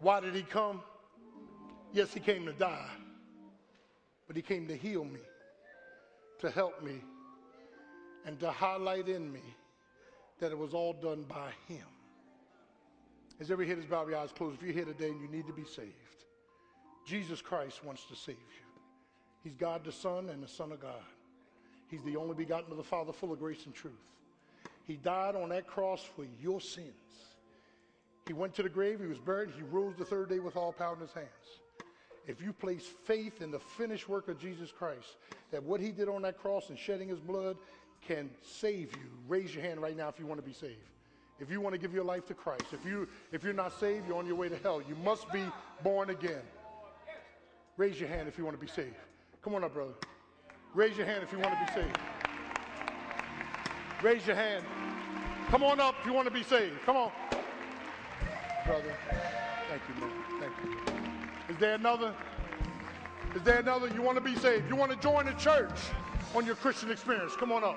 Why 0.00 0.20
did 0.20 0.34
he 0.34 0.42
come? 0.42 0.82
Yes, 1.92 2.12
he 2.12 2.20
came 2.20 2.44
to 2.46 2.52
die, 2.52 2.90
but 4.26 4.36
he 4.36 4.42
came 4.42 4.66
to 4.68 4.76
heal 4.76 5.04
me, 5.04 5.20
to 6.40 6.50
help 6.50 6.82
me, 6.82 7.00
and 8.26 8.38
to 8.40 8.50
highlight 8.50 9.08
in 9.08 9.32
me 9.32 9.42
that 10.40 10.52
it 10.52 10.58
was 10.58 10.74
all 10.74 10.92
done 10.92 11.24
by 11.28 11.50
him. 11.66 11.86
As 13.40 13.50
every 13.50 13.66
head 13.66 13.78
is 13.78 13.86
bowed, 13.86 14.02
every 14.02 14.16
eyes 14.16 14.32
closed, 14.32 14.56
if 14.56 14.62
you're 14.62 14.72
here 14.72 14.84
today 14.84 15.08
and 15.08 15.20
you 15.20 15.28
need 15.28 15.46
to 15.46 15.52
be 15.52 15.64
saved, 15.64 15.94
Jesus 17.06 17.40
Christ 17.40 17.84
wants 17.84 18.04
to 18.06 18.16
save 18.16 18.36
you. 18.36 18.82
He's 19.42 19.54
God 19.54 19.84
the 19.84 19.92
Son 19.92 20.28
and 20.28 20.42
the 20.42 20.48
Son 20.48 20.72
of 20.72 20.80
God. 20.80 21.02
He's 21.90 22.02
the 22.02 22.16
only 22.16 22.34
begotten 22.34 22.70
of 22.70 22.76
the 22.76 22.84
Father, 22.84 23.12
full 23.12 23.32
of 23.32 23.38
grace 23.38 23.64
and 23.64 23.74
truth. 23.74 23.94
He 24.86 24.96
died 24.96 25.36
on 25.36 25.50
that 25.50 25.66
cross 25.66 26.02
for 26.02 26.26
your 26.40 26.60
sins. 26.60 26.92
He 28.26 28.32
went 28.32 28.54
to 28.56 28.62
the 28.62 28.68
grave, 28.68 29.00
he 29.00 29.06
was 29.06 29.18
buried, 29.18 29.50
he 29.56 29.62
rose 29.62 29.94
the 29.96 30.04
third 30.04 30.28
day 30.28 30.38
with 30.38 30.56
all 30.56 30.72
power 30.72 30.94
in 30.94 31.00
his 31.00 31.12
hands. 31.12 31.28
If 32.26 32.42
you 32.42 32.52
place 32.52 32.86
faith 33.04 33.40
in 33.40 33.50
the 33.50 33.58
finished 33.58 34.06
work 34.06 34.28
of 34.28 34.38
Jesus 34.38 34.70
Christ, 34.70 35.16
that 35.50 35.62
what 35.62 35.80
he 35.80 35.90
did 35.90 36.10
on 36.10 36.22
that 36.22 36.38
cross 36.38 36.68
and 36.68 36.78
shedding 36.78 37.08
his 37.08 37.20
blood 37.20 37.56
can 38.06 38.28
save 38.42 38.92
you, 38.92 39.08
raise 39.26 39.54
your 39.54 39.64
hand 39.64 39.80
right 39.80 39.96
now 39.96 40.08
if 40.08 40.18
you 40.18 40.26
want 40.26 40.38
to 40.38 40.46
be 40.46 40.52
saved. 40.52 40.76
If 41.40 41.50
you 41.50 41.60
want 41.60 41.74
to 41.74 41.78
give 41.78 41.94
your 41.94 42.04
life 42.04 42.26
to 42.26 42.34
Christ, 42.34 42.64
if 42.72 42.84
you 42.84 43.08
if 43.32 43.44
you're 43.44 43.52
not 43.52 43.78
saved, 43.78 44.08
you're 44.08 44.18
on 44.18 44.26
your 44.26 44.34
way 44.34 44.48
to 44.48 44.56
hell. 44.58 44.82
You 44.86 44.96
must 44.96 45.30
be 45.32 45.44
born 45.82 46.10
again. 46.10 46.42
Raise 47.76 47.98
your 47.98 48.08
hand 48.08 48.28
if 48.28 48.36
you 48.36 48.44
want 48.44 48.58
to 48.58 48.64
be 48.64 48.70
saved. 48.70 48.96
Come 49.42 49.54
on 49.54 49.62
up, 49.62 49.72
brother. 49.72 49.94
Raise 50.78 50.96
your 50.96 51.06
hand 51.06 51.24
if 51.24 51.32
you 51.32 51.40
want 51.40 51.58
to 51.58 51.66
be 51.66 51.80
saved. 51.80 51.98
Raise 54.00 54.24
your 54.28 54.36
hand. 54.36 54.64
Come 55.48 55.64
on 55.64 55.80
up 55.80 55.96
if 55.98 56.06
you 56.06 56.12
want 56.12 56.28
to 56.28 56.32
be 56.32 56.44
saved. 56.44 56.76
Come 56.86 56.96
on. 56.96 57.10
Brother. 58.64 58.94
Thank 59.68 59.82
you, 59.88 60.00
man. 60.00 60.12
Thank 60.38 60.52
you. 60.62 61.52
Is 61.52 61.58
there 61.58 61.74
another? 61.74 62.14
Is 63.34 63.42
there 63.42 63.58
another? 63.58 63.88
You 63.88 64.02
want 64.02 64.18
to 64.18 64.20
be 64.20 64.36
saved? 64.36 64.70
You 64.70 64.76
want 64.76 64.92
to 64.92 64.98
join 64.98 65.26
the 65.26 65.32
church 65.32 65.80
on 66.32 66.46
your 66.46 66.54
Christian 66.54 66.92
experience? 66.92 67.34
Come 67.34 67.50
on 67.50 67.64
up. 67.64 67.76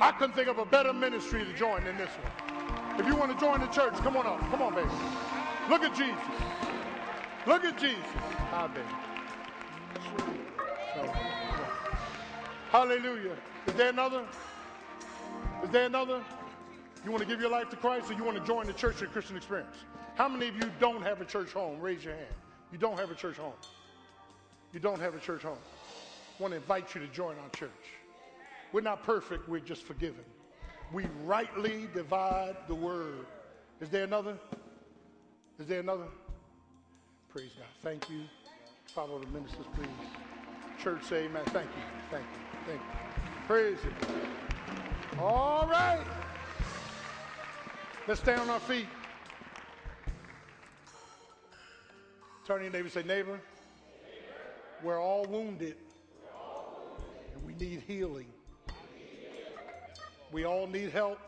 I 0.00 0.10
couldn't 0.10 0.34
think 0.34 0.48
of 0.48 0.58
a 0.58 0.66
better 0.66 0.92
ministry 0.92 1.44
to 1.44 1.52
join 1.52 1.84
than 1.84 1.96
this 1.96 2.10
one. 2.10 2.98
If 2.98 3.06
you 3.06 3.14
want 3.14 3.30
to 3.30 3.38
join 3.38 3.60
the 3.60 3.68
church, 3.68 3.94
come 3.98 4.16
on 4.16 4.26
up. 4.26 4.40
Come 4.50 4.60
on, 4.60 4.74
baby. 4.74 4.90
Look 5.70 5.82
at 5.84 5.94
Jesus. 5.94 6.18
Look 7.46 7.64
at 7.64 7.78
Jesus. 7.78 8.02
Hi, 8.50 8.66
baby. 8.66 10.43
Hallelujah. 12.74 13.36
Is 13.68 13.74
there 13.74 13.90
another? 13.90 14.24
Is 15.62 15.70
there 15.70 15.86
another? 15.86 16.20
You 17.04 17.12
want 17.12 17.22
to 17.22 17.28
give 17.28 17.40
your 17.40 17.48
life 17.48 17.70
to 17.70 17.76
Christ 17.76 18.10
or 18.10 18.14
you 18.14 18.24
want 18.24 18.36
to 18.36 18.44
join 18.44 18.66
the 18.66 18.72
church 18.72 19.00
and 19.00 19.12
Christian 19.12 19.36
experience? 19.36 19.76
How 20.16 20.28
many 20.28 20.48
of 20.48 20.56
you 20.56 20.68
don't 20.80 21.00
have 21.00 21.20
a 21.20 21.24
church 21.24 21.52
home? 21.52 21.78
Raise 21.78 22.02
your 22.04 22.14
hand. 22.14 22.34
You 22.72 22.78
don't 22.78 22.98
have 22.98 23.12
a 23.12 23.14
church 23.14 23.36
home. 23.36 23.52
You 24.72 24.80
don't 24.80 24.98
have 24.98 25.14
a 25.14 25.20
church 25.20 25.42
home. 25.42 25.58
I 26.36 26.42
want 26.42 26.50
to 26.50 26.56
invite 26.56 26.96
you 26.96 27.00
to 27.00 27.06
join 27.06 27.36
our 27.38 27.48
church. 27.50 27.70
We're 28.72 28.80
not 28.80 29.04
perfect, 29.04 29.48
we're 29.48 29.60
just 29.60 29.84
forgiven. 29.84 30.24
We 30.92 31.06
rightly 31.22 31.86
divide 31.94 32.56
the 32.66 32.74
word. 32.74 33.26
Is 33.80 33.88
there 33.88 34.02
another? 34.02 34.36
Is 35.60 35.68
there 35.68 35.78
another? 35.78 36.08
Praise 37.28 37.52
God. 37.56 37.68
Thank 37.84 38.10
you. 38.10 38.22
Follow 38.86 39.20
the 39.20 39.28
ministers, 39.28 39.66
please. 39.76 39.86
Church 40.82 41.04
say 41.04 41.26
amen. 41.26 41.44
Thank 41.46 41.66
you. 41.66 41.82
Thank 42.10 42.24
you. 42.34 42.43
Thank 42.66 42.80
you. 42.80 42.86
Praise 43.46 43.78
it. 43.84 45.18
All 45.18 45.66
right. 45.68 46.04
Let's 48.08 48.20
stay 48.20 48.34
on 48.34 48.48
our 48.48 48.60
feet. 48.60 48.86
Turn 52.46 52.58
to 52.58 52.64
your 52.64 52.72
neighbor 52.72 52.88
say, 52.88 53.02
neighbor, 53.02 53.32
neighbor. 53.32 53.40
We're, 54.82 55.00
all 55.00 55.22
we're 55.22 55.30
all 55.30 55.44
wounded. 55.44 55.76
And 57.34 57.44
we 57.44 57.54
need 57.54 57.82
healing. 57.86 58.26
We 60.32 60.44
all 60.44 60.66
need 60.66 60.90
help. 60.90 61.18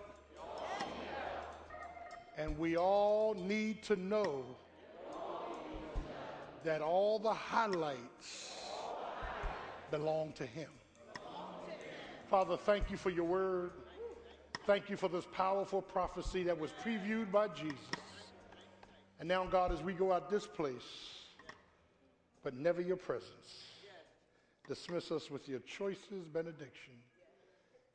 And 2.38 2.58
we 2.58 2.76
all 2.76 3.34
need 3.34 3.82
to 3.84 3.96
know 3.96 4.44
that 6.64 6.80
all 6.80 7.18
the 7.18 7.32
highlights 7.32 8.52
belong 9.90 10.32
to 10.32 10.44
Him. 10.44 10.68
Father, 12.28 12.56
thank 12.56 12.90
you 12.90 12.96
for 12.96 13.10
your 13.10 13.24
word. 13.24 13.70
Thank 14.66 14.90
you 14.90 14.96
for 14.96 15.08
this 15.08 15.24
powerful 15.32 15.80
prophecy 15.80 16.42
that 16.42 16.58
was 16.58 16.72
previewed 16.84 17.30
by 17.30 17.46
Jesus. 17.46 17.78
And 19.20 19.28
now, 19.28 19.46
God, 19.46 19.70
as 19.70 19.80
we 19.80 19.92
go 19.92 20.12
out 20.12 20.28
this 20.28 20.44
place, 20.44 20.82
but 22.42 22.56
never 22.56 22.82
your 22.82 22.96
presence, 22.96 23.64
dismiss 24.66 25.12
us 25.12 25.30
with 25.30 25.48
your 25.48 25.60
choicest 25.60 26.32
benediction. 26.32 26.94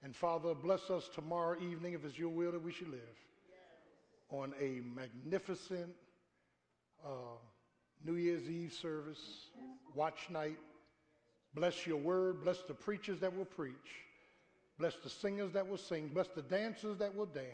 And 0.02 0.16
Father, 0.16 0.54
bless 0.56 0.90
us 0.90 1.10
tomorrow 1.14 1.58
evening, 1.62 1.92
if 1.92 2.06
it's 2.06 2.18
your 2.18 2.30
will 2.30 2.54
that 2.54 2.64
we 2.64 2.72
should 2.72 2.90
live, 2.90 3.02
on 4.30 4.54
a 4.62 4.80
magnificent 4.96 5.92
uh, 7.06 7.36
New 8.06 8.16
Year's 8.16 8.50
Eve 8.50 8.72
service, 8.72 9.50
watch 9.94 10.30
night. 10.30 10.58
Bless 11.54 11.86
your 11.86 11.98
word. 11.98 12.46
Bless 12.46 12.62
the 12.62 12.74
preachers 12.74 13.20
that 13.20 13.36
will 13.36 13.44
preach. 13.44 13.76
Bless 14.82 14.96
the 14.96 15.12
singers 15.12 15.52
that 15.52 15.68
will 15.68 15.78
sing. 15.78 16.08
Bless 16.08 16.30
the 16.30 16.42
dancers 16.42 16.98
that 16.98 17.16
will 17.16 17.28
dance. 17.28 17.46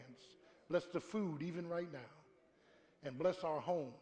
Bless 0.70 0.86
the 0.86 0.98
food, 0.98 1.42
even 1.42 1.68
right 1.68 1.92
now. 1.92 1.98
And 3.04 3.18
bless 3.18 3.44
our 3.44 3.60
homes 3.60 3.92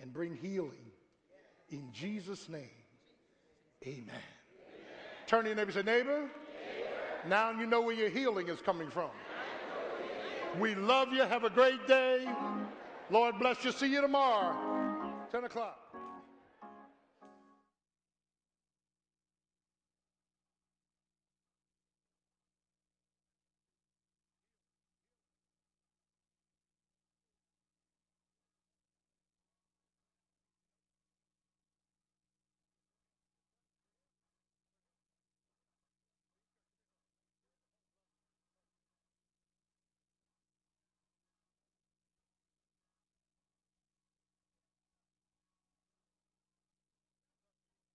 and 0.00 0.10
bring 0.10 0.34
healing. 0.34 0.90
In 1.68 1.90
Jesus' 1.92 2.48
name, 2.48 2.62
amen. 3.86 4.04
amen. 4.06 4.16
Turn 5.26 5.42
to 5.42 5.50
your 5.50 5.56
neighbor 5.56 5.70
say, 5.70 5.82
neighbor, 5.82 6.20
neighbor, 6.20 6.30
now 7.28 7.50
you 7.50 7.66
know 7.66 7.82
where 7.82 7.94
your 7.94 8.08
healing 8.08 8.48
is 8.48 8.62
coming 8.62 8.88
from. 8.88 9.10
We 10.58 10.74
love 10.76 11.12
you. 11.12 11.24
Have 11.24 11.44
a 11.44 11.50
great 11.50 11.86
day. 11.86 12.26
Lord 13.10 13.38
bless 13.38 13.62
you. 13.66 13.72
See 13.72 13.92
you 13.92 14.00
tomorrow, 14.00 14.56
10 15.30 15.44
o'clock. 15.44 15.87